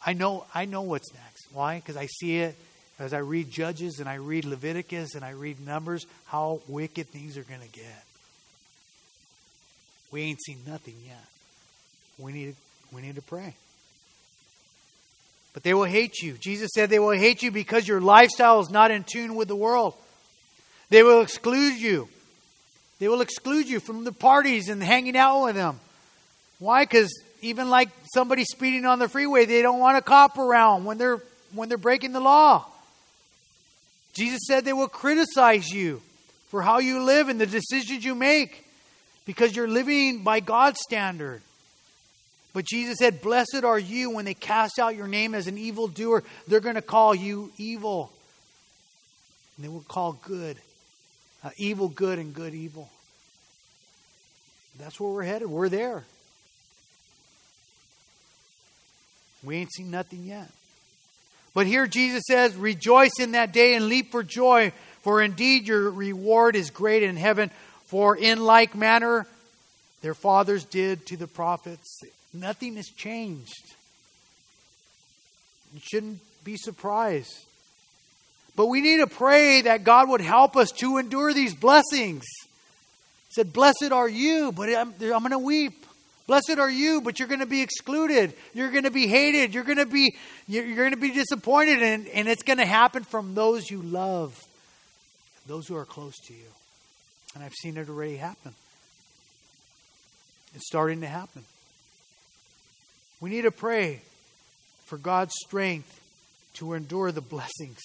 I 0.05 0.13
know, 0.13 0.45
I 0.53 0.65
know 0.65 0.81
what's 0.81 1.13
next. 1.13 1.47
Why? 1.53 1.77
Because 1.77 1.97
I 1.97 2.07
see 2.07 2.39
it 2.39 2.55
as 2.99 3.13
I 3.13 3.19
read 3.19 3.49
Judges 3.49 3.99
and 3.99 4.09
I 4.09 4.15
read 4.15 4.45
Leviticus 4.45 5.15
and 5.15 5.23
I 5.23 5.31
read 5.31 5.65
Numbers, 5.65 6.05
how 6.25 6.61
wicked 6.67 7.07
things 7.07 7.37
are 7.37 7.43
going 7.43 7.61
to 7.61 7.67
get. 7.69 8.03
We 10.11 10.21
ain't 10.23 10.41
seen 10.43 10.59
nothing 10.67 10.95
yet. 11.05 11.25
We 12.19 12.31
need, 12.31 12.55
we 12.91 13.01
need 13.01 13.15
to 13.15 13.21
pray. 13.21 13.55
But 15.53 15.63
they 15.63 15.73
will 15.73 15.83
hate 15.83 16.19
you. 16.21 16.33
Jesus 16.33 16.71
said 16.73 16.89
they 16.89 16.99
will 16.99 17.11
hate 17.11 17.43
you 17.43 17.51
because 17.51 17.87
your 17.87 18.01
lifestyle 18.01 18.59
is 18.59 18.69
not 18.69 18.91
in 18.91 19.03
tune 19.03 19.35
with 19.35 19.47
the 19.47 19.55
world. 19.55 19.93
They 20.89 21.03
will 21.03 21.21
exclude 21.21 21.79
you. 21.79 22.09
They 22.99 23.07
will 23.07 23.21
exclude 23.21 23.67
you 23.67 23.79
from 23.79 24.03
the 24.03 24.11
parties 24.11 24.69
and 24.69 24.81
hanging 24.81 25.17
out 25.17 25.45
with 25.45 25.55
them. 25.55 25.79
Why? 26.59 26.83
Because 26.83 27.13
even 27.41 27.69
like 27.69 27.89
somebody 28.13 28.45
speeding 28.45 28.85
on 28.85 28.99
the 28.99 29.09
freeway, 29.09 29.45
they 29.45 29.61
don't 29.61 29.79
want 29.79 29.97
a 29.97 30.01
cop 30.01 30.37
around 30.37 30.85
when 30.85 30.97
they're 30.97 31.19
when 31.53 31.69
they're 31.69 31.77
breaking 31.77 32.13
the 32.13 32.19
law. 32.19 32.65
Jesus 34.13 34.41
said 34.47 34.63
they 34.63 34.73
will 34.73 34.87
criticize 34.87 35.69
you 35.69 36.01
for 36.49 36.61
how 36.61 36.79
you 36.79 37.03
live 37.03 37.29
and 37.29 37.39
the 37.39 37.45
decisions 37.45 38.05
you 38.05 38.15
make 38.15 38.65
because 39.25 39.55
you're 39.55 39.67
living 39.67 40.23
by 40.23 40.39
God's 40.39 40.79
standard. 40.81 41.41
But 42.53 42.65
Jesus 42.65 42.99
said, 42.99 43.21
Blessed 43.21 43.63
are 43.63 43.79
you 43.79 44.11
when 44.11 44.25
they 44.25 44.35
cast 44.35 44.77
out 44.77 44.95
your 44.95 45.07
name 45.07 45.33
as 45.33 45.47
an 45.47 45.57
evildoer. 45.57 46.23
They're 46.47 46.59
going 46.59 46.75
to 46.75 46.81
call 46.81 47.15
you 47.15 47.51
evil. 47.57 48.11
And 49.57 49.65
they 49.65 49.69
will 49.69 49.85
call 49.87 50.13
good. 50.13 50.57
Uh, 51.43 51.49
evil 51.57 51.89
good 51.89 52.19
and 52.19 52.33
good 52.33 52.53
evil. 52.53 52.89
That's 54.79 54.99
where 54.99 55.11
we're 55.11 55.23
headed. 55.23 55.49
We're 55.49 55.69
there. 55.69 56.03
We 59.43 59.57
ain't 59.57 59.73
seen 59.73 59.91
nothing 59.91 60.23
yet. 60.23 60.47
But 61.53 61.67
here 61.67 61.85
Jesus 61.85 62.23
says, 62.27 62.55
Rejoice 62.55 63.19
in 63.19 63.33
that 63.33 63.51
day 63.51 63.75
and 63.75 63.87
leap 63.87 64.11
for 64.11 64.23
joy, 64.23 64.71
for 65.01 65.21
indeed 65.21 65.67
your 65.67 65.89
reward 65.91 66.55
is 66.55 66.69
great 66.69 67.03
in 67.03 67.17
heaven. 67.17 67.51
For 67.85 68.15
in 68.15 68.43
like 68.43 68.73
manner 68.73 69.27
their 70.01 70.13
fathers 70.13 70.65
did 70.65 71.05
to 71.07 71.17
the 71.17 71.27
prophets. 71.27 72.01
Nothing 72.33 72.75
has 72.77 72.87
changed. 72.87 73.75
You 75.73 75.79
shouldn't 75.83 76.19
be 76.43 76.57
surprised. 76.57 77.45
But 78.55 78.67
we 78.67 78.81
need 78.81 78.97
to 78.97 79.07
pray 79.07 79.61
that 79.61 79.83
God 79.83 80.09
would 80.09 80.21
help 80.21 80.55
us 80.55 80.71
to 80.73 80.97
endure 80.97 81.33
these 81.33 81.55
blessings. 81.55 82.23
He 83.29 83.33
said, 83.33 83.53
Blessed 83.53 83.91
are 83.91 84.09
you, 84.09 84.51
but 84.51 84.69
I'm, 84.69 84.93
I'm 85.01 85.19
going 85.19 85.31
to 85.31 85.39
weep. 85.39 85.85
Blessed 86.27 86.57
are 86.57 86.69
you, 86.69 87.01
but 87.01 87.19
you're 87.19 87.27
going 87.27 87.41
to 87.41 87.45
be 87.45 87.61
excluded. 87.61 88.33
You're 88.53 88.71
going 88.71 88.85
to 88.85 88.91
be 88.91 89.07
hated. 89.07 89.53
You're 89.53 89.65
going 89.65 89.77
to 89.77 89.85
be 89.85 90.15
you're 90.47 90.75
going 90.75 90.91
to 90.91 90.97
be 90.97 91.11
disappointed, 91.11 91.81
and, 91.81 92.07
and 92.07 92.27
it's 92.27 92.43
going 92.43 92.59
to 92.59 92.65
happen 92.65 93.03
from 93.03 93.33
those 93.33 93.69
you 93.69 93.81
love, 93.81 94.41
those 95.47 95.67
who 95.67 95.75
are 95.75 95.85
close 95.85 96.17
to 96.27 96.33
you. 96.33 96.45
And 97.35 97.43
I've 97.43 97.53
seen 97.53 97.77
it 97.77 97.89
already 97.89 98.17
happen. 98.17 98.53
It's 100.55 100.67
starting 100.67 101.01
to 101.01 101.07
happen. 101.07 101.43
We 103.23 103.29
need 103.29 103.43
to 103.43 103.51
pray 103.51 104.01
for 104.83 104.97
God's 104.97 105.33
strength 105.45 106.01
to 106.55 106.73
endure 106.73 107.09
the 107.13 107.21
blessings. 107.21 107.79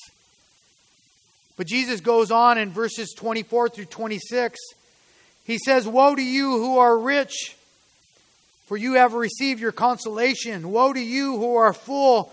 But 1.57 1.69
Jesus 1.69 2.01
goes 2.01 2.33
on 2.33 2.59
in 2.59 2.73
verses 2.73 3.15
24 3.17 3.69
through 3.69 3.85
26. 3.85 4.59
He 5.45 5.59
says, 5.59 5.87
Woe 5.87 6.17
to 6.17 6.21
you 6.21 6.59
who 6.59 6.79
are 6.79 6.99
rich! 6.99 7.55
for 8.67 8.77
you 8.77 8.95
have 8.95 9.15
received 9.15 9.61
your 9.61 9.71
consolation. 9.71 10.73
Woe 10.73 10.93
to 10.93 11.01
you 11.01 11.39
who 11.39 11.55
are 11.55 11.73
full, 11.73 12.33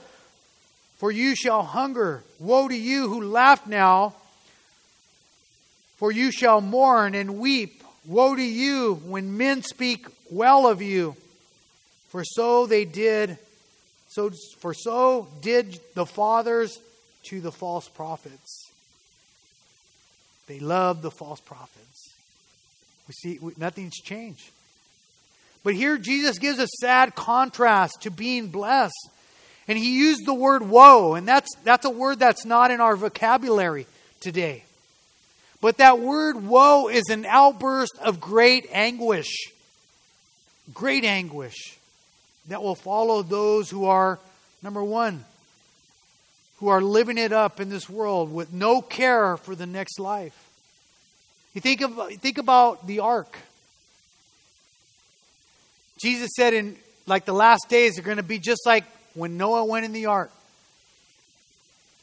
for 0.98 1.12
you 1.12 1.36
shall 1.36 1.62
hunger. 1.62 2.24
Woe 2.40 2.68
to 2.68 2.76
you 2.76 3.08
who 3.08 3.22
laugh 3.22 3.68
now, 3.68 4.16
for 5.98 6.12
you 6.12 6.32
shall 6.32 6.60
mourn 6.60 7.14
and 7.14 7.38
weep. 7.38 7.84
Woe 8.08 8.36
to 8.36 8.42
you 8.42 8.96
when 9.06 9.38
men 9.38 9.62
speak 9.62 10.08
well 10.32 10.66
of 10.66 10.82
you, 10.82 11.16
for 12.16 12.24
so 12.24 12.66
they 12.66 12.86
did. 12.86 13.38
So, 14.08 14.32
for 14.60 14.74
so 14.74 15.28
did 15.42 15.78
the 15.96 16.06
fathers 16.06 16.80
to 17.24 17.42
the 17.42 17.52
false 17.52 17.90
prophets. 17.90 18.72
They 20.48 20.62
loved 20.62 21.02
the 21.02 21.12
false 21.12 21.42
prophets. 21.42 22.14
We 23.10 23.14
see 23.16 23.40
nothing's 23.58 23.98
changed. 23.98 24.50
But 25.66 25.74
here 25.74 25.98
Jesus 25.98 26.40
gives 26.40 26.58
a 26.58 26.68
sad 26.80 27.16
contrast 27.16 28.04
to 28.04 28.12
being 28.12 28.48
blessed. 28.48 29.10
And 29.68 29.78
he 29.78 29.98
used 29.98 30.26
the 30.26 30.34
word 30.34 30.70
woe, 30.70 31.16
and 31.16 31.28
that's, 31.28 31.54
that's 31.66 31.84
a 31.84 31.90
word 31.90 32.20
that's 32.20 32.46
not 32.46 32.72
in 32.72 32.80
our 32.80 32.96
vocabulary 32.96 33.88
today. 34.22 34.64
But 35.60 35.80
that 35.80 36.00
word 36.00 36.46
woe 36.46 36.88
is 36.88 37.10
an 37.10 37.26
outburst 37.26 37.98
of 38.02 38.22
great 38.22 38.70
anguish. 38.72 39.52
Great 40.74 41.04
anguish 41.04 41.78
that 42.48 42.62
will 42.62 42.76
follow 42.76 43.22
those 43.22 43.70
who 43.70 43.86
are, 43.86 44.20
number 44.62 44.84
one, 44.84 45.26
who 46.60 46.70
are 46.70 46.82
living 46.82 47.18
it 47.18 47.34
up 47.34 47.60
in 47.60 47.70
this 47.70 47.90
world 47.90 48.34
with 48.34 48.54
no 48.54 48.82
care 48.82 49.38
for 49.38 49.56
the 49.56 49.66
next 49.66 50.00
life. 50.00 50.50
You 51.54 51.62
think, 51.62 51.82
of, 51.82 52.14
think 52.16 52.38
about 52.38 52.86
the 52.88 53.00
ark. 53.00 53.38
Jesus 55.98 56.32
said 56.36 56.54
in 56.54 56.76
like 57.08 57.26
the 57.26 57.34
last 57.34 57.70
days 57.70 58.00
are 58.00 58.02
going 58.02 58.18
to 58.18 58.24
be 58.24 58.40
just 58.40 58.66
like 58.66 58.84
when 59.14 59.38
Noah 59.38 59.66
went 59.66 59.86
in 59.86 59.94
the 59.94 60.08
ark. 60.08 60.32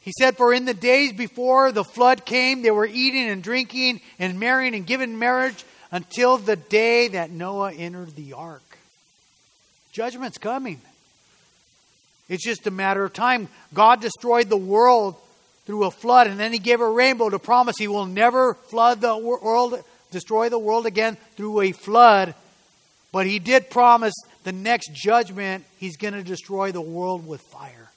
He 0.01 0.11
said, 0.17 0.35
For 0.35 0.53
in 0.53 0.65
the 0.65 0.73
days 0.73 1.13
before 1.13 1.71
the 1.71 1.83
flood 1.83 2.25
came, 2.25 2.61
they 2.61 2.71
were 2.71 2.85
eating 2.85 3.29
and 3.29 3.41
drinking 3.41 4.01
and 4.19 4.39
marrying 4.39 4.75
and 4.75 4.85
giving 4.85 5.17
marriage 5.17 5.63
until 5.91 6.37
the 6.37 6.55
day 6.55 7.09
that 7.09 7.31
Noah 7.31 7.71
entered 7.71 8.15
the 8.15 8.33
ark. 8.33 8.72
Judgment's 9.93 10.39
coming. 10.39 10.81
It's 12.27 12.43
just 12.43 12.65
a 12.67 12.71
matter 12.71 13.03
of 13.03 13.13
time. 13.13 13.47
God 13.73 14.01
destroyed 14.01 14.49
the 14.49 14.57
world 14.57 15.15
through 15.65 15.85
a 15.85 15.91
flood, 15.91 16.27
and 16.27 16.39
then 16.39 16.51
He 16.51 16.59
gave 16.59 16.81
a 16.81 16.89
rainbow 16.89 17.29
to 17.29 17.39
promise 17.39 17.77
He 17.77 17.87
will 17.87 18.07
never 18.07 18.55
flood 18.55 19.01
the 19.01 19.15
world, 19.15 19.81
destroy 20.11 20.49
the 20.49 20.59
world 20.59 20.85
again 20.85 21.15
through 21.37 21.61
a 21.61 21.71
flood. 21.71 22.33
But 23.11 23.27
He 23.27 23.37
did 23.37 23.69
promise 23.69 24.15
the 24.43 24.51
next 24.51 24.91
judgment, 24.93 25.63
He's 25.77 25.95
going 25.95 26.15
to 26.15 26.23
destroy 26.23 26.71
the 26.71 26.81
world 26.81 27.27
with 27.27 27.41
fire. 27.41 27.91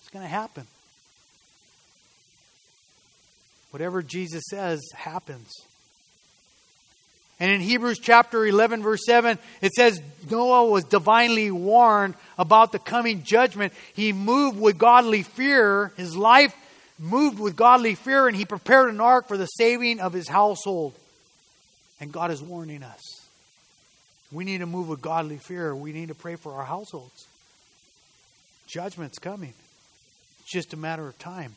It's 0.00 0.10
going 0.10 0.24
to 0.24 0.28
happen. 0.28 0.66
Whatever 3.70 4.02
Jesus 4.02 4.44
says 4.48 4.80
happens. 4.94 5.52
And 7.40 7.52
in 7.52 7.60
Hebrews 7.60 7.98
chapter 8.00 8.44
11, 8.44 8.82
verse 8.82 9.04
7, 9.06 9.38
it 9.60 9.72
says 9.72 10.00
Noah 10.28 10.68
was 10.68 10.84
divinely 10.84 11.50
warned 11.50 12.14
about 12.36 12.72
the 12.72 12.80
coming 12.80 13.22
judgment. 13.22 13.72
He 13.94 14.12
moved 14.12 14.58
with 14.58 14.76
godly 14.76 15.22
fear. 15.22 15.92
His 15.96 16.16
life 16.16 16.54
moved 16.98 17.38
with 17.38 17.54
godly 17.54 17.94
fear, 17.94 18.26
and 18.26 18.36
he 18.36 18.44
prepared 18.44 18.88
an 18.88 19.00
ark 19.00 19.28
for 19.28 19.36
the 19.36 19.46
saving 19.46 20.00
of 20.00 20.12
his 20.12 20.28
household. 20.28 20.94
And 22.00 22.10
God 22.10 22.32
is 22.32 22.42
warning 22.42 22.82
us. 22.82 23.02
We 24.32 24.44
need 24.44 24.58
to 24.58 24.66
move 24.66 24.88
with 24.88 25.00
godly 25.00 25.38
fear. 25.38 25.74
We 25.74 25.92
need 25.92 26.08
to 26.08 26.14
pray 26.14 26.36
for 26.36 26.54
our 26.54 26.64
households. 26.64 27.26
Judgment's 28.66 29.18
coming. 29.18 29.54
It's 30.40 30.52
just 30.52 30.74
a 30.74 30.76
matter 30.76 31.06
of 31.06 31.18
time. 31.18 31.54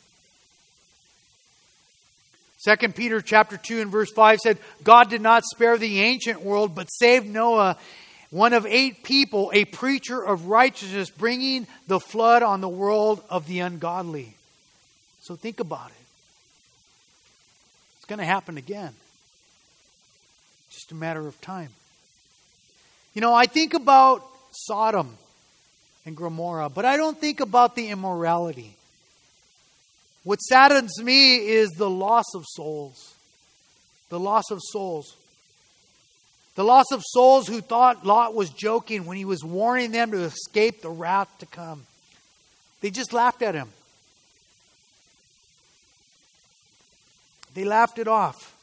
2 2.63 2.89
Peter 2.89 3.21
chapter 3.21 3.57
2 3.57 3.81
and 3.81 3.91
verse 3.91 4.11
5 4.11 4.39
said, 4.39 4.57
God 4.83 5.09
did 5.09 5.21
not 5.21 5.43
spare 5.43 5.77
the 5.77 6.01
ancient 6.01 6.43
world, 6.43 6.75
but 6.75 6.85
saved 6.85 7.27
Noah, 7.27 7.77
one 8.29 8.53
of 8.53 8.67
eight 8.67 9.03
people, 9.03 9.51
a 9.53 9.65
preacher 9.65 10.21
of 10.21 10.45
righteousness, 10.45 11.09
bringing 11.09 11.65
the 11.87 11.99
flood 11.99 12.43
on 12.43 12.61
the 12.61 12.69
world 12.69 13.23
of 13.29 13.47
the 13.47 13.59
ungodly. 13.59 14.35
So 15.21 15.35
think 15.35 15.59
about 15.59 15.89
it. 15.89 16.05
It's 17.97 18.05
going 18.05 18.19
to 18.19 18.25
happen 18.25 18.57
again. 18.57 18.93
Just 20.69 20.91
a 20.91 20.95
matter 20.95 21.27
of 21.27 21.39
time. 21.41 21.69
You 23.15 23.21
know, 23.21 23.33
I 23.33 23.45
think 23.45 23.73
about 23.73 24.23
Sodom 24.51 25.17
and 26.05 26.15
Gomorrah, 26.15 26.69
but 26.69 26.85
I 26.85 26.95
don't 26.95 27.19
think 27.19 27.39
about 27.39 27.75
the 27.75 27.89
immorality. 27.89 28.75
What 30.23 30.39
saddens 30.39 31.01
me 31.01 31.37
is 31.37 31.69
the 31.71 31.89
loss 31.89 32.35
of 32.35 32.45
souls. 32.47 33.15
The 34.09 34.19
loss 34.19 34.51
of 34.51 34.59
souls. 34.61 35.15
The 36.55 36.63
loss 36.63 36.91
of 36.91 37.01
souls 37.03 37.47
who 37.47 37.61
thought 37.61 38.05
Lot 38.05 38.35
was 38.35 38.49
joking 38.49 39.05
when 39.05 39.17
he 39.17 39.25
was 39.25 39.43
warning 39.43 39.91
them 39.91 40.11
to 40.11 40.19
escape 40.19 40.81
the 40.81 40.89
wrath 40.89 41.29
to 41.39 41.45
come. 41.45 41.85
They 42.81 42.89
just 42.89 43.13
laughed 43.13 43.41
at 43.41 43.55
him. 43.55 43.69
They 47.53 47.63
laughed 47.63 47.99
it 47.99 48.07
off. 48.07 48.55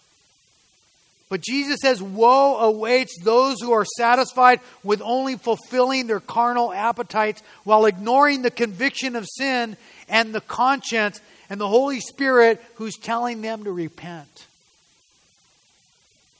But 1.28 1.42
Jesus 1.42 1.78
says, 1.82 2.02
Woe 2.02 2.56
awaits 2.56 3.18
those 3.22 3.60
who 3.60 3.72
are 3.72 3.84
satisfied 3.84 4.60
with 4.82 5.02
only 5.04 5.36
fulfilling 5.36 6.06
their 6.06 6.20
carnal 6.20 6.72
appetites 6.72 7.42
while 7.64 7.84
ignoring 7.84 8.42
the 8.42 8.50
conviction 8.50 9.14
of 9.14 9.26
sin 9.28 9.76
and 10.08 10.34
the 10.34 10.40
conscience 10.40 11.20
and 11.50 11.60
the 11.60 11.68
Holy 11.68 12.00
Spirit 12.00 12.62
who's 12.74 12.96
telling 12.96 13.42
them 13.42 13.64
to 13.64 13.72
repent. 13.72 14.46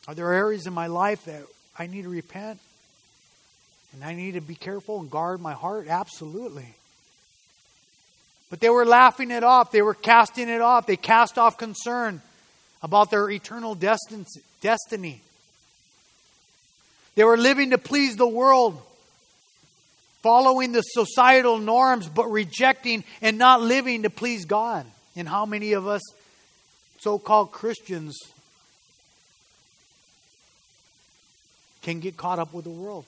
Are 0.07 0.15
there 0.15 0.33
areas 0.33 0.67
in 0.67 0.73
my 0.73 0.87
life 0.87 1.25
that 1.27 1.43
I 1.79 1.87
need 1.87 2.03
to 2.03 2.09
repent? 2.09 2.59
And 3.93 4.05
I 4.05 4.15
need 4.15 4.35
to 4.35 4.41
be 4.41 4.55
careful 4.55 5.01
and 5.01 5.11
guard 5.11 5.41
my 5.41 5.55
heart? 5.55 5.89
Absolutely. 5.89 6.75
But 8.51 8.61
they 8.61 8.71
were 8.71 8.87
laughing 8.87 9.31
it 9.31 9.45
off. 9.45 9.73
They 9.73 9.83
were 9.83 9.95
casting 9.95 10.49
it 10.49 10.61
off. 10.61 10.87
They 10.87 10.97
cast 10.97 11.39
off 11.39 11.59
concern 11.59 12.23
about 12.83 13.11
their 13.11 13.31
eternal 13.31 13.75
destiny. 13.75 15.21
They 17.15 17.25
were 17.25 17.37
living 17.37 17.71
to 17.71 17.79
please 17.79 18.17
the 18.17 18.29
world 18.29 18.81
following 20.23 20.73
the 20.73 20.83
societal 20.83 21.59
norms, 21.59 22.09
but 22.09 22.31
rejecting 22.31 23.05
and 23.21 23.39
not 23.39 23.61
living 23.61 24.03
to 24.05 24.11
please 24.11 24.45
God. 24.45 24.87
And 25.19 25.29
how 25.29 25.47
many 25.47 25.73
of 25.73 25.89
us, 25.89 26.01
so 27.01 27.19
called 27.19 27.51
Christians, 27.51 28.17
can 31.83 31.99
get 31.99 32.17
caught 32.17 32.39
up 32.39 32.55
with 32.55 32.63
the 32.63 32.71
world? 32.71 33.05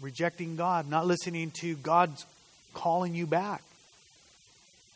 Rejecting 0.00 0.56
God, 0.56 0.88
not 0.88 1.06
listening 1.06 1.50
to 1.60 1.76
God's 1.76 2.24
calling 2.72 3.14
you 3.14 3.26
back. 3.26 3.62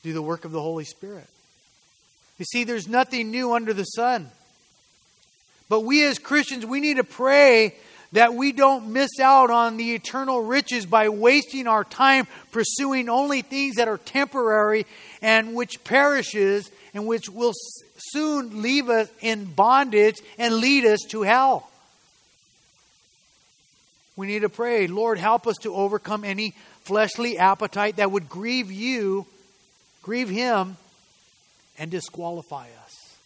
Do 0.02 0.14
the 0.14 0.22
work 0.22 0.46
of 0.46 0.52
the 0.52 0.62
Holy 0.62 0.84
Spirit. 0.84 1.26
You 2.38 2.46
see, 2.46 2.64
there's 2.64 2.88
nothing 2.88 3.30
new 3.30 3.52
under 3.52 3.74
the 3.74 3.84
sun. 3.84 4.30
But 5.68 5.80
we 5.80 6.02
as 6.06 6.18
Christians, 6.18 6.64
we 6.64 6.80
need 6.80 6.96
to 6.96 7.04
pray 7.04 7.74
that 8.12 8.34
we 8.34 8.52
don't 8.52 8.92
miss 8.92 9.20
out 9.20 9.50
on 9.50 9.76
the 9.76 9.94
eternal 9.94 10.42
riches 10.42 10.86
by 10.86 11.08
wasting 11.08 11.66
our 11.66 11.84
time 11.84 12.26
pursuing 12.52 13.08
only 13.08 13.42
things 13.42 13.76
that 13.76 13.88
are 13.88 13.98
temporary 13.98 14.86
and 15.20 15.54
which 15.54 15.82
perishes 15.84 16.70
and 16.94 17.06
which 17.06 17.28
will 17.28 17.52
soon 17.96 18.62
leave 18.62 18.88
us 18.88 19.08
in 19.20 19.44
bondage 19.44 20.16
and 20.38 20.54
lead 20.54 20.84
us 20.84 21.00
to 21.08 21.22
hell. 21.22 21.68
We 24.16 24.26
need 24.26 24.42
to 24.42 24.48
pray, 24.48 24.88
Lord, 24.88 25.18
help 25.18 25.46
us 25.46 25.56
to 25.58 25.74
overcome 25.74 26.24
any 26.24 26.54
fleshly 26.82 27.38
appetite 27.38 27.96
that 27.96 28.10
would 28.10 28.28
grieve 28.28 28.72
you, 28.72 29.26
grieve 30.02 30.28
him, 30.28 30.76
and 31.78 31.90
disqualify 31.90 32.66
us. 32.84 33.16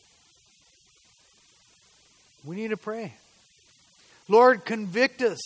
We 2.44 2.56
need 2.56 2.68
to 2.68 2.76
pray. 2.76 3.14
Lord, 4.28 4.64
convict 4.64 5.22
us. 5.22 5.40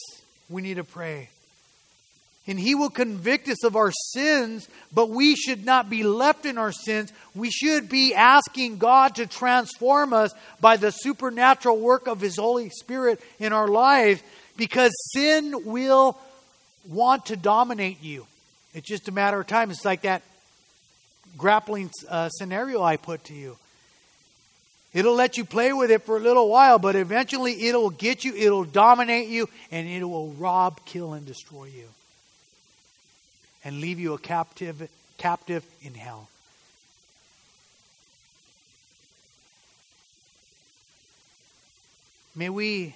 We 0.48 0.62
need 0.62 0.74
to 0.74 0.84
pray. 0.84 1.30
And 2.46 2.60
He 2.60 2.74
will 2.74 2.90
convict 2.90 3.48
us 3.48 3.64
of 3.64 3.74
our 3.74 3.90
sins, 4.12 4.68
but 4.94 5.10
we 5.10 5.34
should 5.34 5.64
not 5.64 5.90
be 5.90 6.04
left 6.04 6.46
in 6.46 6.58
our 6.58 6.72
sins. 6.72 7.12
We 7.34 7.50
should 7.50 7.88
be 7.88 8.14
asking 8.14 8.78
God 8.78 9.16
to 9.16 9.26
transform 9.26 10.12
us 10.12 10.32
by 10.60 10.76
the 10.76 10.90
supernatural 10.90 11.78
work 11.78 12.06
of 12.06 12.20
His 12.20 12.36
Holy 12.36 12.70
Spirit 12.70 13.20
in 13.40 13.52
our 13.52 13.68
lives 13.68 14.22
because 14.56 14.92
sin 15.12 15.64
will 15.64 16.16
want 16.88 17.26
to 17.26 17.36
dominate 17.36 18.02
you. 18.02 18.26
It's 18.74 18.88
just 18.88 19.08
a 19.08 19.12
matter 19.12 19.40
of 19.40 19.46
time. 19.46 19.70
It's 19.70 19.84
like 19.84 20.02
that 20.02 20.22
grappling 21.36 21.90
uh, 22.08 22.28
scenario 22.28 22.82
I 22.82 22.96
put 22.96 23.24
to 23.24 23.34
you. 23.34 23.56
It'll 24.96 25.14
let 25.14 25.36
you 25.36 25.44
play 25.44 25.74
with 25.74 25.90
it 25.90 26.04
for 26.04 26.16
a 26.16 26.20
little 26.20 26.48
while, 26.48 26.78
but 26.78 26.96
eventually 26.96 27.66
it'll 27.66 27.90
get 27.90 28.24
you, 28.24 28.34
it'll 28.34 28.64
dominate 28.64 29.28
you, 29.28 29.46
and 29.70 29.86
it 29.86 30.02
will 30.02 30.30
rob, 30.30 30.80
kill, 30.86 31.12
and 31.12 31.26
destroy 31.26 31.66
you. 31.66 31.84
And 33.62 33.82
leave 33.82 34.00
you 34.00 34.14
a 34.14 34.18
captive, 34.18 34.88
captive 35.18 35.66
in 35.82 35.92
hell. 35.92 36.30
May 42.34 42.48
we 42.48 42.94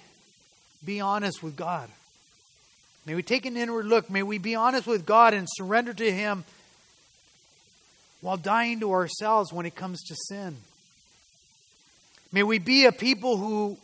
be 0.83 1.01
honest 1.01 1.43
with 1.43 1.55
God. 1.55 1.87
May 3.05 3.13
we 3.13 3.21
take 3.21 3.45
an 3.45 3.55
inward 3.55 3.85
look. 3.85 4.09
May 4.09 4.23
we 4.23 4.39
be 4.39 4.55
honest 4.55 4.87
with 4.87 5.05
God 5.05 5.35
and 5.35 5.47
surrender 5.47 5.93
to 5.93 6.11
Him 6.11 6.45
while 8.21 8.37
dying 8.37 8.79
to 8.79 8.91
ourselves 8.91 9.53
when 9.53 9.67
it 9.67 9.75
comes 9.75 10.01
to 10.05 10.15
sin. 10.15 10.57
May 12.31 12.43
we 12.43 12.59
be 12.59 12.85
a 12.85 12.91
people 12.91 13.37
who 13.37 13.77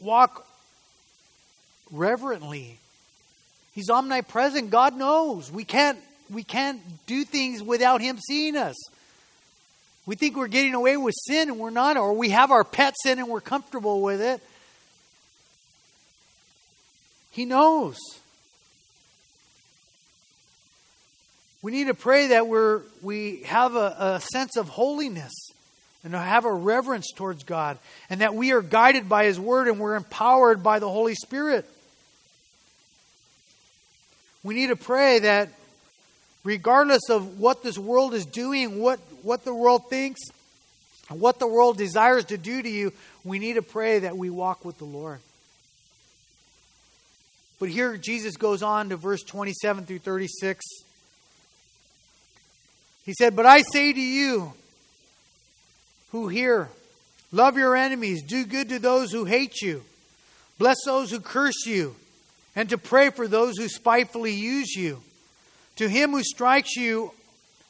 walk 0.00 0.46
reverently. 1.90 2.78
He's 3.74 3.90
omnipresent. 3.90 4.70
God 4.70 4.96
knows. 4.96 5.50
We 5.50 5.64
can't 5.64 5.98
we 6.30 6.42
can't 6.42 6.80
do 7.06 7.24
things 7.24 7.62
without 7.62 8.00
him 8.00 8.18
seeing 8.18 8.56
us. 8.56 8.76
We 10.06 10.14
think 10.14 10.36
we're 10.36 10.48
getting 10.48 10.74
away 10.74 10.96
with 10.96 11.14
sin 11.26 11.50
and 11.50 11.58
we're 11.58 11.70
not, 11.70 11.96
or 11.96 12.14
we 12.14 12.30
have 12.30 12.50
our 12.50 12.64
pet 12.64 12.94
sin 13.02 13.18
and 13.18 13.28
we're 13.28 13.40
comfortable 13.40 14.00
with 14.00 14.20
it. 14.20 14.40
He 17.30 17.44
knows. 17.44 17.98
We 21.60 21.72
need 21.72 21.88
to 21.88 21.94
pray 21.94 22.28
that 22.28 22.46
we're, 22.46 22.82
we 23.02 23.42
have 23.44 23.74
a, 23.74 23.96
a 23.98 24.20
sense 24.32 24.56
of 24.56 24.68
holiness 24.68 25.32
and 26.08 26.14
to 26.14 26.18
have 26.18 26.46
a 26.46 26.52
reverence 26.52 27.12
towards 27.12 27.44
God, 27.44 27.76
and 28.08 28.22
that 28.22 28.34
we 28.34 28.52
are 28.52 28.62
guided 28.62 29.10
by 29.10 29.26
His 29.26 29.38
Word 29.38 29.68
and 29.68 29.78
we're 29.78 29.94
empowered 29.94 30.62
by 30.62 30.78
the 30.78 30.88
Holy 30.88 31.14
Spirit. 31.14 31.66
We 34.42 34.54
need 34.54 34.68
to 34.68 34.76
pray 34.76 35.18
that 35.18 35.50
regardless 36.44 37.10
of 37.10 37.38
what 37.38 37.62
this 37.62 37.76
world 37.76 38.14
is 38.14 38.24
doing, 38.24 38.80
what, 38.80 39.00
what 39.22 39.44
the 39.44 39.52
world 39.52 39.90
thinks, 39.90 40.22
what 41.10 41.38
the 41.38 41.46
world 41.46 41.76
desires 41.76 42.24
to 42.26 42.38
do 42.38 42.62
to 42.62 42.70
you, 42.70 42.94
we 43.22 43.38
need 43.38 43.56
to 43.56 43.62
pray 43.62 43.98
that 43.98 44.16
we 44.16 44.30
walk 44.30 44.64
with 44.64 44.78
the 44.78 44.86
Lord. 44.86 45.20
But 47.58 47.68
here 47.68 47.98
Jesus 47.98 48.38
goes 48.38 48.62
on 48.62 48.88
to 48.88 48.96
verse 48.96 49.22
27 49.24 49.84
through 49.84 49.98
36. 49.98 50.64
He 53.04 53.12
said, 53.12 53.36
But 53.36 53.44
I 53.44 53.60
say 53.60 53.92
to 53.92 54.00
you 54.00 54.54
who 56.10 56.28
hear, 56.28 56.68
love 57.32 57.56
your 57.56 57.76
enemies, 57.76 58.22
do 58.22 58.44
good 58.44 58.68
to 58.70 58.78
those 58.78 59.12
who 59.12 59.24
hate 59.24 59.60
you, 59.60 59.82
bless 60.58 60.76
those 60.84 61.10
who 61.10 61.20
curse 61.20 61.66
you, 61.66 61.94
and 62.56 62.68
to 62.70 62.78
pray 62.78 63.10
for 63.10 63.28
those 63.28 63.56
who 63.56 63.68
spitefully 63.68 64.32
use 64.32 64.74
you. 64.74 65.00
To 65.76 65.88
him 65.88 66.10
who 66.10 66.22
strikes 66.22 66.76
you 66.76 67.12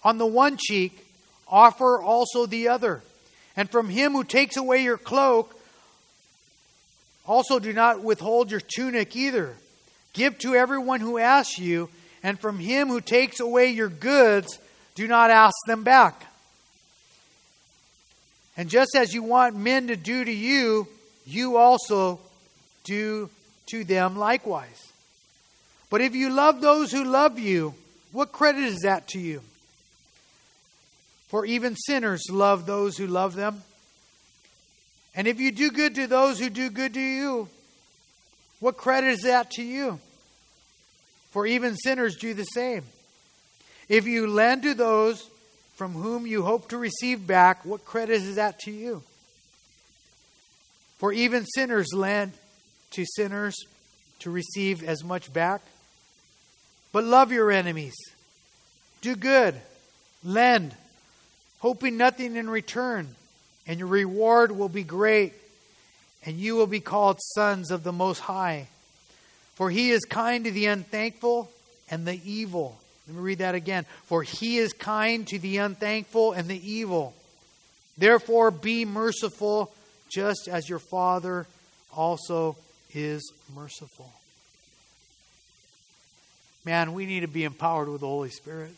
on 0.03 0.18
the 0.18 0.26
one 0.26 0.57
cheek, 0.59 1.07
offer 1.47 2.01
also 2.01 2.47
the 2.47 2.68
other. 2.68 3.03
And 3.57 3.68
from 3.68 3.89
him 3.89 4.12
who 4.12 4.24
takes 4.24 4.57
away 4.57 4.82
your 4.82 4.97
cloak, 4.97 5.55
also 7.26 7.59
do 7.59 7.72
not 7.72 8.03
withhold 8.03 8.51
your 8.51 8.61
tunic 8.61 9.14
either. 9.16 9.55
Give 10.14 10.39
to 10.39 10.55
everyone 10.55 11.01
who 11.01 11.18
asks 11.18 11.59
you, 11.59 11.91
and 12.22 12.41
from 12.41 12.59
him 12.59 12.89
who 12.89 13.01
takes 13.01 13.41
away 13.41 13.70
your 13.70 13.89
goods, 13.89 14.59
do 14.95 15.07
not 15.07 15.30
ask 15.30 15.55
them 15.66 15.82
back. 15.84 16.28
And 18.59 18.68
just 18.68 18.96
as 18.96 19.14
you 19.14 19.22
want 19.22 19.54
men 19.54 19.86
to 19.86 19.96
do 19.96 20.24
to 20.24 20.32
you, 20.32 20.88
you 21.24 21.56
also 21.56 22.18
do 22.82 23.30
to 23.66 23.84
them 23.84 24.16
likewise. 24.16 24.92
But 25.90 26.00
if 26.00 26.16
you 26.16 26.30
love 26.30 26.61
those 26.61 26.90
who 26.90 27.04
love 27.04 27.38
you, 27.38 27.74
what 28.11 28.32
credit 28.32 28.64
is 28.64 28.80
that 28.80 29.06
to 29.09 29.20
you? 29.20 29.42
For 31.28 31.46
even 31.46 31.76
sinners 31.76 32.24
love 32.30 32.66
those 32.66 32.96
who 32.96 33.06
love 33.06 33.36
them. 33.36 33.62
And 35.14 35.28
if 35.28 35.38
you 35.38 35.52
do 35.52 35.70
good 35.70 35.94
to 35.94 36.09
those 36.09 36.40
who 36.40 36.50
do 36.50 36.68
good 36.68 36.94
to 36.94 37.00
you, 37.00 37.48
what 38.59 38.76
credit 38.76 39.11
is 39.11 39.20
that 39.20 39.52
to 39.52 39.62
you? 39.62 40.00
For 41.30 41.46
even 41.46 41.76
sinners 41.76 42.16
do 42.16 42.34
the 42.34 42.44
same. 42.44 42.82
If 43.88 44.06
you 44.06 44.26
lend 44.26 44.64
to 44.64 44.74
those 44.74 45.28
from 45.79 45.93
whom 45.93 46.26
you 46.26 46.43
hope 46.43 46.70
to 46.70 46.76
receive 46.76 47.24
back, 47.24 47.64
what 47.64 47.85
credit 47.85 48.14
is 48.14 48.35
that 48.35 48.59
to 48.59 48.72
you? 48.72 49.01
For 50.99 51.12
even 51.12 51.47
sinners 51.47 51.95
lend 51.95 52.33
to 52.91 53.05
sinners 53.07 53.55
to 54.18 54.31
receive 54.31 54.83
as 54.83 55.05
much 55.05 55.33
back. 55.33 55.62
But 56.91 57.05
love 57.05 57.31
your 57.31 57.53
enemies, 57.53 57.95
do 59.03 59.14
good, 59.14 59.55
lend, 60.24 60.74
hoping 61.61 61.97
nothing 61.97 62.35
in 62.35 62.51
return, 62.51 63.14
and 63.64 63.79
your 63.79 63.87
reward 63.87 64.51
will 64.51 64.68
be 64.68 64.83
great, 64.83 65.33
and 66.26 66.39
you 66.39 66.57
will 66.57 66.66
be 66.66 66.81
called 66.81 67.20
sons 67.37 67.70
of 67.70 67.85
the 67.85 67.93
Most 67.93 68.18
High. 68.18 68.66
For 69.55 69.70
he 69.70 69.91
is 69.91 70.05
kind 70.05 70.45
to 70.45 70.51
the 70.51 70.66
unthankful 70.66 71.53
and 71.89 72.05
the 72.05 72.20
evil. 72.29 72.81
Let 73.09 73.16
me 73.16 73.22
read 73.22 73.38
that 73.38 73.54
again. 73.54 73.86
For 74.04 74.22
he 74.22 74.59
is 74.59 74.72
kind 74.72 75.26
to 75.28 75.38
the 75.38 75.59
unthankful 75.59 76.32
and 76.32 76.46
the 76.46 76.70
evil. 76.70 77.14
Therefore, 77.96 78.50
be 78.50 78.84
merciful, 78.84 79.72
just 80.12 80.46
as 80.46 80.68
your 80.68 80.78
Father 80.78 81.46
also 81.96 82.56
is 82.94 83.32
merciful. 83.54 84.12
Man, 86.64 86.92
we 86.92 87.06
need 87.06 87.20
to 87.20 87.28
be 87.28 87.44
empowered 87.44 87.88
with 87.88 88.02
the 88.02 88.06
Holy 88.06 88.30
Spirit. 88.30 88.72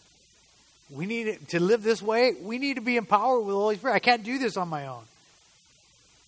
We 0.91 1.07
need 1.07 1.49
to 1.49 1.61
live 1.61 1.83
this 1.83 2.01
way. 2.01 2.35
We 2.41 2.59
need 2.59 2.75
to 2.75 2.81
be 2.81 2.97
empowered 2.97 3.41
with 3.41 3.55
the 3.55 3.61
Holy 3.61 3.77
Spirit. 3.77 3.95
I 3.95 3.99
can't 3.99 4.23
do 4.23 4.39
this 4.39 4.57
on 4.57 4.69
my 4.69 4.87
own. 4.87 5.03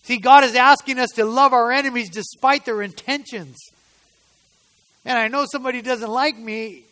See, 0.03 0.17
God 0.17 0.43
is 0.43 0.55
asking 0.55 0.99
us 0.99 1.09
to 1.11 1.23
love 1.25 1.53
our 1.53 1.71
enemies 1.71 2.09
despite 2.09 2.65
their 2.65 2.81
intentions. 2.81 3.57
And 5.05 5.17
I 5.17 5.29
know 5.29 5.45
somebody 5.49 5.81
doesn't 5.81 6.09
like 6.09 6.37
me. 6.37 6.83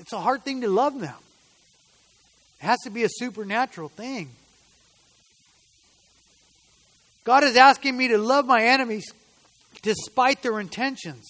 It's 0.00 0.14
a 0.14 0.20
hard 0.20 0.44
thing 0.44 0.62
to 0.62 0.68
love 0.68 0.98
them. 0.98 1.14
It 2.60 2.66
has 2.66 2.78
to 2.84 2.90
be 2.90 3.04
a 3.04 3.08
supernatural 3.08 3.90
thing. 3.90 4.30
God 7.24 7.44
is 7.44 7.54
asking 7.54 7.96
me 7.98 8.08
to 8.08 8.18
love 8.18 8.46
my 8.46 8.64
enemies 8.64 9.12
despite 9.82 10.42
their 10.42 10.58
intentions. 10.58 11.28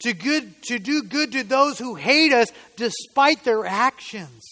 To 0.00 0.12
good 0.12 0.62
to 0.64 0.78
do 0.78 1.02
good 1.02 1.32
to 1.32 1.42
those 1.42 1.78
who 1.78 1.96
hate 1.96 2.32
us 2.32 2.48
despite 2.76 3.42
their 3.42 3.66
actions. 3.66 4.44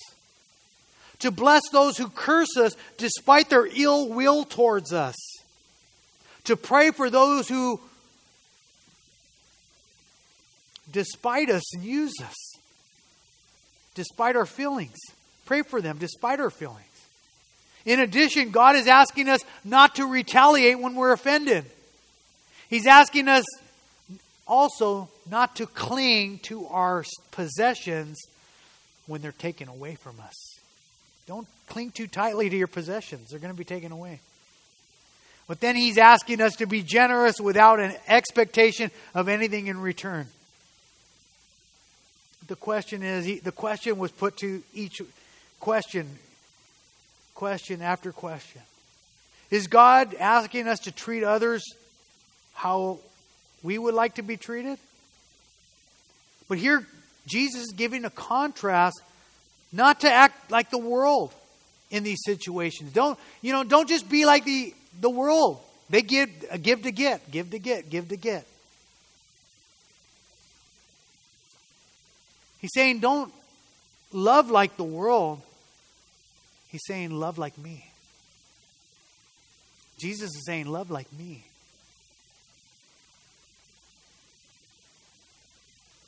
To 1.20 1.30
bless 1.30 1.62
those 1.70 1.96
who 1.96 2.08
curse 2.08 2.56
us 2.56 2.74
despite 2.98 3.50
their 3.50 3.66
ill 3.66 4.08
will 4.08 4.44
towards 4.44 4.92
us. 4.92 5.14
To 6.44 6.56
pray 6.56 6.90
for 6.90 7.08
those 7.08 7.48
who 7.48 7.80
despite 10.90 11.50
us 11.50 11.62
and 11.74 11.84
use 11.84 12.14
us, 12.22 12.58
despite 13.94 14.36
our 14.36 14.46
feelings. 14.46 14.96
Pray 15.46 15.62
for 15.62 15.80
them 15.80 15.98
despite 15.98 16.40
our 16.40 16.50
feelings. 16.50 16.80
In 17.84 18.00
addition, 18.00 18.50
God 18.50 18.76
is 18.76 18.86
asking 18.86 19.28
us 19.28 19.40
not 19.64 19.96
to 19.96 20.06
retaliate 20.06 20.78
when 20.78 20.94
we're 20.94 21.12
offended. 21.12 21.64
He's 22.68 22.86
asking 22.86 23.28
us 23.28 23.44
also 24.46 25.08
not 25.30 25.56
to 25.56 25.66
cling 25.66 26.38
to 26.44 26.66
our 26.66 27.04
possessions 27.30 28.18
when 29.06 29.20
they're 29.20 29.32
taken 29.32 29.68
away 29.68 29.96
from 29.96 30.18
us. 30.20 30.58
Don't 31.26 31.46
cling 31.68 31.90
too 31.90 32.06
tightly 32.06 32.48
to 32.48 32.56
your 32.56 32.66
possessions, 32.66 33.30
they're 33.30 33.38
going 33.38 33.52
to 33.52 33.58
be 33.58 33.64
taken 33.64 33.92
away. 33.92 34.20
But 35.46 35.60
then 35.60 35.76
he's 35.76 35.98
asking 35.98 36.40
us 36.40 36.56
to 36.56 36.66
be 36.66 36.82
generous 36.82 37.38
without 37.38 37.78
an 37.78 37.94
expectation 38.08 38.90
of 39.14 39.28
anything 39.28 39.66
in 39.66 39.78
return 39.78 40.26
the 42.46 42.56
question 42.56 43.02
is 43.02 43.40
the 43.42 43.52
question 43.52 43.98
was 43.98 44.10
put 44.10 44.36
to 44.38 44.62
each 44.74 45.00
question, 45.60 46.08
question 47.34 47.82
after 47.82 48.12
question. 48.12 48.62
Is 49.50 49.66
God 49.66 50.14
asking 50.14 50.68
us 50.68 50.80
to 50.80 50.92
treat 50.92 51.24
others 51.24 51.62
how 52.54 52.98
we 53.62 53.78
would 53.78 53.94
like 53.94 54.16
to 54.16 54.22
be 54.22 54.36
treated? 54.36 54.78
But 56.48 56.58
here, 56.58 56.86
Jesus 57.26 57.62
is 57.62 57.72
giving 57.72 58.04
a 58.04 58.10
contrast 58.10 59.00
not 59.72 60.00
to 60.00 60.12
act 60.12 60.50
like 60.50 60.70
the 60.70 60.78
world 60.78 61.32
in 61.90 62.02
these 62.02 62.22
situations. 62.24 62.92
Don't, 62.92 63.18
you 63.40 63.52
know, 63.52 63.64
don't 63.64 63.88
just 63.88 64.08
be 64.08 64.26
like 64.26 64.44
the, 64.44 64.74
the 65.00 65.10
world. 65.10 65.60
They 65.90 66.02
give, 66.02 66.30
uh, 66.50 66.56
give 66.56 66.82
to 66.82 66.92
get, 66.92 67.30
give 67.30 67.50
to 67.50 67.58
get, 67.58 67.90
give 67.90 68.08
to 68.08 68.16
get. 68.16 68.46
He's 72.64 72.72
saying, 72.72 73.00
don't 73.00 73.30
love 74.10 74.50
like 74.50 74.78
the 74.78 74.84
world. 74.84 75.42
He's 76.68 76.80
saying, 76.86 77.10
love 77.10 77.36
like 77.36 77.58
me. 77.58 77.84
Jesus 79.98 80.30
is 80.34 80.46
saying, 80.46 80.66
Love 80.66 80.90
like 80.90 81.12
me. 81.12 81.44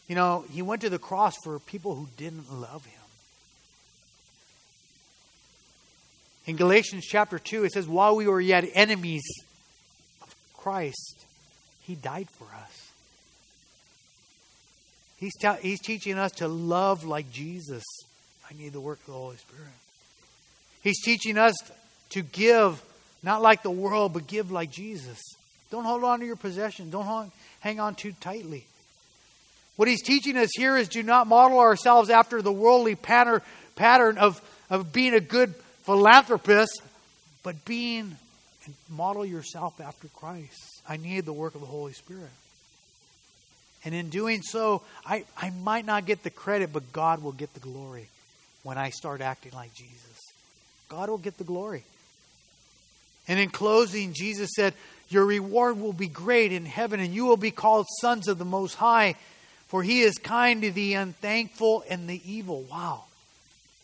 You 0.08 0.14
know, 0.14 0.46
he 0.50 0.62
went 0.62 0.80
to 0.80 0.88
the 0.88 0.98
cross 0.98 1.36
for 1.44 1.58
people 1.58 1.94
who 1.94 2.08
didn't 2.16 2.50
love 2.50 2.86
him. 2.86 3.00
In 6.46 6.56
Galatians 6.56 7.04
chapter 7.04 7.38
2, 7.38 7.64
it 7.64 7.72
says, 7.72 7.86
While 7.86 8.16
we 8.16 8.26
were 8.26 8.40
yet 8.40 8.64
enemies 8.72 9.24
of 10.22 10.34
Christ, 10.56 11.26
he 11.82 11.96
died 11.96 12.28
for 12.30 12.46
us. 12.46 12.85
He's, 15.18 15.34
ta- 15.36 15.58
he's 15.60 15.80
teaching 15.80 16.18
us 16.18 16.32
to 16.32 16.48
love 16.48 17.04
like 17.04 17.30
Jesus. 17.30 17.84
I 18.50 18.54
need 18.54 18.72
the 18.72 18.80
work 18.80 19.00
of 19.00 19.06
the 19.06 19.12
Holy 19.12 19.36
Spirit. 19.36 19.72
He's 20.82 21.02
teaching 21.02 21.38
us 21.38 21.54
to 22.10 22.22
give, 22.22 22.82
not 23.22 23.42
like 23.42 23.62
the 23.62 23.70
world, 23.70 24.12
but 24.12 24.26
give 24.26 24.50
like 24.50 24.70
Jesus. 24.70 25.18
Don't 25.70 25.84
hold 25.84 26.04
on 26.04 26.20
to 26.20 26.26
your 26.26 26.36
possession. 26.36 26.90
Don't 26.90 27.32
hang 27.60 27.80
on 27.80 27.94
too 27.94 28.12
tightly. 28.20 28.64
What 29.76 29.88
he's 29.88 30.02
teaching 30.02 30.36
us 30.36 30.50
here 30.56 30.76
is 30.76 30.88
do 30.88 31.02
not 31.02 31.26
model 31.26 31.58
ourselves 31.58 32.08
after 32.08 32.40
the 32.40 32.52
worldly 32.52 32.94
pattern, 32.94 33.42
pattern 33.74 34.18
of, 34.18 34.40
of 34.70 34.92
being 34.92 35.14
a 35.14 35.20
good 35.20 35.54
philanthropist, 35.84 36.80
but 37.42 37.64
being 37.64 38.16
and 38.66 38.74
model 38.90 39.24
yourself 39.24 39.80
after 39.80 40.08
Christ. 40.08 40.82
I 40.88 40.96
need 40.96 41.24
the 41.24 41.32
work 41.32 41.54
of 41.54 41.60
the 41.60 41.66
Holy 41.66 41.92
Spirit. 41.92 42.30
And 43.86 43.94
in 43.94 44.10
doing 44.10 44.42
so, 44.42 44.82
I, 45.06 45.24
I 45.38 45.50
might 45.50 45.86
not 45.86 46.06
get 46.06 46.24
the 46.24 46.30
credit, 46.30 46.72
but 46.72 46.92
God 46.92 47.22
will 47.22 47.30
get 47.30 47.54
the 47.54 47.60
glory 47.60 48.08
when 48.64 48.78
I 48.78 48.90
start 48.90 49.20
acting 49.20 49.52
like 49.54 49.72
Jesus. 49.74 50.20
God 50.88 51.08
will 51.08 51.18
get 51.18 51.38
the 51.38 51.44
glory. 51.44 51.84
And 53.28 53.38
in 53.38 53.48
closing, 53.48 54.12
Jesus 54.12 54.50
said, 54.56 54.74
Your 55.08 55.24
reward 55.24 55.80
will 55.80 55.92
be 55.92 56.08
great 56.08 56.50
in 56.50 56.66
heaven, 56.66 56.98
and 56.98 57.14
you 57.14 57.26
will 57.26 57.36
be 57.36 57.52
called 57.52 57.86
sons 58.00 58.26
of 58.26 58.38
the 58.38 58.44
Most 58.44 58.74
High, 58.74 59.14
for 59.68 59.84
he 59.84 60.00
is 60.00 60.18
kind 60.18 60.62
to 60.62 60.72
the 60.72 60.94
unthankful 60.94 61.84
and 61.88 62.08
the 62.08 62.20
evil. 62.28 62.62
Wow. 62.68 63.04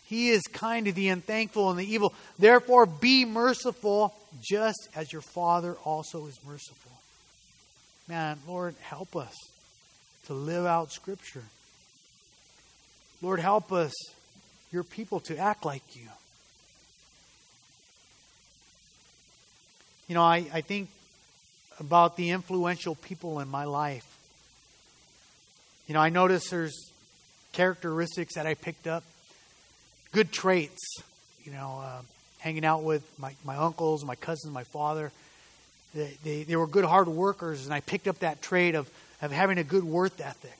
He 0.06 0.30
is 0.30 0.42
kind 0.52 0.86
to 0.86 0.92
the 0.92 1.10
unthankful 1.10 1.70
and 1.70 1.78
the 1.78 1.88
evil. 1.88 2.12
Therefore, 2.40 2.86
be 2.86 3.24
merciful, 3.24 4.12
just 4.40 4.88
as 4.96 5.12
your 5.12 5.22
Father 5.22 5.74
also 5.84 6.26
is 6.26 6.40
merciful. 6.44 6.90
Man, 8.08 8.40
Lord, 8.48 8.74
help 8.82 9.14
us 9.14 9.32
to 10.26 10.34
live 10.34 10.66
out 10.66 10.92
Scripture. 10.92 11.44
Lord, 13.20 13.40
help 13.40 13.72
us, 13.72 13.92
your 14.72 14.82
people, 14.82 15.20
to 15.20 15.36
act 15.36 15.64
like 15.64 15.82
you. 15.94 16.08
You 20.08 20.14
know, 20.14 20.22
I, 20.22 20.44
I 20.52 20.60
think 20.60 20.88
about 21.78 22.16
the 22.16 22.30
influential 22.30 22.94
people 22.94 23.40
in 23.40 23.48
my 23.48 23.64
life. 23.64 24.06
You 25.86 25.94
know, 25.94 26.00
I 26.00 26.08
notice 26.08 26.48
there's 26.50 26.90
characteristics 27.52 28.34
that 28.34 28.46
I 28.46 28.54
picked 28.54 28.86
up, 28.86 29.04
good 30.12 30.32
traits. 30.32 30.80
You 31.44 31.52
know, 31.52 31.80
uh, 31.82 32.02
hanging 32.38 32.64
out 32.64 32.82
with 32.82 33.02
my, 33.18 33.34
my 33.44 33.56
uncles, 33.56 34.04
my 34.04 34.16
cousins, 34.16 34.52
my 34.52 34.64
father. 34.64 35.12
They, 35.94 36.16
they, 36.24 36.42
they 36.42 36.56
were 36.56 36.66
good 36.66 36.84
hard 36.84 37.08
workers, 37.08 37.64
and 37.64 37.74
I 37.74 37.80
picked 37.80 38.08
up 38.08 38.18
that 38.20 38.42
trait 38.42 38.74
of, 38.74 38.90
of 39.22 39.30
having 39.30 39.58
a 39.58 39.64
good 39.64 39.84
worth 39.84 40.20
ethic. 40.20 40.58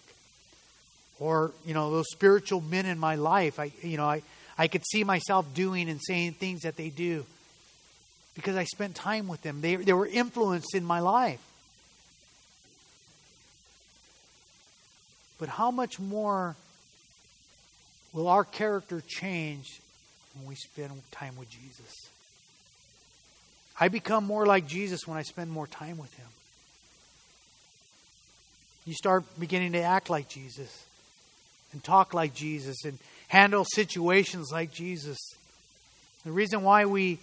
Or, 1.18 1.52
you 1.66 1.74
know, 1.74 1.90
those 1.90 2.06
spiritual 2.10 2.60
men 2.60 2.86
in 2.86 2.98
my 2.98 3.16
life, 3.16 3.60
I, 3.60 3.72
you 3.82 3.96
know, 3.96 4.06
I, 4.06 4.22
I 4.56 4.68
could 4.68 4.82
see 4.86 5.04
myself 5.04 5.52
doing 5.54 5.90
and 5.90 6.00
saying 6.02 6.32
things 6.32 6.62
that 6.62 6.76
they 6.76 6.88
do 6.88 7.26
because 8.34 8.56
I 8.56 8.64
spent 8.64 8.94
time 8.94 9.28
with 9.28 9.42
them. 9.42 9.60
They, 9.60 9.76
they 9.76 9.92
were 9.92 10.06
influenced 10.06 10.74
in 10.74 10.84
my 10.84 11.00
life. 11.00 11.40
But 15.38 15.48
how 15.48 15.70
much 15.70 15.98
more 15.98 16.56
will 18.12 18.28
our 18.28 18.44
character 18.44 19.02
change 19.06 19.80
when 20.36 20.46
we 20.48 20.54
spend 20.54 20.90
time 21.10 21.36
with 21.36 21.50
Jesus? 21.50 21.92
I 23.78 23.88
become 23.88 24.24
more 24.24 24.46
like 24.46 24.66
Jesus 24.66 25.06
when 25.06 25.18
I 25.18 25.22
spend 25.22 25.50
more 25.50 25.66
time 25.66 25.98
with 25.98 26.14
Him. 26.14 26.28
You 28.84 28.94
start 28.94 29.24
beginning 29.38 29.72
to 29.72 29.82
act 29.82 30.10
like 30.10 30.28
Jesus 30.28 30.84
and 31.72 31.82
talk 31.82 32.14
like 32.14 32.34
Jesus 32.34 32.84
and 32.84 32.98
handle 33.28 33.64
situations 33.64 34.50
like 34.52 34.72
Jesus. 34.72 35.18
The 36.24 36.32
reason 36.32 36.62
why 36.62 36.84
we 36.86 37.18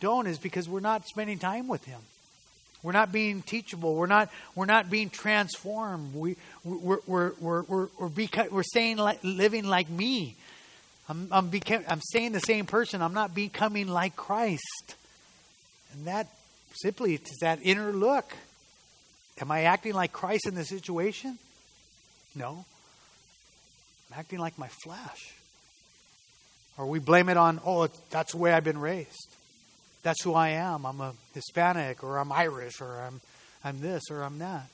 don't 0.00 0.26
is 0.26 0.38
because 0.38 0.68
we're 0.68 0.80
not 0.80 1.06
spending 1.06 1.38
time 1.38 1.68
with 1.68 1.84
Him. 1.84 2.00
We're 2.82 2.92
not 2.92 3.12
being 3.12 3.40
teachable. 3.40 3.94
We're 3.94 4.06
not, 4.06 4.28
we're 4.54 4.66
not 4.66 4.90
being 4.90 5.08
transformed. 5.08 6.14
We, 6.14 6.36
we're, 6.64 6.98
we're, 7.06 7.32
we're, 7.40 7.62
we're, 7.62 7.88
we're, 7.98 8.08
beca- 8.08 8.50
we're 8.50 8.62
staying 8.62 8.98
like, 8.98 9.20
living 9.22 9.64
like 9.64 9.88
me. 9.88 10.36
I'm, 11.08 11.28
I'm, 11.30 11.50
beca- 11.50 11.84
I'm 11.88 12.02
staying 12.02 12.32
the 12.32 12.40
same 12.40 12.66
person. 12.66 13.00
I'm 13.00 13.14
not 13.14 13.34
becoming 13.34 13.88
like 13.88 14.16
Christ. 14.16 14.96
And 15.94 16.06
that 16.06 16.26
simply 16.74 17.14
is 17.14 17.38
that 17.40 17.60
inner 17.62 17.90
look. 17.90 18.34
Am 19.40 19.50
I 19.50 19.62
acting 19.62 19.94
like 19.94 20.12
Christ 20.12 20.46
in 20.46 20.54
this 20.54 20.68
situation? 20.68 21.38
No. 22.34 22.64
I'm 24.10 24.18
acting 24.18 24.38
like 24.38 24.58
my 24.58 24.68
flesh. 24.84 25.34
Or 26.76 26.86
we 26.86 26.98
blame 26.98 27.28
it 27.28 27.36
on, 27.36 27.60
oh, 27.64 27.88
that's 28.10 28.32
the 28.32 28.38
way 28.38 28.52
I've 28.52 28.64
been 28.64 28.80
raised. 28.80 29.28
That's 30.02 30.22
who 30.22 30.34
I 30.34 30.50
am. 30.50 30.84
I'm 30.84 31.00
a 31.00 31.14
Hispanic, 31.32 32.04
or 32.04 32.18
I'm 32.18 32.30
Irish, 32.30 32.80
or 32.80 33.00
I'm, 33.00 33.20
I'm 33.64 33.80
this, 33.80 34.02
or 34.10 34.22
I'm 34.22 34.38
that. 34.38 34.66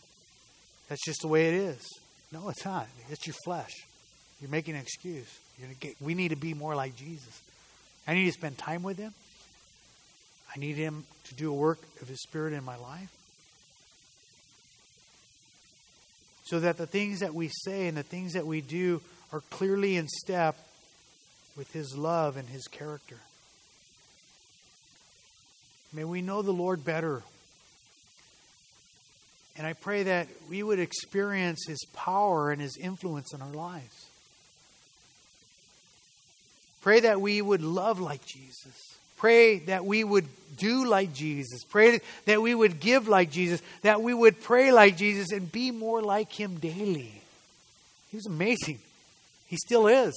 That's 0.88 1.04
just 1.04 1.20
the 1.22 1.28
way 1.28 1.48
it 1.48 1.54
is. 1.54 1.86
No, 2.32 2.48
it's 2.48 2.64
not. 2.64 2.88
It's 3.10 3.26
your 3.26 3.36
flesh. 3.44 3.72
You're 4.40 4.50
making 4.50 4.74
an 4.74 4.80
excuse. 4.80 5.38
Get, 5.78 5.94
we 6.00 6.14
need 6.14 6.28
to 6.28 6.36
be 6.36 6.54
more 6.54 6.74
like 6.74 6.96
Jesus. 6.96 7.40
I 8.08 8.14
need 8.14 8.26
to 8.26 8.32
spend 8.32 8.58
time 8.58 8.82
with 8.82 8.98
Him. 8.98 9.12
I 10.54 10.58
need 10.58 10.76
Him 10.76 11.04
to 11.24 11.34
do 11.34 11.50
a 11.50 11.54
work 11.54 11.78
of 12.00 12.08
His 12.08 12.22
Spirit 12.22 12.54
in 12.54 12.64
my 12.64 12.76
life. 12.76 13.10
So 16.50 16.58
that 16.58 16.78
the 16.78 16.86
things 16.86 17.20
that 17.20 17.32
we 17.32 17.46
say 17.46 17.86
and 17.86 17.96
the 17.96 18.02
things 18.02 18.32
that 18.32 18.44
we 18.44 18.60
do 18.60 19.00
are 19.32 19.40
clearly 19.50 19.94
in 19.96 20.08
step 20.08 20.58
with 21.56 21.72
His 21.72 21.96
love 21.96 22.36
and 22.36 22.48
His 22.48 22.66
character. 22.66 23.18
May 25.92 26.02
we 26.02 26.22
know 26.22 26.42
the 26.42 26.50
Lord 26.50 26.84
better. 26.84 27.22
And 29.56 29.64
I 29.64 29.74
pray 29.74 30.02
that 30.02 30.26
we 30.48 30.64
would 30.64 30.80
experience 30.80 31.66
His 31.68 31.84
power 31.92 32.50
and 32.50 32.60
His 32.60 32.76
influence 32.76 33.32
in 33.32 33.40
our 33.42 33.52
lives. 33.52 34.08
Pray 36.80 36.98
that 36.98 37.20
we 37.20 37.40
would 37.40 37.62
love 37.62 38.00
like 38.00 38.26
Jesus. 38.26 38.98
Pray 39.20 39.58
that 39.58 39.84
we 39.84 40.02
would 40.02 40.24
do 40.56 40.86
like 40.86 41.12
Jesus. 41.12 41.62
Pray 41.62 42.00
that 42.24 42.40
we 42.40 42.54
would 42.54 42.80
give 42.80 43.06
like 43.06 43.30
Jesus. 43.30 43.60
That 43.82 44.00
we 44.00 44.14
would 44.14 44.40
pray 44.40 44.72
like 44.72 44.96
Jesus 44.96 45.30
and 45.30 45.52
be 45.52 45.70
more 45.70 46.00
like 46.00 46.32
Him 46.32 46.56
daily. 46.56 47.12
He 48.10 48.16
was 48.16 48.24
amazing. 48.24 48.78
He 49.46 49.58
still 49.58 49.88
is. 49.88 50.14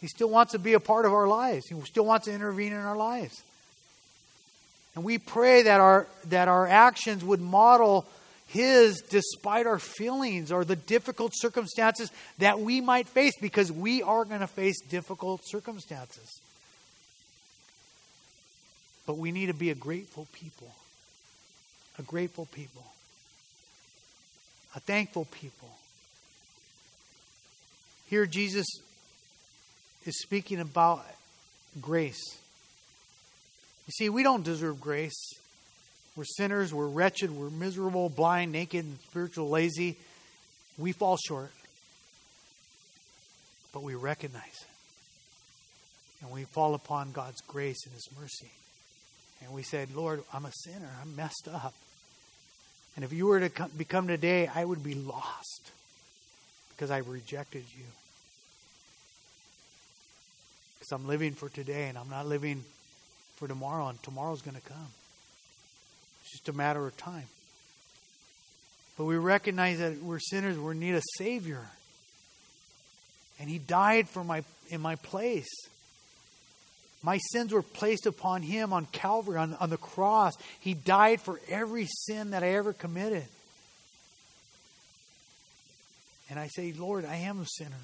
He 0.00 0.08
still 0.08 0.30
wants 0.30 0.50
to 0.50 0.58
be 0.58 0.72
a 0.72 0.80
part 0.80 1.06
of 1.06 1.12
our 1.12 1.28
lives. 1.28 1.68
He 1.68 1.80
still 1.82 2.04
wants 2.04 2.26
to 2.26 2.32
intervene 2.32 2.72
in 2.72 2.78
our 2.78 2.96
lives. 2.96 3.40
And 4.96 5.04
we 5.04 5.18
pray 5.18 5.62
that 5.62 5.78
our, 5.78 6.08
that 6.24 6.48
our 6.48 6.66
actions 6.66 7.24
would 7.24 7.40
model 7.40 8.04
His 8.48 9.00
despite 9.10 9.68
our 9.68 9.78
feelings 9.78 10.50
or 10.50 10.64
the 10.64 10.74
difficult 10.74 11.34
circumstances 11.36 12.10
that 12.38 12.58
we 12.58 12.80
might 12.80 13.06
face 13.06 13.34
because 13.40 13.70
we 13.70 14.02
are 14.02 14.24
going 14.24 14.40
to 14.40 14.48
face 14.48 14.80
difficult 14.88 15.42
circumstances. 15.44 16.40
But 19.08 19.16
we 19.16 19.32
need 19.32 19.46
to 19.46 19.54
be 19.54 19.70
a 19.70 19.74
grateful 19.74 20.28
people. 20.34 20.70
A 21.98 22.02
grateful 22.02 22.44
people. 22.44 22.84
A 24.76 24.80
thankful 24.80 25.24
people. 25.24 25.70
Here, 28.10 28.26
Jesus 28.26 28.66
is 30.04 30.20
speaking 30.20 30.60
about 30.60 31.06
grace. 31.80 32.20
You 33.86 33.92
see, 33.92 34.10
we 34.10 34.22
don't 34.22 34.44
deserve 34.44 34.78
grace. 34.78 35.32
We're 36.14 36.24
sinners, 36.24 36.74
we're 36.74 36.86
wretched, 36.86 37.30
we're 37.30 37.48
miserable, 37.48 38.10
blind, 38.10 38.52
naked, 38.52 38.84
and 38.84 38.98
spiritual 39.08 39.48
lazy. 39.48 39.96
We 40.76 40.92
fall 40.92 41.16
short. 41.16 41.52
But 43.72 43.82
we 43.82 43.94
recognize 43.94 44.44
it. 44.44 46.24
And 46.24 46.30
we 46.30 46.44
fall 46.44 46.74
upon 46.74 47.12
God's 47.12 47.40
grace 47.40 47.86
and 47.86 47.94
His 47.94 48.06
mercy. 48.20 48.50
And 49.42 49.52
we 49.52 49.62
said, 49.62 49.94
Lord, 49.94 50.22
I'm 50.32 50.44
a 50.44 50.52
sinner. 50.52 50.90
I'm 51.00 51.14
messed 51.16 51.48
up. 51.52 51.74
And 52.96 53.04
if 53.04 53.12
you 53.12 53.26
were 53.26 53.40
to 53.40 53.48
come, 53.48 53.70
become 53.76 54.08
today, 54.08 54.50
I 54.52 54.64
would 54.64 54.82
be 54.82 54.94
lost 54.94 55.70
because 56.70 56.90
I've 56.90 57.08
rejected 57.08 57.64
you. 57.76 57.84
Because 60.78 60.92
I'm 60.92 61.06
living 61.06 61.32
for 61.32 61.48
today 61.48 61.88
and 61.88 61.96
I'm 61.96 62.10
not 62.10 62.26
living 62.26 62.64
for 63.36 63.46
tomorrow, 63.46 63.86
and 63.88 64.02
tomorrow's 64.02 64.42
going 64.42 64.56
to 64.56 64.62
come. 64.62 64.88
It's 66.22 66.32
just 66.32 66.48
a 66.48 66.52
matter 66.52 66.84
of 66.84 66.96
time. 66.96 67.28
But 68.96 69.04
we 69.04 69.16
recognize 69.16 69.78
that 69.78 70.02
we're 70.02 70.18
sinners, 70.18 70.58
we 70.58 70.74
need 70.74 70.96
a 70.96 71.02
Savior. 71.16 71.64
And 73.38 73.48
He 73.48 73.58
died 73.58 74.08
for 74.08 74.24
my 74.24 74.42
in 74.70 74.80
my 74.80 74.96
place. 74.96 75.48
My 77.02 77.18
sins 77.32 77.52
were 77.52 77.62
placed 77.62 78.06
upon 78.06 78.42
Him 78.42 78.72
on 78.72 78.86
Calvary, 78.86 79.38
on, 79.38 79.54
on 79.60 79.70
the 79.70 79.76
cross. 79.76 80.36
He 80.60 80.74
died 80.74 81.20
for 81.20 81.40
every 81.48 81.86
sin 81.86 82.30
that 82.30 82.42
I 82.42 82.54
ever 82.54 82.72
committed. 82.72 83.24
And 86.30 86.38
I 86.38 86.48
say, 86.48 86.72
Lord, 86.72 87.04
I 87.04 87.16
am 87.16 87.40
a 87.40 87.46
sinner. 87.46 87.76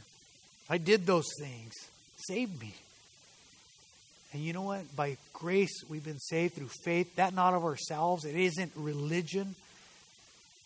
I 0.68 0.78
did 0.78 1.06
those 1.06 1.28
things. 1.40 1.72
Save 2.16 2.60
me. 2.60 2.74
And 4.32 4.42
you 4.42 4.52
know 4.52 4.62
what? 4.62 4.94
By 4.96 5.16
grace, 5.32 5.84
we've 5.88 6.04
been 6.04 6.18
saved 6.18 6.54
through 6.54 6.70
faith. 6.82 7.14
That 7.16 7.34
not 7.34 7.54
of 7.54 7.64
ourselves. 7.64 8.24
It 8.24 8.34
isn't 8.34 8.72
religion. 8.74 9.54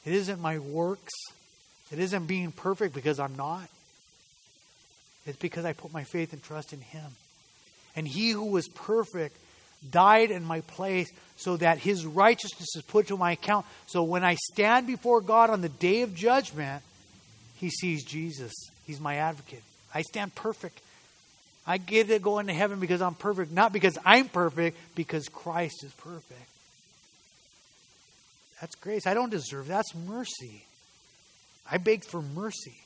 It 0.07 0.15
isn't 0.15 0.41
my 0.41 0.59
works. 0.59 1.13
It 1.93 1.99
isn't 1.99 2.27
being 2.27 2.51
perfect 2.51 2.95
because 2.95 3.21
I'm 3.21 3.37
not. 3.37 3.69
It's 5.27 5.37
because 5.37 5.67
I 5.67 5.75
put 5.75 5.93
my 5.93 6.05
faith 6.05 6.33
and 6.33 6.43
trust 6.43 6.73
in 6.73 6.81
Him. 6.81 7.13
And 7.97 8.07
He 8.07 8.31
who 8.31 8.47
was 8.47 8.69
perfect 8.69 9.37
died 9.91 10.31
in 10.31 10.45
my 10.45 10.61
place 10.63 11.11
so 11.37 11.57
that 11.57 11.79
His 11.79 12.05
righteousness 12.07 12.77
is 12.77 12.83
put 12.83 13.09
to 13.09 13.17
my 13.17 13.33
account. 13.33 13.67
So 13.87 14.03
when 14.03 14.25
I 14.25 14.37
stand 14.53 14.87
before 14.87 15.21
God 15.21 15.51
on 15.51 15.61
the 15.61 15.69
day 15.69 16.03
of 16.03 16.15
judgment, 16.15 16.83
He 17.57 17.71
sees 17.71 18.05
Jesus. 18.05 18.53
He's 18.87 19.01
my 19.01 19.17
advocate. 19.17 19.63
I 19.95 20.03
stand 20.03 20.35
perfect. 20.35 20.81
I 21.67 21.77
get 21.77 22.09
to 22.09 22.19
go 22.19 22.39
into 22.39 22.55
heaven 22.55 22.81
because 22.81 23.03
I'm 23.03 23.15
perfect, 23.15 23.53
not 23.53 23.73
because 23.73 23.99
I'm 24.05 24.29
perfect, 24.29 24.79
because 24.95 25.29
Christ 25.29 25.85
is 25.85 25.93
perfect. 25.93 26.49
That's 28.61 28.75
grace. 28.77 29.07
I 29.07 29.15
don't 29.15 29.31
deserve 29.31 29.69
that's 29.69 29.95
mercy. 29.95 30.65
I 31.71 31.79
beg 31.79 32.05
for 32.05 32.23
mercy 32.23 32.79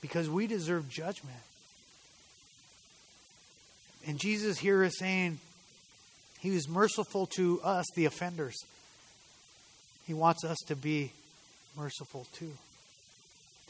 because 0.00 0.28
we 0.28 0.46
deserve 0.46 0.88
judgment. 0.88 1.36
And 4.06 4.18
Jesus 4.18 4.58
here 4.58 4.82
is 4.82 4.98
saying 4.98 5.38
he 6.40 6.50
was 6.50 6.68
merciful 6.68 7.26
to 7.36 7.60
us, 7.62 7.86
the 7.94 8.06
offenders. 8.06 8.56
He 10.06 10.14
wants 10.14 10.44
us 10.44 10.58
to 10.66 10.76
be 10.76 11.12
merciful 11.76 12.26
too 12.32 12.52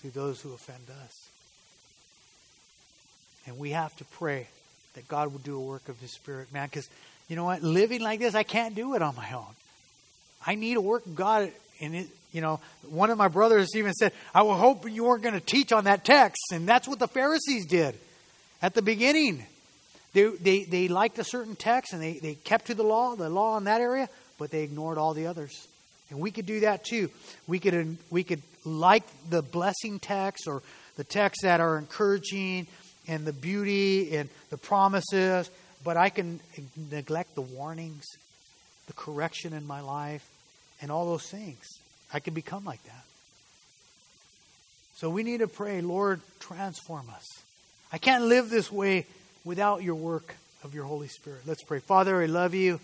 to 0.02 0.10
those 0.10 0.40
who 0.40 0.54
offend 0.54 0.84
us. 1.04 1.12
And 3.46 3.58
we 3.58 3.70
have 3.70 3.94
to 3.96 4.04
pray 4.04 4.46
that 4.94 5.08
God 5.08 5.32
will 5.32 5.40
do 5.40 5.56
a 5.56 5.60
work 5.60 5.88
of 5.88 5.98
His 6.00 6.12
Spirit, 6.12 6.52
man, 6.52 6.68
because 6.68 6.88
you 7.28 7.36
know 7.36 7.44
what? 7.44 7.62
Living 7.62 8.00
like 8.00 8.20
this, 8.20 8.34
I 8.34 8.42
can't 8.42 8.74
do 8.74 8.94
it 8.94 9.02
on 9.02 9.14
my 9.16 9.32
own. 9.32 9.54
I 10.46 10.54
need 10.54 10.76
a 10.76 10.80
work 10.80 11.06
of 11.06 11.14
God. 11.14 11.52
And 11.80 11.94
it, 11.94 12.08
you 12.32 12.40
know, 12.40 12.60
one 12.88 13.10
of 13.10 13.18
my 13.18 13.28
brothers 13.28 13.68
even 13.74 13.92
said, 13.94 14.12
I 14.34 14.42
will 14.42 14.56
hope 14.56 14.88
you 14.90 15.04
weren't 15.04 15.22
going 15.22 15.34
to 15.34 15.40
teach 15.40 15.72
on 15.72 15.84
that 15.84 16.04
text. 16.04 16.52
And 16.52 16.68
that's 16.68 16.86
what 16.86 16.98
the 16.98 17.08
Pharisees 17.08 17.66
did 17.66 17.94
at 18.62 18.74
the 18.74 18.82
beginning. 18.82 19.46
They, 20.12 20.28
they, 20.28 20.64
they 20.64 20.88
liked 20.88 21.18
a 21.18 21.24
certain 21.24 21.56
text 21.56 21.92
and 21.92 22.02
they, 22.02 22.14
they 22.14 22.34
kept 22.34 22.66
to 22.66 22.74
the 22.74 22.82
law, 22.82 23.14
the 23.14 23.30
law 23.30 23.56
in 23.56 23.64
that 23.64 23.80
area, 23.80 24.08
but 24.38 24.50
they 24.50 24.62
ignored 24.62 24.98
all 24.98 25.14
the 25.14 25.26
others. 25.26 25.68
And 26.10 26.18
we 26.18 26.30
could 26.30 26.46
do 26.46 26.60
that 26.60 26.84
too. 26.84 27.10
We 27.46 27.60
could, 27.60 27.96
we 28.10 28.24
could 28.24 28.42
like 28.64 29.04
the 29.28 29.42
blessing 29.42 30.00
text 30.00 30.48
or 30.48 30.62
the 30.96 31.04
texts 31.04 31.44
that 31.44 31.60
are 31.60 31.78
encouraging 31.78 32.66
and 33.06 33.24
the 33.24 33.32
beauty 33.32 34.16
and 34.16 34.28
the 34.50 34.58
promises, 34.58 35.48
but 35.84 35.96
I 35.96 36.10
can 36.10 36.40
neglect 36.90 37.34
the 37.36 37.42
warnings, 37.42 38.04
the 38.86 38.92
correction 38.94 39.52
in 39.52 39.66
my 39.66 39.80
life, 39.80 40.28
and 40.82 40.90
all 40.90 41.06
those 41.06 41.28
things. 41.28 41.64
I 42.12 42.18
can 42.20 42.34
become 42.34 42.64
like 42.64 42.82
that. 42.84 43.04
So 44.96 45.08
we 45.08 45.22
need 45.22 45.38
to 45.38 45.48
pray, 45.48 45.80
Lord, 45.80 46.20
transform 46.40 47.08
us. 47.14 47.24
I 47.92 47.98
can't 47.98 48.24
live 48.24 48.50
this 48.50 48.70
way 48.70 49.06
without 49.44 49.82
your 49.82 49.94
work 49.94 50.34
of 50.62 50.74
your 50.74 50.84
Holy 50.84 51.08
Spirit. 51.08 51.42
Let's 51.46 51.62
pray. 51.62 51.78
Father, 51.80 52.20
I 52.20 52.26
love 52.26 52.54
you. 52.54 52.80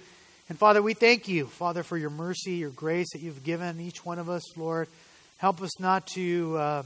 And 0.49 0.59
Father, 0.59 0.81
we 0.81 0.95
thank 0.95 1.27
you, 1.29 1.47
Father, 1.47 1.83
for 1.83 1.97
your 1.97 2.11
mercy, 2.11 2.53
your 2.53 2.71
grace 2.71 3.13
that 3.13 3.21
you've 3.21 3.43
given 3.43 3.81
each 3.81 4.05
one 4.05 4.19
of 4.19 4.29
us, 4.29 4.57
Lord. 4.57 4.89
Help 5.39 5.61
us 5.61 5.81
not 5.81 6.07
to 6.09 6.57
uh, 6.57 6.83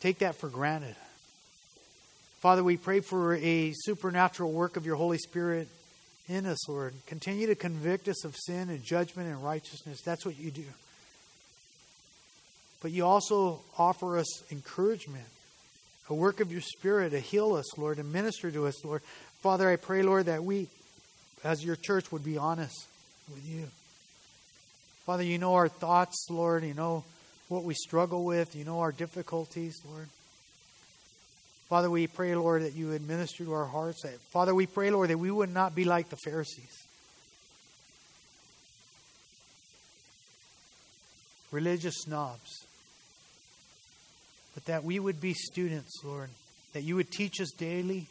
take 0.00 0.18
that 0.18 0.34
for 0.34 0.48
granted. 0.48 0.96
Father, 2.40 2.64
we 2.64 2.76
pray 2.76 3.00
for 3.00 3.36
a 3.36 3.72
supernatural 3.72 4.50
work 4.50 4.76
of 4.76 4.84
your 4.84 4.96
Holy 4.96 5.18
Spirit 5.18 5.68
in 6.28 6.46
us, 6.46 6.68
Lord. 6.68 6.94
Continue 7.06 7.46
to 7.46 7.54
convict 7.54 8.08
us 8.08 8.24
of 8.24 8.34
sin 8.36 8.68
and 8.68 8.82
judgment 8.82 9.28
and 9.28 9.44
righteousness. 9.44 10.00
That's 10.00 10.26
what 10.26 10.38
you 10.38 10.50
do. 10.50 10.64
But 12.80 12.90
you 12.90 13.04
also 13.04 13.60
offer 13.78 14.18
us 14.18 14.50
encouragement, 14.50 15.26
a 16.12 16.14
work 16.14 16.40
of 16.40 16.52
your 16.52 16.60
Spirit 16.60 17.10
to 17.10 17.20
heal 17.20 17.54
us, 17.54 17.78
Lord, 17.78 17.98
and 17.98 18.12
minister 18.12 18.50
to 18.50 18.66
us, 18.66 18.84
Lord. 18.84 19.00
Father, 19.40 19.70
I 19.70 19.76
pray, 19.76 20.02
Lord, 20.02 20.26
that 20.26 20.44
we, 20.44 20.68
as 21.42 21.64
your 21.64 21.74
church, 21.74 22.12
would 22.12 22.22
be 22.22 22.36
honest 22.36 22.86
with 23.32 23.48
you. 23.48 23.66
Father, 25.06 25.22
you 25.22 25.38
know 25.38 25.54
our 25.54 25.68
thoughts, 25.68 26.26
Lord. 26.28 26.64
You 26.64 26.74
know 26.74 27.02
what 27.48 27.64
we 27.64 27.72
struggle 27.72 28.24
with. 28.26 28.54
You 28.54 28.66
know 28.66 28.80
our 28.80 28.92
difficulties, 28.92 29.80
Lord. 29.90 30.06
Father, 31.70 31.88
we 31.88 32.06
pray, 32.06 32.34
Lord, 32.34 32.62
that 32.62 32.74
you 32.74 32.88
would 32.88 33.08
minister 33.08 33.44
to 33.44 33.54
our 33.54 33.64
hearts. 33.64 34.04
Father, 34.32 34.54
we 34.54 34.66
pray, 34.66 34.90
Lord, 34.90 35.08
that 35.08 35.18
we 35.18 35.30
would 35.30 35.52
not 35.52 35.74
be 35.74 35.86
like 35.86 36.10
the 36.10 36.16
Pharisees. 36.16 36.86
Religious 41.50 41.94
snobs. 42.02 42.66
But 44.54 44.66
that 44.66 44.84
we 44.84 44.98
would 44.98 45.20
be 45.20 45.34
students, 45.34 46.02
Lord. 46.04 46.30
That 46.72 46.82
you 46.82 46.96
would 46.96 47.10
teach 47.10 47.40
us 47.40 47.50
daily. 47.50 48.06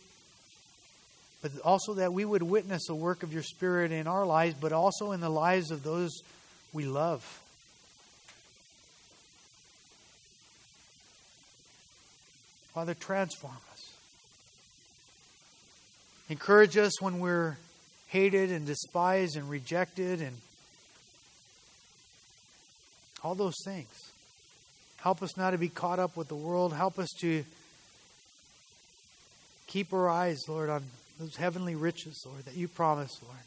But 1.42 1.52
also 1.64 1.96
that 1.96 2.14
we 2.14 2.26
would 2.26 2.44
witness 2.44 2.88
the 2.88 2.96
work 2.96 3.24
of 3.24 3.34
your 3.34 3.44
Spirit 3.44 3.92
in 3.92 4.08
our 4.08 4.26
lives, 4.26 4.56
but 4.60 4.72
also 4.72 5.12
in 5.12 5.22
the 5.22 5.30
lives 5.30 5.72
of 5.72 5.84
those 5.84 6.12
we 6.74 6.86
love. 6.86 7.24
Father, 12.74 12.94
transform 12.94 13.58
us. 13.74 13.92
Encourage 16.30 16.78
us 16.78 17.02
when 17.02 17.20
we're 17.20 17.58
hated 18.08 18.52
and 18.52 18.66
despised 18.66 19.36
and 19.36 19.50
rejected 19.50 20.22
and 20.22 20.38
all 23.24 23.36
those 23.36 23.58
things. 23.66 24.11
Help 25.02 25.24
us 25.24 25.36
not 25.36 25.52
to 25.52 25.58
be 25.58 25.70
caught 25.70 26.00
up 26.00 26.16
with 26.16 26.28
the 26.28 26.36
world. 26.36 26.74
Help 26.74 27.00
us 27.00 27.10
to 27.22 27.44
keep 29.66 29.92
our 29.94 30.08
eyes, 30.08 30.40
Lord, 30.48 30.70
on 30.70 30.84
those 31.20 31.36
heavenly 31.36 31.76
riches, 31.76 32.24
Lord, 32.26 32.46
that 32.46 32.56
you 32.56 32.68
promise, 32.68 33.12
Lord. 33.24 33.38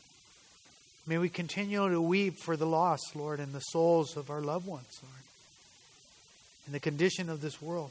May 1.07 1.19
we 1.19 1.29
continue 1.29 1.89
to 1.89 2.01
weep 2.01 2.39
for 2.39 2.57
the 2.57 2.67
lost, 2.67 3.15
Lord, 3.15 3.39
and 3.39 3.53
the 3.53 3.61
souls 3.61 4.17
of 4.17 4.31
our 4.31 4.41
loved 4.41 4.67
ones, 4.67 4.99
Lord, 5.03 5.23
and 6.67 6.75
the 6.75 6.81
condition 6.81 7.29
of 7.29 7.41
this 7.41 7.63
world. 7.63 7.91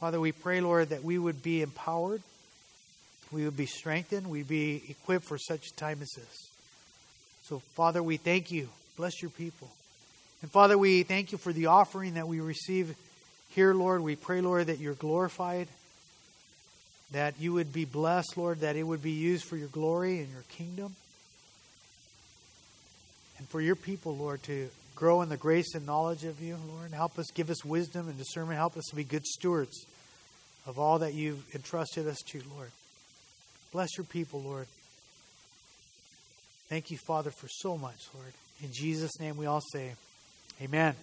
Father, 0.00 0.18
we 0.18 0.32
pray, 0.32 0.60
Lord, 0.60 0.88
that 0.88 1.04
we 1.04 1.18
would 1.18 1.42
be 1.42 1.62
empowered, 1.62 2.22
we 3.30 3.44
would 3.44 3.56
be 3.56 3.66
strengthened, 3.66 4.28
we'd 4.28 4.48
be 4.48 4.82
equipped 4.88 5.24
for 5.24 5.38
such 5.38 5.68
a 5.68 5.74
time 5.76 6.00
as 6.02 6.10
this. 6.16 6.48
So, 7.44 7.60
Father, 7.74 8.02
we 8.02 8.16
thank 8.16 8.50
you. 8.50 8.70
Bless 8.96 9.22
your 9.22 9.30
people. 9.30 9.70
And 10.44 10.52
Father, 10.52 10.76
we 10.76 11.04
thank 11.04 11.32
you 11.32 11.38
for 11.38 11.54
the 11.54 11.66
offering 11.68 12.14
that 12.14 12.28
we 12.28 12.40
receive 12.40 12.94
here, 13.54 13.72
Lord. 13.72 14.02
We 14.02 14.14
pray, 14.14 14.42
Lord, 14.42 14.66
that 14.66 14.78
you're 14.78 14.92
glorified, 14.92 15.68
that 17.12 17.40
you 17.40 17.54
would 17.54 17.72
be 17.72 17.86
blessed, 17.86 18.36
Lord, 18.36 18.60
that 18.60 18.76
it 18.76 18.82
would 18.82 19.02
be 19.02 19.12
used 19.12 19.46
for 19.46 19.56
your 19.56 19.68
glory 19.68 20.18
and 20.18 20.30
your 20.30 20.42
kingdom. 20.50 20.96
And 23.38 23.48
for 23.48 23.62
your 23.62 23.74
people, 23.74 24.14
Lord, 24.16 24.42
to 24.42 24.68
grow 24.94 25.22
in 25.22 25.30
the 25.30 25.38
grace 25.38 25.74
and 25.74 25.86
knowledge 25.86 26.24
of 26.24 26.42
you, 26.42 26.58
Lord. 26.76 26.92
Help 26.92 27.18
us, 27.18 27.30
give 27.30 27.48
us 27.48 27.64
wisdom 27.64 28.10
and 28.10 28.18
discernment. 28.18 28.58
Help 28.58 28.76
us 28.76 28.84
to 28.90 28.96
be 28.96 29.02
good 29.02 29.24
stewards 29.24 29.86
of 30.66 30.78
all 30.78 30.98
that 30.98 31.14
you've 31.14 31.42
entrusted 31.54 32.06
us 32.06 32.20
to, 32.26 32.42
Lord. 32.54 32.70
Bless 33.72 33.96
your 33.96 34.04
people, 34.04 34.42
Lord. 34.42 34.66
Thank 36.68 36.90
you, 36.90 36.98
Father, 36.98 37.30
for 37.30 37.48
so 37.48 37.78
much, 37.78 38.08
Lord. 38.12 38.34
In 38.62 38.72
Jesus' 38.74 39.18
name 39.18 39.38
we 39.38 39.46
all 39.46 39.62
say, 39.72 39.94
Amen. 40.60 40.94